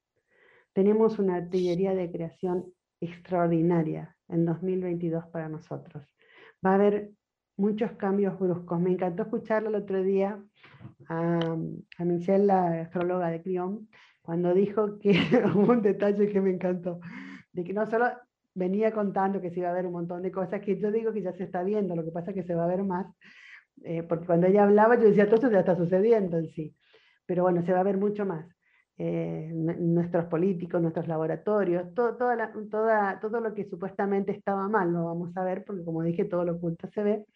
Tenemos 0.72 1.18
una 1.18 1.36
artillería 1.36 1.94
de 1.94 2.10
creación 2.10 2.72
extraordinaria 3.00 4.16
en 4.28 4.44
2022 4.44 5.26
para 5.28 5.48
nosotros. 5.48 6.04
Va 6.64 6.72
a 6.72 6.74
haber 6.74 7.10
muchos 7.56 7.92
cambios 7.92 8.38
bruscos. 8.38 8.80
Me 8.80 8.90
encantó 8.90 9.22
escucharlo 9.22 9.70
el 9.70 9.76
otro 9.76 10.02
día 10.02 10.42
a, 11.08 11.56
Michelle, 11.98 12.44
la 12.44 12.82
astróloga 12.82 13.30
de 13.30 13.42
Crión, 13.42 13.88
cuando 14.22 14.54
dijo 14.54 14.98
que 14.98 15.12
hubo 15.54 15.72
un 15.72 15.82
detalle 15.82 16.28
que 16.28 16.40
me 16.40 16.50
encantó, 16.50 17.00
de 17.52 17.64
que 17.64 17.72
no 17.72 17.86
solo 17.86 18.06
venía 18.54 18.92
contando 18.92 19.40
que 19.40 19.50
se 19.50 19.60
iba 19.60 19.70
a 19.70 19.74
ver 19.74 19.86
un 19.86 19.92
montón 19.92 20.22
de 20.22 20.30
cosas, 20.30 20.60
que 20.60 20.78
yo 20.78 20.90
digo 20.90 21.12
que 21.12 21.22
ya 21.22 21.32
se 21.32 21.44
está 21.44 21.62
viendo, 21.62 21.96
lo 21.96 22.04
que 22.04 22.10
pasa 22.10 22.30
es 22.30 22.36
que 22.36 22.42
se 22.42 22.54
va 22.54 22.64
a 22.64 22.68
ver 22.68 22.82
más, 22.82 23.06
eh, 23.84 24.02
porque 24.02 24.26
cuando 24.26 24.46
ella 24.46 24.64
hablaba 24.64 24.96
yo 24.96 25.04
decía, 25.04 25.26
todo 25.26 25.36
esto 25.36 25.50
ya 25.50 25.60
está 25.60 25.76
sucediendo 25.76 26.38
en 26.38 26.48
sí 26.50 26.74
pero 27.30 27.44
bueno, 27.44 27.64
se 27.64 27.72
va 27.72 27.78
a 27.78 27.84
ver 27.84 27.96
mucho 27.96 28.26
más. 28.26 28.44
Eh, 28.98 29.52
nuestros 29.52 30.24
políticos, 30.24 30.82
nuestros 30.82 31.06
laboratorios, 31.06 31.94
todo, 31.94 32.16
toda 32.16 32.52
toda, 32.68 33.20
todo 33.20 33.40
lo 33.40 33.54
que 33.54 33.70
supuestamente 33.70 34.32
estaba 34.32 34.66
mal, 34.66 34.92
lo 34.92 35.04
vamos 35.04 35.36
a 35.36 35.44
ver, 35.44 35.64
porque 35.64 35.84
como 35.84 36.02
dije, 36.02 36.24
todo 36.24 36.44
lo 36.44 36.54
oculto 36.54 36.88
se 36.92 37.04
ve. 37.04 37.26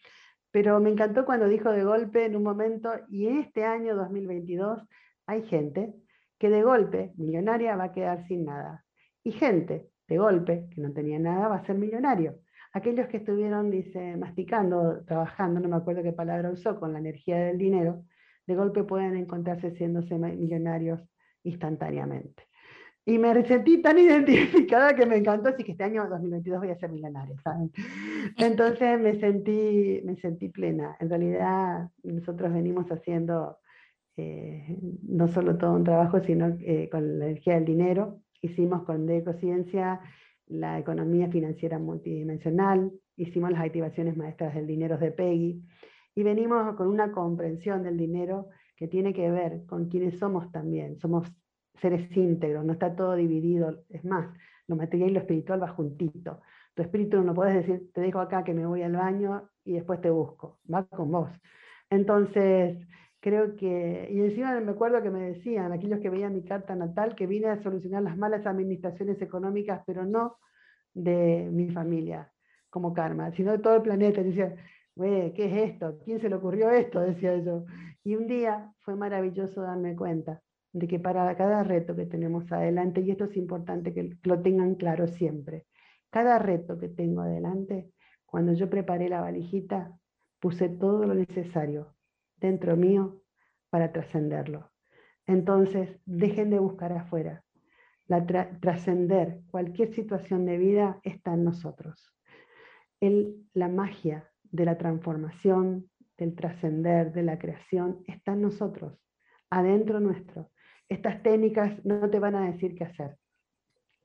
Pero 0.51 0.81
me 0.81 0.89
encantó 0.89 1.23
cuando 1.23 1.47
dijo 1.47 1.71
de 1.71 1.85
golpe 1.85 2.25
en 2.25 2.35
un 2.35 2.43
momento, 2.43 2.91
y 3.07 3.27
en 3.27 3.37
este 3.37 3.63
año 3.63 3.95
2022 3.95 4.81
hay 5.27 5.43
gente 5.43 5.93
que 6.37 6.49
de 6.49 6.61
golpe, 6.61 7.13
millonaria, 7.15 7.77
va 7.77 7.85
a 7.85 7.93
quedar 7.93 8.27
sin 8.27 8.43
nada. 8.43 8.83
Y 9.23 9.31
gente, 9.31 9.87
de 10.09 10.17
golpe, 10.17 10.67
que 10.71 10.81
no 10.81 10.91
tenía 10.91 11.19
nada, 11.19 11.47
va 11.47 11.55
a 11.55 11.65
ser 11.65 11.77
millonario. 11.77 12.35
Aquellos 12.73 13.07
que 13.07 13.15
estuvieron, 13.15 13.71
dice, 13.71 14.17
masticando, 14.17 15.05
trabajando, 15.05 15.61
no 15.61 15.69
me 15.69 15.77
acuerdo 15.77 16.03
qué 16.03 16.11
palabra 16.11 16.51
usó, 16.51 16.77
con 16.81 16.91
la 16.91 16.99
energía 16.99 17.37
del 17.37 17.57
dinero, 17.57 18.03
de 18.47 18.55
golpe 18.55 18.83
pueden 18.83 19.15
encontrarse 19.15 19.71
siéndose 19.75 20.17
millonarios 20.17 21.01
instantáneamente. 21.43 22.43
Y 23.05 23.19
me 23.19 23.45
sentí 23.45 23.81
tan 23.81 23.97
identificada 23.99 24.95
que 24.95 25.05
me 25.05 25.17
encantó, 25.17 25.49
así 25.49 25.63
que 25.63 25.73
este 25.73 25.83
año 25.83 26.07
2022 26.09 26.59
voy 26.59 26.69
a 26.69 26.79
ser 26.79 26.91
millonaria, 26.91 27.35
¿saben? 27.43 27.71
Entonces 28.37 28.99
me 28.99 29.19
sentí, 29.19 30.01
me 30.03 30.15
sentí 30.17 30.49
plena. 30.49 30.97
En 30.99 31.09
realidad 31.09 31.89
nosotros 32.03 32.51
venimos 32.51 32.91
haciendo 32.91 33.57
eh, 34.17 34.77
no 35.03 35.27
solo 35.27 35.57
todo 35.57 35.73
un 35.73 35.83
trabajo, 35.83 36.19
sino 36.21 36.57
eh, 36.61 36.89
con 36.91 37.19
la 37.19 37.25
energía 37.25 37.55
del 37.55 37.65
dinero. 37.65 38.21
Hicimos 38.41 38.83
con 38.83 39.05
Decociencia 39.05 40.01
la 40.47 40.79
economía 40.79 41.27
financiera 41.29 41.79
multidimensional, 41.79 42.91
hicimos 43.17 43.51
las 43.51 43.61
activaciones 43.61 44.15
maestras 44.15 44.53
del 44.53 44.67
dinero 44.67 44.97
de 44.97 45.11
Peggy, 45.11 45.63
y 46.15 46.23
venimos 46.23 46.75
con 46.75 46.87
una 46.87 47.11
comprensión 47.11 47.83
del 47.83 47.97
dinero 47.97 48.49
que 48.75 48.87
tiene 48.87 49.13
que 49.13 49.29
ver 49.29 49.65
con 49.65 49.89
quienes 49.89 50.17
somos 50.17 50.51
también. 50.51 50.97
Somos 50.99 51.27
seres 51.81 52.15
íntegros, 52.15 52.65
no 52.65 52.73
está 52.73 52.95
todo 52.95 53.15
dividido. 53.15 53.83
Es 53.89 54.03
más, 54.05 54.33
lo 54.67 54.75
material 54.77 55.09
y 55.09 55.13
lo 55.13 55.19
espiritual 55.19 55.61
va 55.61 55.67
juntito. 55.67 56.41
Tu 56.73 56.81
espíritu 56.81 57.21
no 57.21 57.33
puedes 57.33 57.55
decir, 57.55 57.91
te 57.93 58.01
dejo 58.01 58.19
acá 58.19 58.43
que 58.43 58.53
me 58.53 58.65
voy 58.65 58.81
al 58.81 58.93
baño 58.93 59.49
y 59.63 59.73
después 59.73 60.01
te 60.01 60.09
busco. 60.09 60.59
Va 60.73 60.85
con 60.85 61.11
vos. 61.11 61.29
Entonces, 61.89 62.77
creo 63.19 63.55
que, 63.55 64.09
y 64.11 64.19
encima 64.21 64.59
me 64.61 64.71
acuerdo 64.71 65.01
que 65.01 65.09
me 65.09 65.21
decían, 65.21 65.71
aquellos 65.71 65.99
que 65.99 66.09
veían 66.09 66.33
mi 66.33 66.43
carta 66.43 66.75
natal, 66.75 67.15
que 67.15 67.27
vine 67.27 67.47
a 67.47 67.61
solucionar 67.61 68.03
las 68.03 68.17
malas 68.17 68.45
administraciones 68.45 69.21
económicas, 69.21 69.81
pero 69.85 70.05
no 70.05 70.37
de 70.93 71.49
mi 71.51 71.69
familia 71.71 72.31
como 72.69 72.93
karma, 72.93 73.31
sino 73.31 73.51
de 73.51 73.59
todo 73.59 73.75
el 73.77 73.81
planeta. 73.81 74.21
¿Qué 74.95 75.33
es 75.37 75.71
esto? 75.71 75.99
¿Quién 76.03 76.19
se 76.19 76.29
le 76.29 76.35
ocurrió 76.35 76.69
esto? 76.69 77.01
Decía 77.01 77.37
yo. 77.37 77.65
Y 78.03 78.15
un 78.15 78.27
día 78.27 78.71
fue 78.81 78.95
maravilloso 78.95 79.61
darme 79.61 79.95
cuenta 79.95 80.41
de 80.71 80.87
que 80.87 80.99
para 80.99 81.35
cada 81.35 81.63
reto 81.63 81.95
que 81.95 82.05
tenemos 82.05 82.51
adelante, 82.51 83.01
y 83.01 83.11
esto 83.11 83.25
es 83.25 83.37
importante 83.37 83.93
que 83.93 84.17
lo 84.23 84.41
tengan 84.41 84.75
claro 84.75 85.07
siempre, 85.07 85.65
cada 86.09 86.39
reto 86.39 86.77
que 86.77 86.89
tengo 86.89 87.21
adelante, 87.21 87.91
cuando 88.25 88.53
yo 88.53 88.69
preparé 88.69 89.09
la 89.09 89.21
valijita, 89.21 89.91
puse 90.39 90.69
todo 90.69 91.05
lo 91.05 91.13
necesario 91.13 91.95
dentro 92.37 92.75
mío 92.75 93.21
para 93.69 93.91
trascenderlo. 93.91 94.71
Entonces, 95.25 95.97
dejen 96.05 96.49
de 96.49 96.59
buscar 96.59 96.93
afuera. 96.93 97.43
La 98.07 98.25
trascender 98.59 99.41
cualquier 99.49 99.93
situación 99.93 100.45
de 100.45 100.57
vida 100.57 100.99
está 101.03 101.33
en 101.33 101.43
nosotros. 101.43 102.13
El, 102.99 103.47
la 103.53 103.67
magia 103.67 104.29
de 104.55 104.65
la 104.65 104.77
transformación, 104.77 105.89
del 106.17 106.35
trascender, 106.35 107.11
de 107.11 107.23
la 107.23 107.37
creación, 107.37 108.03
está 108.07 108.33
en 108.33 108.41
nosotros, 108.41 108.97
adentro 109.49 109.99
nuestro. 109.99 110.49
Estas 110.87 111.21
técnicas 111.23 111.83
no 111.83 112.09
te 112.09 112.19
van 112.19 112.35
a 112.35 112.49
decir 112.51 112.75
qué 112.75 112.85
hacer. 112.85 113.17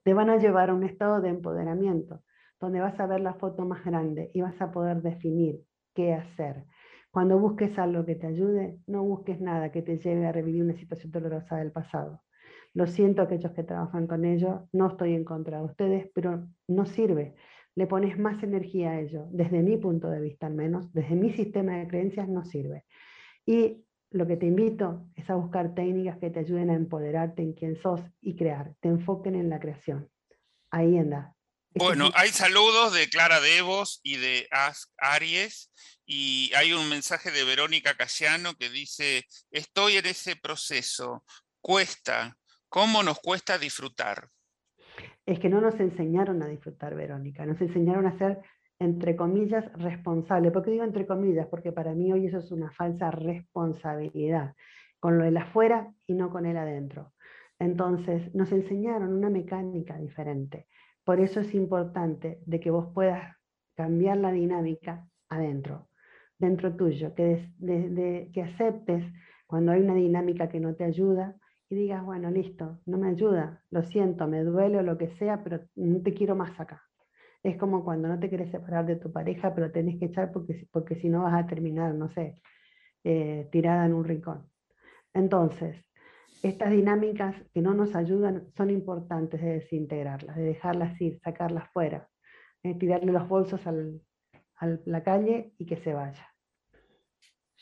Te 0.02 0.14
van 0.14 0.30
a 0.30 0.38
llevar 0.38 0.70
a 0.70 0.74
un 0.74 0.82
estado 0.82 1.20
de 1.20 1.28
empoderamiento, 1.28 2.22
donde 2.58 2.80
vas 2.80 2.98
a 2.98 3.06
ver 3.06 3.20
la 3.20 3.34
foto 3.34 3.64
más 3.64 3.84
grande 3.84 4.30
y 4.34 4.40
vas 4.40 4.60
a 4.60 4.72
poder 4.72 5.02
definir 5.02 5.60
qué 5.94 6.14
hacer. 6.14 6.64
Cuando 7.10 7.38
busques 7.38 7.78
algo 7.78 8.04
que 8.04 8.14
te 8.14 8.26
ayude, 8.26 8.78
no 8.86 9.02
busques 9.02 9.40
nada 9.40 9.70
que 9.70 9.82
te 9.82 9.98
lleve 9.98 10.26
a 10.26 10.32
revivir 10.32 10.62
una 10.62 10.76
situación 10.76 11.12
dolorosa 11.12 11.56
del 11.56 11.72
pasado. 11.72 12.22
Lo 12.72 12.86
siento 12.86 13.20
a 13.20 13.24
aquellos 13.24 13.52
que 13.52 13.64
trabajan 13.64 14.06
con 14.06 14.24
ello, 14.24 14.68
no 14.72 14.88
estoy 14.88 15.14
en 15.14 15.24
contra 15.24 15.58
de 15.58 15.64
ustedes, 15.64 16.10
pero 16.14 16.46
no 16.68 16.86
sirve. 16.86 17.34
Le 17.76 17.86
pones 17.86 18.18
más 18.18 18.42
energía 18.42 18.90
a 18.90 19.00
ello, 19.00 19.26
desde 19.30 19.62
mi 19.62 19.76
punto 19.76 20.08
de 20.10 20.20
vista 20.20 20.46
al 20.46 20.54
menos, 20.54 20.92
desde 20.92 21.14
mi 21.14 21.32
sistema 21.32 21.78
de 21.78 21.88
creencias 21.88 22.28
no 22.28 22.44
sirve. 22.44 22.84
Y 23.46 23.84
lo 24.10 24.26
que 24.26 24.36
te 24.36 24.46
invito 24.46 25.06
es 25.14 25.30
a 25.30 25.36
buscar 25.36 25.74
técnicas 25.74 26.18
que 26.18 26.30
te 26.30 26.40
ayuden 26.40 26.70
a 26.70 26.74
empoderarte 26.74 27.42
en 27.42 27.52
quién 27.52 27.80
sos 27.80 28.00
y 28.20 28.36
crear, 28.36 28.74
te 28.80 28.88
enfoquen 28.88 29.36
en 29.36 29.48
la 29.48 29.60
creación. 29.60 30.10
Ahí 30.70 30.98
anda. 30.98 31.34
Bueno, 31.74 32.10
hay 32.14 32.30
saludos 32.30 32.92
de 32.92 33.08
Clara 33.08 33.40
Devos 33.40 34.00
y 34.02 34.16
de 34.16 34.48
Aries 34.98 35.70
y 36.04 36.50
hay 36.56 36.72
un 36.72 36.88
mensaje 36.88 37.30
de 37.30 37.44
Verónica 37.44 37.96
Casiano 37.96 38.54
que 38.54 38.68
dice, 38.68 39.24
estoy 39.52 39.96
en 39.96 40.06
ese 40.06 40.34
proceso, 40.34 41.24
cuesta, 41.60 42.36
¿cómo 42.68 43.04
nos 43.04 43.20
cuesta 43.20 43.56
disfrutar? 43.56 44.28
Es 45.30 45.38
que 45.38 45.48
no 45.48 45.60
nos 45.60 45.78
enseñaron 45.78 46.42
a 46.42 46.48
disfrutar, 46.48 46.96
Verónica, 46.96 47.46
nos 47.46 47.60
enseñaron 47.60 48.04
a 48.06 48.18
ser 48.18 48.40
entre 48.80 49.14
comillas, 49.14 49.70
responsable. 49.74 50.50
¿Por 50.50 50.64
qué 50.64 50.72
digo 50.72 50.84
entre 50.84 51.06
comillas? 51.06 51.46
Porque 51.46 51.70
para 51.70 51.94
mí 51.94 52.12
hoy 52.12 52.26
eso 52.26 52.38
es 52.38 52.50
una 52.50 52.72
falsa 52.72 53.10
responsabilidad, 53.10 54.54
con 54.98 55.18
lo 55.18 55.24
del 55.24 55.36
afuera 55.36 55.92
y 56.06 56.14
no 56.14 56.30
con 56.30 56.46
el 56.46 56.56
adentro. 56.56 57.12
Entonces, 57.58 58.34
nos 58.34 58.50
enseñaron 58.50 59.12
una 59.12 59.28
mecánica 59.28 59.98
diferente. 59.98 60.66
Por 61.04 61.20
eso 61.20 61.40
es 61.40 61.54
importante 61.54 62.40
de 62.46 62.58
que 62.58 62.70
vos 62.70 62.88
puedas 62.92 63.36
cambiar 63.76 64.16
la 64.16 64.32
dinámica 64.32 65.06
adentro, 65.28 65.90
dentro 66.38 66.74
tuyo, 66.74 67.14
que, 67.14 67.52
que 68.32 68.42
aceptes 68.42 69.04
cuando 69.46 69.72
hay 69.72 69.82
una 69.82 69.94
dinámica 69.94 70.48
que 70.48 70.58
no 70.58 70.74
te 70.74 70.84
ayuda 70.84 71.36
y 71.70 71.76
digas, 71.76 72.04
bueno, 72.04 72.30
listo, 72.30 72.80
no 72.86 72.98
me 72.98 73.08
ayuda, 73.08 73.62
lo 73.70 73.82
siento, 73.84 74.26
me 74.26 74.42
duele 74.42 74.78
o 74.78 74.82
lo 74.82 74.98
que 74.98 75.08
sea, 75.16 75.42
pero 75.44 75.60
no 75.76 76.02
te 76.02 76.12
quiero 76.12 76.34
más 76.34 76.58
acá. 76.58 76.82
Es 77.44 77.56
como 77.56 77.84
cuando 77.84 78.08
no 78.08 78.18
te 78.18 78.28
quieres 78.28 78.50
separar 78.50 78.86
de 78.86 78.96
tu 78.96 79.12
pareja, 79.12 79.54
pero 79.54 79.70
tenés 79.70 79.98
que 79.98 80.06
echar 80.06 80.32
porque, 80.32 80.66
porque 80.72 80.96
si 80.96 81.08
no 81.08 81.22
vas 81.22 81.44
a 81.44 81.46
terminar, 81.46 81.94
no 81.94 82.10
sé, 82.10 82.40
eh, 83.04 83.48
tirada 83.52 83.86
en 83.86 83.94
un 83.94 84.04
rincón. 84.04 84.50
Entonces, 85.14 85.76
estas 86.42 86.70
dinámicas 86.72 87.36
que 87.54 87.62
no 87.62 87.72
nos 87.72 87.94
ayudan 87.94 88.50
son 88.56 88.70
importantes 88.70 89.40
de 89.40 89.60
desintegrarlas, 89.60 90.36
de 90.36 90.42
dejarlas 90.42 91.00
ir, 91.00 91.20
sacarlas 91.20 91.70
fuera, 91.72 92.08
eh, 92.64 92.74
tirarle 92.74 93.12
los 93.12 93.28
bolsos 93.28 93.64
a 93.66 93.72
la 94.86 95.02
calle 95.04 95.54
y 95.56 95.66
que 95.66 95.76
se 95.76 95.94
vaya. 95.94 96.29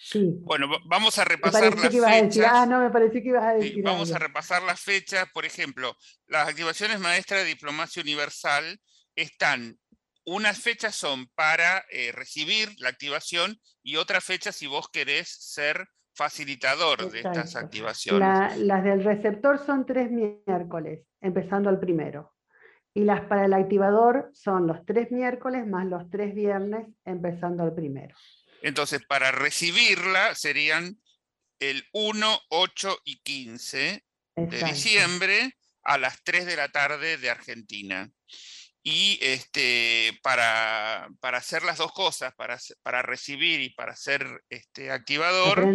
Sí. 0.01 0.37
Bueno, 0.43 0.69
vamos 0.87 1.19
a 1.19 1.25
repasar 1.25 1.77
las 1.77 1.93
fechas. 1.93 2.47
ah, 2.49 2.67
no, 2.67 2.81
me 2.81 2.91
pareció 2.91 3.21
que 3.21 3.29
ibas 3.29 3.45
a 3.45 3.55
decir. 3.55 3.83
vamos 3.83 4.13
a 4.13 4.19
repasar 4.19 4.63
las 4.63 4.81
fechas. 4.81 5.29
Por 5.35 5.45
ejemplo, 5.45 5.97
las 6.27 6.49
activaciones 6.49 7.01
maestras 7.01 7.43
de 7.43 7.49
diplomacia 7.49 8.01
universal 8.01 8.81
están, 9.17 9.77
unas 10.25 10.61
fechas 10.61 10.95
son 10.95 11.27
para 11.35 11.85
eh, 11.91 12.13
recibir 12.13 12.69
la 12.79 12.91
activación 12.91 13.59
y 13.83 13.97
otras 13.97 14.23
fechas 14.23 14.55
si 14.55 14.69
vos 14.69 14.89
querés 14.89 15.29
ser 15.29 15.89
facilitador 16.15 17.11
de 17.11 17.21
estas 17.21 17.57
activaciones. 17.57 18.59
las 18.59 18.85
del 18.85 19.03
receptor 19.03 19.59
son 19.65 19.85
tres 19.85 20.11
miércoles, 20.11 21.07
empezando 21.21 21.71
al 21.71 21.81
primero. 21.81 22.33
Y 22.95 23.05
las 23.05 23.23
para 23.23 23.45
el 23.45 23.53
activador 23.53 24.31
son 24.33 24.67
los 24.67 24.85
tres 24.85 25.11
miércoles 25.11 25.67
más 25.67 25.87
los 25.87 26.09
tres 26.11 26.35
viernes, 26.35 26.89
empezando 27.05 27.63
al 27.63 27.75
primero. 27.75 28.17
Entonces, 28.63 29.01
para 29.07 29.31
recibirla 29.31 30.35
serían 30.35 30.99
el 31.61 31.85
1, 31.93 32.41
8 32.51 32.99
y 33.05 33.21
15 33.21 34.05
de 34.37 34.65
diciembre 34.65 35.57
a 35.83 35.99
las 35.99 36.23
3 36.23 36.47
de 36.47 36.57
la 36.57 36.69
tarde 36.69 37.17
de 37.19 37.31
Argentina 37.31 38.11
y 38.83 39.19
este, 39.21 40.19
para, 40.23 41.09
hacer 41.21 41.63
las 41.63 41.79
dos 41.79 41.93
cosas, 41.93 42.35
para, 42.35 42.59
para 42.83 43.03
recibir 43.03 43.61
y 43.61 43.71
para 43.71 43.95
ser 43.95 44.27
este, 44.49 44.91
activador, 44.91 45.67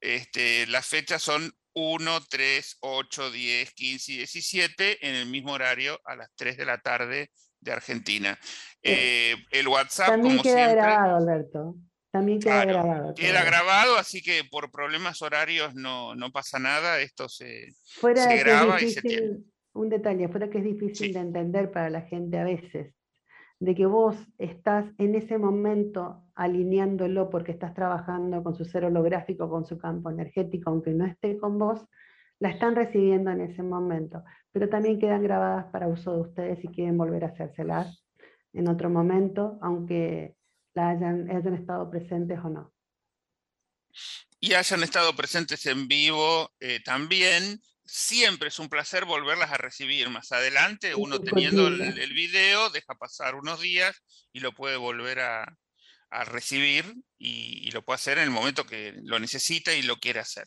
este, 0.00 0.66
las 0.66 0.86
fechas 0.86 1.22
son 1.22 1.50
1, 1.74 2.20
3, 2.28 2.78
8, 2.80 3.30
10, 3.30 3.72
15 3.72 4.12
y 4.12 4.16
17 4.18 5.08
en 5.08 5.14
el 5.14 5.26
mismo 5.26 5.52
horario 5.52 6.00
a 6.04 6.16
las 6.16 6.28
3 6.36 6.56
de 6.56 6.66
la 6.66 6.78
tarde 6.78 7.30
de 7.60 7.72
Argentina. 7.72 8.38
Eh, 8.82 9.36
el 9.50 9.68
WhatsApp, 9.68 10.08
También 10.08 10.36
como 10.36 10.42
queda 10.42 10.66
siempre. 10.66 10.82
grabado, 10.82 11.16
Alberto. 11.16 11.76
También 12.10 12.40
queda 12.40 12.64
grabado. 12.64 13.14
Queda 13.14 13.44
grabado, 13.44 13.96
así 13.96 14.22
que 14.22 14.42
por 14.50 14.70
problemas 14.70 15.20
horarios 15.20 15.74
no, 15.74 16.14
pasa 16.32 16.58
nada, 16.58 17.00
esto 17.00 17.28
se, 17.28 17.70
se 17.72 18.36
graba 18.38 18.80
y 18.82 18.90
se 18.90 19.02
tiene. 19.02 19.38
un 19.74 19.88
detalle, 19.88 20.28
fuera 20.28 20.48
que 20.48 20.58
es 20.58 20.64
difícil 20.64 21.12
de 21.12 21.20
entender 21.20 21.70
para 21.70 21.90
la 21.90 22.02
gente 22.02 22.38
a 22.38 22.44
veces, 22.44 22.94
de 23.60 23.74
que 23.74 23.86
vos 23.86 24.16
estás 24.38 24.86
en 24.98 25.16
ese 25.16 25.36
momento 25.36 26.24
alineándolo 26.34 27.28
porque 27.28 27.52
estás 27.52 27.74
trabajando 27.74 28.42
con 28.42 28.54
su 28.54 28.64
ser 28.64 28.84
holográfico, 28.84 29.50
con 29.50 29.66
su 29.66 29.78
campo 29.78 30.10
energético, 30.10 30.70
aunque 30.70 30.92
no 30.92 31.04
esté 31.04 31.36
con 31.36 31.58
vos, 31.58 31.84
la 32.40 32.50
están 32.50 32.76
recibiendo 32.76 33.30
en 33.30 33.40
ese 33.40 33.62
momento, 33.62 34.22
pero 34.52 34.68
también 34.68 34.98
quedan 34.98 35.22
grabadas 35.22 35.66
para 35.66 35.88
uso 35.88 36.14
de 36.14 36.20
ustedes 36.20 36.60
si 36.60 36.68
quieren 36.68 36.96
volver 36.96 37.24
a 37.24 37.28
hacérselas 37.28 38.04
en 38.52 38.68
otro 38.68 38.88
momento, 38.88 39.58
aunque 39.60 40.37
la 40.78 40.90
hayan, 40.90 41.28
hayan 41.30 41.54
estado 41.54 41.90
presentes 41.90 42.38
o 42.44 42.48
no. 42.48 42.72
Y 44.40 44.54
hayan 44.54 44.84
estado 44.84 45.14
presentes 45.16 45.66
en 45.66 45.88
vivo 45.88 46.52
eh, 46.60 46.80
también, 46.84 47.60
siempre 47.84 48.48
es 48.48 48.58
un 48.60 48.68
placer 48.68 49.04
volverlas 49.04 49.50
a 49.50 49.56
recibir 49.56 50.08
más 50.10 50.30
adelante. 50.30 50.94
Uno 50.94 51.20
teniendo 51.20 51.66
el, 51.66 52.12
video 52.12 52.70
deja 52.70 52.94
pasar 52.94 53.34
unos 53.34 53.60
días 53.60 53.96
y 54.32 54.38
lo 54.38 54.52
puede 54.52 54.76
volver 54.76 55.18
a, 55.20 55.56
recibir 56.26 56.94
y, 57.18 57.70
lo 57.72 57.84
puede 57.84 57.96
hacer 57.96 58.18
en 58.18 58.24
el 58.24 58.30
momento 58.30 58.64
que 58.64 58.94
lo 59.02 59.18
necesita 59.18 59.74
y 59.74 59.82
lo 59.82 59.96
quiere 59.96 60.20
hacer. 60.20 60.46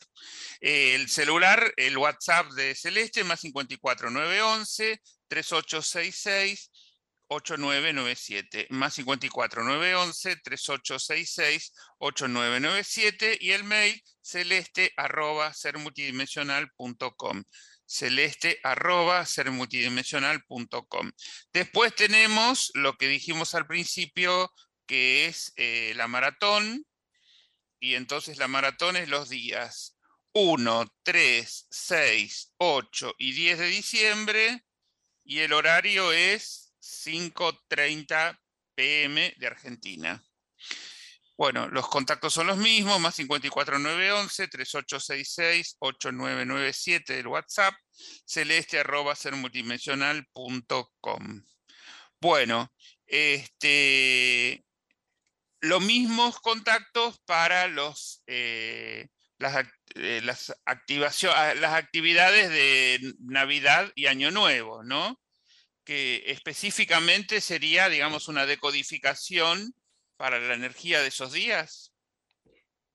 el 0.60 1.08
celular, 1.08 1.72
el 1.76 1.98
WhatsApp 1.98 2.50
de 2.52 2.74
Celeste, 2.74 3.22
más 3.22 3.44
54911 3.44 5.00
3866 5.28 6.70
8997, 7.32 8.66
más 8.70 8.94
54 8.94 9.64
911 9.64 10.36
3866 10.36 11.72
8997 11.98 13.38
y 13.40 13.50
el 13.52 13.64
mail 13.64 14.02
celeste 14.20 14.92
arroba 14.96 15.52
sermultidimensional.com 15.52 17.42
celeste 17.92 18.58
arroba 18.62 19.26
sermultidimensional.com. 19.26 21.12
Después 21.52 21.94
tenemos 21.94 22.70
lo 22.74 22.96
que 22.96 23.08
dijimos 23.08 23.54
al 23.54 23.66
principio, 23.66 24.50
que 24.86 25.26
es 25.26 25.52
eh, 25.56 25.92
la 25.96 26.08
maratón, 26.08 26.86
y 27.78 27.94
entonces 27.94 28.38
la 28.38 28.48
maratón 28.48 28.96
es 28.96 29.08
los 29.08 29.28
días 29.28 29.98
1, 30.32 30.90
3, 31.02 31.66
6, 31.70 32.54
8 32.56 33.14
y 33.18 33.32
10 33.32 33.58
de 33.58 33.66
diciembre, 33.66 34.64
y 35.24 35.40
el 35.40 35.52
horario 35.52 36.12
es 36.12 36.71
5.30 36.82 38.38
pm 38.74 39.34
de 39.38 39.46
Argentina. 39.46 40.22
Bueno, 41.36 41.68
los 41.68 41.88
contactos 41.88 42.32
son 42.34 42.46
los 42.46 42.58
mismos, 42.58 43.00
más 43.00 43.16
54911 43.16 44.48
3866 44.48 45.76
8997 45.78 47.16
del 47.16 47.26
WhatsApp, 47.26 47.74
celeste 48.24 48.78
arroba 48.80 49.16
sermultidimensional.com. 49.16 51.42
Bueno, 52.20 52.72
este, 53.06 54.64
los 55.60 55.82
mismos 55.82 56.38
contactos 56.40 57.18
para 57.24 57.66
los, 57.66 58.22
eh, 58.26 59.08
las, 59.38 59.66
eh, 59.96 60.22
activaciones, 60.64 61.60
las 61.60 61.74
actividades 61.74 62.48
de 62.50 63.14
Navidad 63.20 63.90
y 63.94 64.06
Año 64.06 64.30
Nuevo, 64.30 64.82
¿no? 64.84 65.18
Que 65.84 66.22
específicamente 66.26 67.40
sería, 67.40 67.88
digamos, 67.88 68.28
una 68.28 68.46
decodificación 68.46 69.74
para 70.16 70.38
la 70.38 70.54
energía 70.54 71.00
de 71.00 71.08
esos 71.08 71.32
días? 71.32 71.92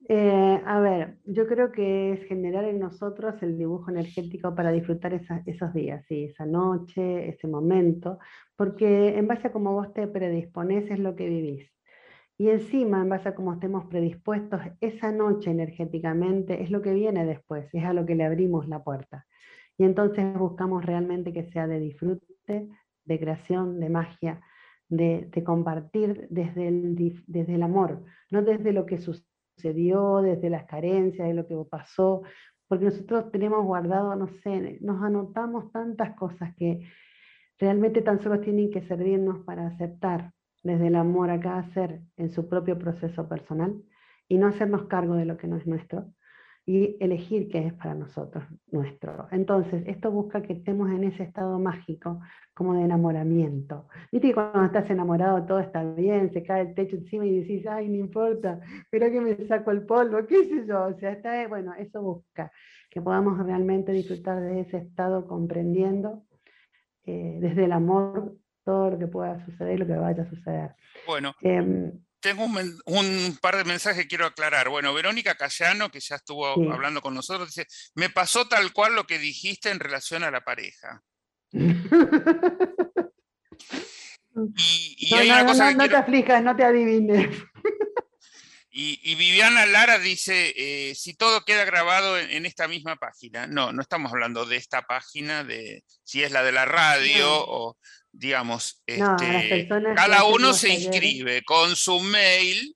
Eh, 0.09 0.61
a 0.65 0.79
ver, 0.79 1.17
yo 1.25 1.47
creo 1.47 1.71
que 1.71 2.13
es 2.13 2.27
generar 2.27 2.63
en 2.65 2.79
nosotros 2.79 3.35
el 3.41 3.57
dibujo 3.57 3.89
energético 3.89 4.53
para 4.55 4.71
disfrutar 4.71 5.13
esos 5.13 5.73
días, 5.73 6.05
sí, 6.07 6.25
esa 6.25 6.45
noche, 6.45 7.27
ese 7.27 7.47
momento, 7.47 8.19
porque 8.55 9.17
en 9.17 9.27
base 9.27 9.47
a 9.47 9.51
cómo 9.51 9.73
vos 9.73 9.93
te 9.93 10.07
predispones 10.07 10.89
es 10.91 10.99
lo 10.99 11.15
que 11.15 11.27
vivís. 11.27 11.69
Y 12.37 12.49
encima, 12.49 13.01
en 13.01 13.09
base 13.09 13.29
a 13.29 13.35
cómo 13.35 13.53
estemos 13.53 13.85
predispuestos, 13.87 14.61
esa 14.79 15.11
noche 15.11 15.49
energéticamente 15.49 16.61
es 16.61 16.69
lo 16.69 16.81
que 16.83 16.93
viene 16.93 17.25
después, 17.25 17.67
es 17.73 17.83
a 17.83 17.93
lo 17.93 18.05
que 18.05 18.15
le 18.15 18.25
abrimos 18.25 18.67
la 18.67 18.83
puerta. 18.83 19.25
Y 19.77 19.83
entonces 19.83 20.33
buscamos 20.37 20.85
realmente 20.85 21.33
que 21.33 21.43
sea 21.51 21.67
de 21.67 21.79
disfrute, 21.79 22.69
de 23.05 23.19
creación, 23.19 23.79
de 23.79 23.89
magia, 23.89 24.41
de, 24.89 25.29
compartir 25.45 26.27
desde 26.29 26.67
el, 26.67 27.23
desde 27.27 27.55
el 27.55 27.63
amor, 27.63 28.03
no 28.31 28.41
desde 28.41 28.71
lo 28.73 28.85
que 28.85 28.97
sucedió, 28.97 30.21
desde 30.21 30.49
las 30.49 30.65
carencias, 30.65 31.27
de 31.27 31.33
lo 31.33 31.47
que 31.47 31.55
pasó, 31.69 32.23
porque 32.67 32.85
nosotros 32.85 33.31
tenemos 33.31 33.65
guardado, 33.65 34.15
no 34.15 34.27
sé, 34.27 34.77
nos 34.81 35.01
anotamos 35.01 35.71
tantas 35.71 36.15
cosas 36.15 36.53
que 36.55 36.87
realmente 37.59 38.01
tan 38.01 38.21
solo 38.21 38.39
tienen 38.39 38.71
que 38.71 38.81
servirnos 38.81 39.39
para 39.45 39.67
aceptar 39.67 40.33
desde 40.63 40.87
el 40.87 40.95
amor 40.95 41.29
a 41.29 41.39
cada 41.39 41.63
ser 41.73 42.01
en 42.17 42.29
su 42.29 42.49
propio 42.49 42.77
proceso 42.77 43.27
personal 43.27 43.81
y 44.27 44.37
no 44.37 44.47
hacernos 44.47 44.87
cargo 44.87 45.15
de 45.15 45.25
lo 45.25 45.37
que 45.37 45.47
no 45.47 45.55
es 45.55 45.65
nuestro, 45.65 46.13
y 46.67 46.97
elegir 46.99 47.47
qué 47.47 47.65
es 47.65 47.73
para 47.73 47.95
nosotros 47.95 48.43
nuestro. 48.71 49.29
Entonces, 49.31 49.83
esto 49.87 50.11
busca 50.11 50.41
que 50.41 50.51
estemos 50.51 50.91
en 50.91 51.05
ese 51.05 51.23
estado 51.23 51.57
mágico, 51.59 52.19
como 52.53 52.73
de 52.73 52.83
enamoramiento. 52.83 53.87
Viste 54.11 54.27
que 54.27 54.33
cuando 54.33 54.65
estás 54.65 54.89
enamorado 54.89 55.45
todo 55.45 55.61
está 55.61 55.81
bien, 55.93 56.33
se 56.33 56.43
cae 56.43 56.63
el 56.63 56.75
techo 56.75 56.97
encima 56.97 57.25
y 57.25 57.39
decís, 57.39 57.65
ay, 57.67 57.87
no 57.87 57.95
importa, 57.95 58.59
pero 58.91 59.09
que 59.09 59.21
me 59.21 59.47
saco 59.47 59.71
el 59.71 59.85
polvo, 59.85 60.27
qué 60.27 60.43
sé 60.43 60.67
yo. 60.67 60.87
O 60.87 60.99
sea, 60.99 61.13
está, 61.13 61.47
bueno, 61.47 61.73
eso 61.73 62.01
busca, 62.01 62.51
que 62.91 63.01
podamos 63.01 63.37
realmente 63.45 63.93
disfrutar 63.93 64.41
de 64.41 64.59
ese 64.59 64.77
estado 64.79 65.25
comprendiendo 65.25 66.23
eh, 67.05 67.37
desde 67.39 67.63
el 67.63 67.71
amor 67.71 68.35
todo 68.65 68.89
lo 68.89 68.99
que 68.99 69.07
pueda 69.07 69.45
suceder 69.45 69.75
y 69.75 69.77
lo 69.77 69.87
que 69.87 69.95
vaya 69.95 70.23
a 70.23 70.29
suceder. 70.29 70.75
Bueno. 71.07 71.31
Em, 71.41 71.93
tengo 72.19 72.45
un, 72.45 73.37
par 73.41 73.57
de 73.57 73.63
mensajes 73.63 74.03
que 74.03 74.07
quiero 74.07 74.25
aclarar. 74.25 74.69
Bueno, 74.69 74.93
Verónica 74.93 75.35
Cayano, 75.35 75.91
que 75.91 75.99
ya 75.99 76.15
estuvo 76.15 76.47
hablando 76.47 77.01
con 77.01 77.13
nosotros, 77.13 77.53
dice, 77.53 77.67
me 77.95 78.09
pasó 78.09 78.47
tal 78.47 78.71
cual 78.73 78.95
lo 78.95 79.05
que 79.05 79.19
dijiste 79.19 79.69
en 79.69 79.79
relación 79.79 80.23
a 80.23 80.31
la 80.31 80.41
pareja. 80.41 81.03
y, 81.51 81.59
hay 85.13 85.29
una 85.29 85.45
cosa 85.45 85.71
no, 85.73 85.87
te 85.87 85.95
aflijas, 85.95 86.43
no 86.43 86.55
te 86.55 86.63
adivines. 86.63 87.29
Y, 88.79 89.15
Viviana 89.15 89.65
Lara 89.65 89.97
dice, 89.97 90.53
eh, 90.55 90.93
si 90.93 91.15
todo 91.15 91.43
queda 91.45 91.65
grabado 91.65 92.19
en, 92.19 92.45
esta 92.45 92.67
misma 92.67 92.95
página. 92.95 93.47
No, 93.47 93.73
no 93.73 93.81
estamos 93.81 94.11
hablando 94.11 94.45
de 94.45 94.57
esta 94.57 94.83
página, 94.83 95.43
de 95.43 95.83
si 96.03 96.21
es 96.21 96.31
la 96.31 96.43
de 96.43 96.51
la 96.51 96.65
radio 96.65 97.25
o 97.27 97.75
digamos, 98.17 98.81
este, 98.87 99.67
cada 99.95 100.23
uno 100.23 100.53
se 100.53 100.69
inscribe 100.69 101.43
con 101.43 101.75
su 101.75 101.99
mail, 101.99 102.75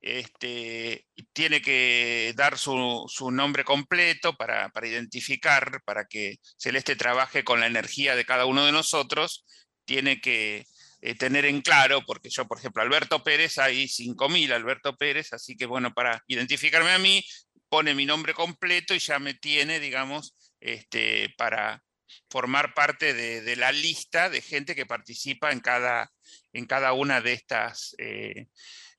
este, 0.00 1.06
tiene 1.32 1.62
que 1.62 2.32
dar 2.36 2.58
su, 2.58 3.06
nombre 3.30 3.64
completo 3.64 4.36
para, 4.36 4.70
identificar, 4.82 5.80
para 5.84 6.06
que 6.06 6.38
Celeste 6.56 6.96
trabaje 6.96 7.44
con 7.44 7.60
la 7.60 7.66
energía 7.66 8.16
de 8.16 8.24
cada 8.24 8.46
uno 8.46 8.66
de 8.66 8.72
nosotros, 8.72 9.46
tiene 9.84 10.20
que 10.20 10.64
eh, 11.02 11.14
tener 11.14 11.44
en 11.44 11.60
claro, 11.60 12.02
porque 12.04 12.28
yo, 12.28 12.46
por 12.48 12.58
ejemplo, 12.58 12.82
Alberto 12.82 13.22
Pérez, 13.22 13.58
hay 13.58 13.84
5.000 13.84 14.52
Alberto 14.52 14.96
Pérez, 14.96 15.32
así 15.32 15.56
que 15.56 15.66
bueno, 15.66 15.94
para 15.94 16.24
identificarme 16.26 16.90
a 16.90 16.98
mí, 16.98 17.24
pone 17.68 17.94
mi 17.94 18.06
nombre 18.06 18.34
completo 18.34 18.92
y 18.92 18.98
ya 18.98 19.20
me 19.20 19.34
tiene, 19.34 19.78
digamos, 19.78 20.34
este, 20.60 21.32
para, 21.36 21.82
formar 22.30 22.74
parte 22.74 23.14
de, 23.14 23.56
la 23.56 23.72
lista 23.72 24.30
de 24.30 24.40
gente 24.40 24.74
que 24.74 24.86
participa 24.86 25.52
en 25.52 25.60
cada, 25.60 26.10
en 26.52 26.66
cada 26.66 26.92
una 26.92 27.20
de 27.20 27.32
estas... 27.32 27.94
Eh, 27.98 28.48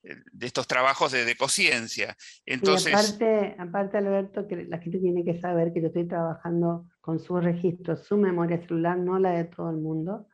de 0.02 0.48
estos 0.48 0.66
trabajos 0.66 1.12
de 1.12 1.30
ecociencia. 1.30 2.16
Entonces, 2.46 2.94
aparte, 2.94 3.56
aparte, 3.60 3.98
Alberto, 3.98 4.48
que 4.48 4.64
la 4.64 4.78
gente 4.78 4.98
tiene 5.00 5.26
que 5.26 5.42
saber 5.42 5.74
que 5.74 5.82
yo 5.82 5.88
estoy 5.88 6.08
trabajando 6.08 6.86
con 7.02 7.20
su 7.20 7.38
registro, 7.40 7.98
su 7.98 8.16
memoria 8.16 8.62
celular, 8.62 8.98
no 8.98 9.20
la 9.20 9.32
de 9.32 9.44
todo 9.44 9.70
el 9.72 9.76
mundo. 9.76 10.28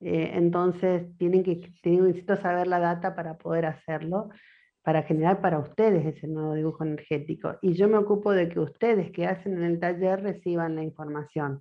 Eh, 0.00 0.32
entonces, 0.34 1.16
tienen 1.18 1.42
que, 1.42 1.70
necesito 1.82 2.36
saber 2.36 2.66
la 2.66 2.78
data 2.78 3.14
para 3.14 3.36
poder 3.36 3.66
hacerlo, 3.66 4.30
para 4.82 5.02
generar 5.02 5.40
para 5.40 5.58
ustedes 5.58 6.04
ese 6.16 6.26
nuevo 6.26 6.54
dibujo 6.54 6.84
energético. 6.84 7.58
Y 7.62 7.74
yo 7.74 7.88
me 7.88 7.96
ocupo 7.96 8.32
de 8.32 8.48
que 8.48 8.60
ustedes 8.60 9.10
que 9.12 9.26
hacen 9.26 9.56
en 9.56 9.64
el 9.64 9.80
taller 9.80 10.22
reciban 10.22 10.76
la 10.76 10.82
información. 10.82 11.60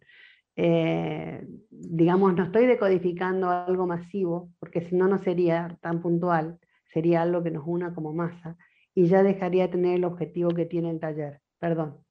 Eh, 0.56 1.46
digamos, 1.70 2.34
no 2.36 2.44
estoy 2.44 2.66
decodificando 2.66 3.50
algo 3.50 3.88
masivo, 3.88 4.52
porque 4.60 4.88
si 4.88 4.96
no, 4.96 5.08
no 5.08 5.18
sería 5.18 5.78
tan 5.82 6.02
puntual, 6.02 6.60
sería 6.94 7.24
algo 7.24 7.44
que 7.44 7.52
nos 7.52 7.64
una 7.66 7.94
como 7.94 8.14
masa, 8.14 8.58
y 8.94 9.08
ya 9.08 9.24
dejaría 9.24 9.64
de 9.64 9.74
tener 9.74 9.96
el 9.96 10.04
objetivo 10.06 10.52
que 10.52 10.66
tiene 10.66 10.92
el 10.92 11.00
taller. 11.00 11.42
Perdón, 11.60 12.06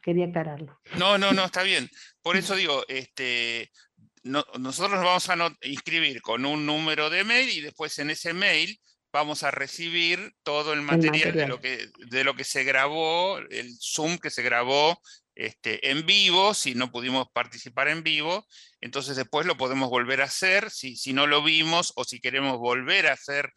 quería 0.00 0.26
aclararlo. 0.26 0.78
No, 0.98 1.18
no, 1.18 1.32
no, 1.32 1.44
está 1.44 1.62
bien. 1.62 1.88
Por 2.22 2.36
eso 2.36 2.56
digo, 2.56 2.82
este, 2.88 3.70
nosotros 4.24 4.92
nos 4.92 5.04
vamos 5.04 5.28
a 5.28 5.66
inscribir 5.66 6.22
con 6.22 6.46
un 6.46 6.64
número 6.64 7.10
de 7.10 7.24
mail 7.24 7.50
y 7.50 7.60
después 7.60 7.98
en 7.98 8.10
ese 8.10 8.32
mail 8.32 8.78
vamos 9.12 9.42
a 9.42 9.50
recibir 9.50 10.32
todo 10.42 10.72
el 10.72 10.80
material, 10.80 11.32
De, 11.32 11.46
lo 11.46 11.60
que, 11.60 11.88
de 12.08 12.24
lo 12.24 12.34
que 12.34 12.44
se 12.44 12.64
grabó, 12.64 13.38
el 13.50 13.70
Zoom 13.78 14.16
que 14.16 14.30
se 14.30 14.42
grabó 14.42 14.98
este, 15.34 15.90
en 15.90 16.04
vivo, 16.06 16.54
si 16.54 16.74
no 16.74 16.90
pudimos 16.90 17.28
participar 17.32 17.88
en 17.88 18.02
vivo, 18.02 18.46
entonces 18.80 19.16
después 19.16 19.46
lo 19.46 19.56
podemos 19.56 19.88
volver 19.88 20.20
a 20.20 20.26
hacer, 20.26 20.70
si, 20.70 20.96
si 20.96 21.12
no 21.12 21.26
lo 21.26 21.42
vimos 21.42 21.92
o 21.96 22.04
si 22.04 22.20
queremos 22.20 22.58
volver 22.58 23.06
a 23.06 23.14
hacer 23.14 23.52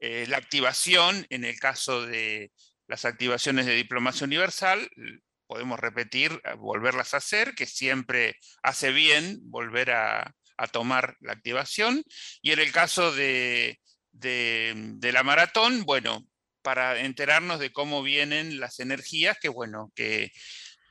eh, 0.00 0.26
la 0.28 0.38
activación, 0.38 1.26
en 1.30 1.44
el 1.44 1.58
caso 1.58 2.06
de 2.06 2.50
las 2.88 3.04
activaciones 3.04 3.66
de 3.66 3.74
diplomacia 3.74 4.24
universal, 4.24 4.88
podemos 5.46 5.78
repetir, 5.78 6.40
volverlas 6.58 7.14
a 7.14 7.18
hacer, 7.18 7.54
que 7.54 7.66
siempre 7.66 8.36
hace 8.62 8.92
bien 8.92 9.38
volver 9.42 9.90
a, 9.92 10.34
tomar 10.72 11.16
la 11.20 11.32
activación. 11.32 12.04
Y 12.42 12.52
en 12.52 12.58
el 12.58 12.70
caso 12.70 13.12
de, 13.12 13.80
de 14.12 15.10
la 15.12 15.22
maratón, 15.22 15.84
bueno, 15.84 16.26
para 16.62 17.00
enterarnos 17.00 17.58
de 17.60 17.72
cómo 17.72 18.02
vienen 18.02 18.60
las 18.60 18.80
energías, 18.80 19.38
que 19.40 19.48
bueno, 19.48 19.90
que 19.94 20.30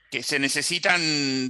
que 0.10 0.24
se 0.24 0.40
necesitan 0.40 1.00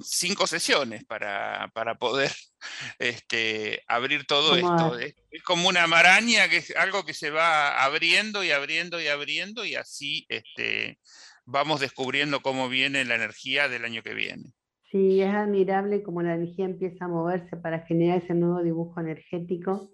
cinco 0.04 0.48
sesiones 0.48 1.06
para, 1.06 1.72
poder 2.00 2.32
este, 3.00 3.84
abrir 3.88 4.26
todo 4.26 4.56
esto. 4.56 4.98
Es, 5.00 5.16
como 5.44 5.70
una 5.70 5.88
maraña, 5.88 6.50
que 6.50 6.58
es 6.58 6.76
algo 6.76 7.06
que 7.06 7.14
se 7.14 7.30
va 7.30 7.84
abriendo 7.84 8.44
y 8.44 8.52
abriendo 8.52 9.02
y 9.02 9.08
abriendo 9.08 9.66
y 9.66 9.76
así 9.76 10.26
este, 10.30 11.00
vamos 11.46 11.80
descubriendo 11.80 12.42
cómo 12.42 12.70
viene 12.70 13.06
la 13.06 13.16
energía 13.16 13.70
del 13.70 13.86
año 13.86 14.04
que 14.04 14.14
viene. 14.14 14.54
Sí, 14.92 15.22
es 15.22 15.34
admirable 15.34 16.02
cómo 16.02 16.22
la 16.22 16.36
energía 16.36 16.66
empieza 16.66 17.06
a 17.06 17.10
moverse 17.10 17.56
para 17.58 17.86
generar 17.86 18.24
ese 18.24 18.34
nuevo 18.34 18.64
dibujo 18.64 19.00
energético 19.00 19.92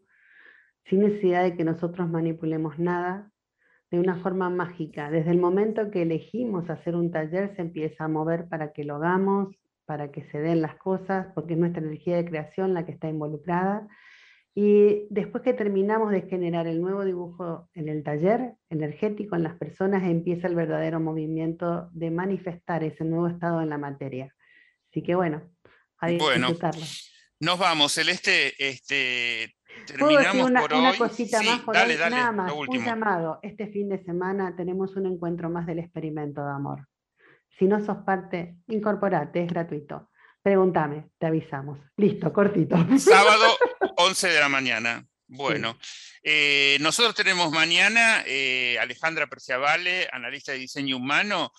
sin 0.90 1.02
necesidad 1.02 1.44
de 1.44 1.58
que 1.58 1.64
nosotros 1.64 2.10
manipulemos 2.10 2.78
nada, 2.80 3.32
de 3.92 4.00
una 4.00 4.18
forma 4.18 4.50
mágica. 4.50 5.10
Desde 5.10 5.32
el 5.32 5.40
momento 5.40 5.92
que 5.92 6.02
elegimos 6.02 6.70
hacer 6.70 6.96
un 6.96 7.12
taller 7.12 7.56
se 7.56 7.62
empieza 7.62 8.06
a 8.06 8.08
mover 8.08 8.48
para 8.48 8.74
que 8.74 8.84
lo 8.84 8.96
hagamos, 8.96 9.56
para 9.86 10.12
que 10.12 10.24
se 10.32 10.40
den 10.40 10.62
las 10.62 10.76
cosas, 10.76 11.28
porque 11.36 11.54
es 11.54 11.60
nuestra 11.60 11.82
energía 11.82 12.18
de 12.18 12.26
creación 12.26 12.74
la 12.74 12.86
que 12.86 12.92
está 12.92 13.08
involucrada. 13.08 13.88
Y 14.56 15.06
después 15.10 15.44
que 15.44 15.54
terminamos 15.54 16.12
de 16.12 16.22
generar 16.22 16.66
el 16.66 16.82
nuevo 16.82 17.04
dibujo 17.04 17.70
en 17.74 17.90
el 17.90 18.04
taller 18.04 18.54
energético 18.70 19.36
en 19.36 19.44
las 19.44 19.58
personas, 19.58 20.04
empieza 20.04 20.48
el 20.48 20.56
verdadero 20.56 21.00
movimiento 21.00 21.90
de 21.92 22.10
manifestar 22.10 22.84
ese 22.84 23.04
nuevo 23.04 23.28
estado 23.28 23.62
en 23.62 23.70
la 23.70 23.78
materia. 23.78 24.34
Así 24.90 25.04
que 25.04 25.14
bueno, 25.14 25.42
a 26.00 26.12
bueno, 26.14 26.48
Nos 27.42 27.60
vamos, 27.60 27.92
Celeste. 27.94 28.54
Este, 28.58 29.56
una, 30.00 30.62
por 30.62 30.74
una 30.74 30.98
cosita 30.98 31.42
más 31.42 31.60
por 31.62 31.76
dale, 31.76 31.98
dale, 31.98 32.16
nada 32.16 32.32
más. 32.32 32.52
Un 32.52 32.84
llamado. 32.84 33.40
Este 33.42 33.68
fin 33.68 33.90
de 33.90 34.04
semana 34.04 34.56
tenemos 34.56 34.96
un 34.96 35.06
encuentro 35.06 35.50
más 35.50 35.66
del 35.66 35.80
experimento 35.80 36.44
de 36.44 36.52
amor. 36.52 36.88
Si 37.58 37.66
no 37.66 37.84
sos 37.86 37.98
parte, 38.06 38.58
incorporate, 38.68 39.44
es 39.44 39.48
gratuito. 39.48 40.10
Pregúntame, 40.42 41.10
te 41.18 41.28
avisamos. 41.28 41.80
Listo, 41.98 42.32
cortito. 42.32 42.76
Sábado, 43.00 43.46
11 43.98 44.28
de 44.28 44.40
la 44.40 44.50
mañana. 44.50 45.06
Bueno, 45.28 45.78
eh, 46.22 46.78
nosotros 46.82 47.16
tenemos 47.16 47.52
mañana 47.52 48.24
eh, 48.28 48.78
Alejandra 48.80 49.26
Perciavale, 49.26 50.08
analista 50.12 50.52
de 50.52 50.60
diseño 50.60 50.98
humano, 50.98 51.52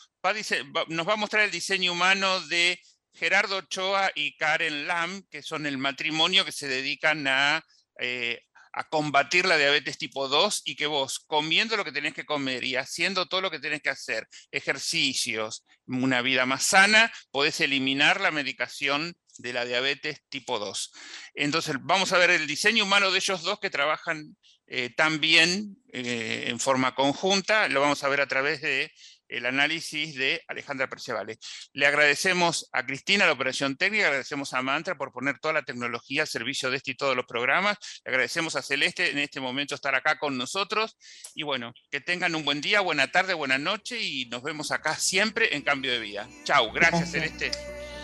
nos 0.89 1.09
va 1.09 1.13
a 1.13 1.17
mostrar 1.17 1.45
el 1.45 1.51
diseño 1.51 1.93
humano 1.93 2.41
de 2.43 2.79
Gerardo 3.13 3.59
Ochoa 3.59 4.11
y 4.15 4.37
Karen 4.37 4.87
Lam, 4.87 5.23
que 5.31 5.43
son 5.43 5.67
el 5.67 5.79
matrimonio 5.79 6.45
que 6.45 6.53
se 6.53 6.69
dedican 6.69 7.27
a 7.27 7.65
eh, 8.01 8.43
a 8.77 8.85
combatir 8.85 9.47
la 9.47 9.57
diabetes 9.57 9.97
tipo 9.97 10.29
2 10.29 10.63
y 10.67 10.77
que 10.77 10.87
vos, 10.87 11.19
comiendo 11.27 11.79
lo 11.79 11.85
que 11.85 11.93
tenés 11.93 12.13
que 12.13 12.27
comer 12.27 12.63
y 12.63 12.77
haciendo 12.77 13.27
todo 13.27 13.41
lo 13.41 13.51
que 13.51 13.59
tenés 13.59 13.81
que 13.81 13.89
hacer, 13.89 14.29
ejercicios, 14.51 15.65
una 15.87 16.21
vida 16.21 16.45
más 16.45 16.65
sana, 16.65 17.11
podés 17.31 17.61
eliminar 17.61 18.21
la 18.21 18.31
medicación 18.31 19.17
de 19.39 19.53
la 19.55 19.65
diabetes 19.65 20.21
tipo 20.29 20.59
2. 20.59 20.93
Entonces, 21.35 21.77
vamos 21.81 22.13
a 22.13 22.19
ver 22.19 22.31
el 22.31 22.47
diseño 22.47 22.85
humano 22.85 23.11
de 23.11 23.19
ellos 23.19 23.43
dos 23.43 23.59
que 23.61 23.71
trabajan 23.71 24.37
eh, 24.67 24.91
también 24.91 25.77
eh, 25.93 26.45
en 26.49 26.61
forma 26.61 26.95
conjunta, 26.95 27.69
lo 27.69 27.81
vamos 27.81 28.03
a 28.05 28.09
ver 28.09 28.21
a 28.21 28.27
través 28.27 28.61
de 28.61 28.93
el 29.29 29.47
análisis 29.47 30.15
de 30.15 30.43
Alejandra 30.49 30.89
Percevale. 30.89 31.39
Le 31.73 31.87
agradecemos 31.87 32.69
a 32.73 32.85
Cristina 32.85 33.27
la 33.27 33.33
operación 33.33 33.77
técnica, 33.77 34.07
agradecemos 34.07 34.53
a 34.55 34.63
Mantra 34.63 34.97
por 34.97 35.13
poner 35.13 35.39
toda 35.39 35.55
la 35.55 35.63
tecnología 35.63 36.23
al 36.23 36.29
servicio 36.29 36.71
de 36.71 36.77
este 36.77 36.93
y 36.93 36.95
todos 36.95 37.17
los 37.17 37.27
programas, 37.27 37.77
le 38.05 38.11
agradecemos 38.11 38.57
a 38.57 38.63
Celeste 38.63 39.11
en 39.11 39.19
este 39.19 39.41
momento 39.41 39.75
estar 39.75 39.95
acá 39.95 40.19
con 40.19 40.39
nosotros 40.39 40.97
y 41.35 41.43
bueno, 41.43 41.73
que 41.91 42.01
tengan 42.01 42.35
un 42.35 42.45
buen 42.45 42.61
día, 42.61 42.81
buena 42.81 43.11
tarde, 43.11 43.35
buena 43.35 43.59
noche 43.59 44.01
y 44.01 44.27
nos 44.27 44.43
vemos 44.43 44.71
acá 44.71 44.95
siempre 44.95 45.55
en 45.57 45.63
Cambio 45.63 45.93
de 45.93 46.01
Vida. 46.01 46.29
Chau, 46.45 46.73
gracias, 46.73 47.11
Celeste. 47.11 47.51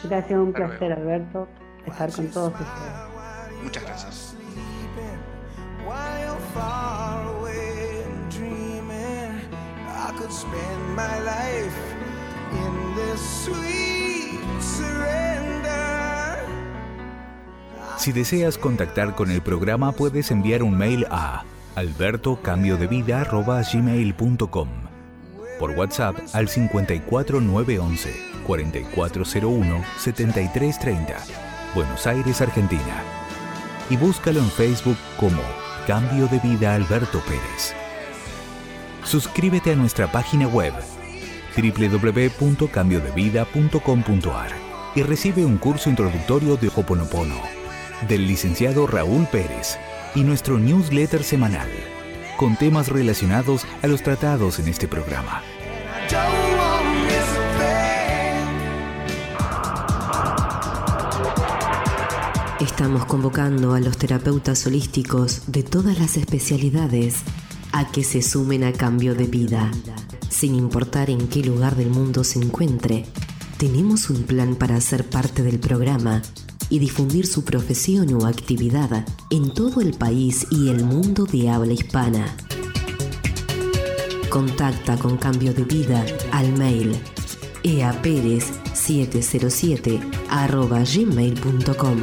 Gracias, 0.05 0.39
un 0.39 0.53
placer 0.53 0.93
Alberto 0.93 1.49
estar 1.87 2.13
con 2.13 2.31
todos 2.31 2.53
ustedes. 2.53 3.63
Muchas 3.63 3.83
gracias. 3.85 4.37
Si 17.99 18.13
deseas 18.13 18.59
contactar 18.59 19.15
con 19.15 19.31
el 19.31 19.41
programa 19.43 19.93
puedes 19.93 20.33
enviar 20.33 20.65
un 20.65 20.77
mail 20.77 21.07
a 21.11 21.45
albertocambiodevida.gmail.com 21.77 24.69
Por 25.59 25.71
WhatsApp 25.71 26.17
al 26.33 26.49
54911 26.49 28.33
4401 28.45 29.85
7330 29.99 31.43
Buenos 31.75 32.07
Aires, 32.07 32.43
Argentina. 32.43 33.03
Y 33.89 33.97
búscalo 33.97 34.41
en 34.41 34.51
Facebook 34.51 34.99
como 35.19 35.41
Cambio 35.87 36.29
de 36.29 36.39
Vida 36.41 36.75
Alberto 36.75 37.21
Pérez. 37.21 37.82
Suscríbete 39.05 39.73
a 39.73 39.77
nuestra 39.77 40.11
página 40.11 40.49
web 40.49 40.73
www.cambiodevida.com.ar 41.57 44.51
y 44.95 45.03
recibe 45.03 45.45
un 45.45 45.59
curso 45.59 45.91
introductorio 45.91 46.57
de 46.57 46.71
Hoponopono 46.75 47.43
del 48.09 48.27
licenciado 48.27 48.87
Raúl 48.87 49.27
Pérez 49.27 49.79
y 50.15 50.23
nuestro 50.23 50.59
newsletter 50.59 51.23
semanal 51.23 51.69
con 52.37 52.57
temas 52.57 52.89
relacionados 52.89 53.65
a 53.83 53.87
los 53.87 54.03
tratados 54.03 54.59
en 54.59 54.69
este 54.69 54.89
programa. 54.89 55.43
Estamos 62.61 63.05
convocando 63.07 63.75
a 63.75 63.81
los 63.81 63.99
terapeutas 63.99 64.67
holísticos 64.67 65.43
de 65.47 65.63
todas 65.63 65.99
las 65.99 66.17
especialidades 66.17 67.23
a 67.73 67.91
que 67.91 68.05
se 68.05 68.23
sumen 68.23 68.63
a 68.65 68.73
cambio 68.73 69.15
de 69.15 69.27
vida. 69.27 69.71
Sin 70.29 70.55
importar 70.55 71.11
en 71.11 71.29
qué 71.29 71.43
lugar 71.43 71.77
del 71.77 71.91
mundo 71.91 72.25
se 72.25 72.39
encuentre, 72.39 73.07
tenemos 73.57 74.11
un 74.11 74.23
plan 74.25 74.55
para 74.55 74.81
ser 74.81 75.09
parte 75.09 75.43
del 75.43 75.59
programa 75.59 76.23
y 76.69 76.79
difundir 76.79 77.27
su 77.27 77.45
profesión 77.45 78.13
o 78.15 78.27
actividad 78.27 79.05
en 79.31 79.53
todo 79.53 79.81
el 79.81 79.95
país 79.95 80.47
y 80.51 80.69
el 80.69 80.85
mundo 80.85 81.27
de 81.27 81.51
habla 81.51 81.73
hispana. 81.73 82.37
Contacta 84.31 84.97
con 84.97 85.17
Cambio 85.19 85.53
de 85.53 85.65
Vida 85.65 86.07
al 86.31 86.53
mail 86.55 86.97
eaperez707 87.63 90.01
gmail.com 91.15 91.99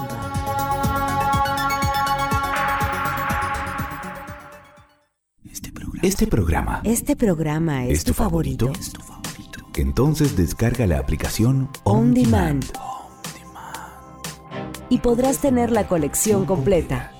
Este 6.03 6.26
programa. 6.26 6.80
Este 6.82 7.14
programa 7.14 7.86
es, 7.86 8.03
tu, 8.03 8.12
favorito? 8.12 8.72
Entonces 9.76 10.36
descarga 10.36 10.84
la 10.88 10.98
aplicación 10.98 11.68
On, 11.84 12.12
Demand. 12.12 12.64
Y 14.88 14.98
podrás 14.98 15.38
tener 15.38 15.70
la 15.70 15.86
colección 15.86 16.44
completa 16.44 17.11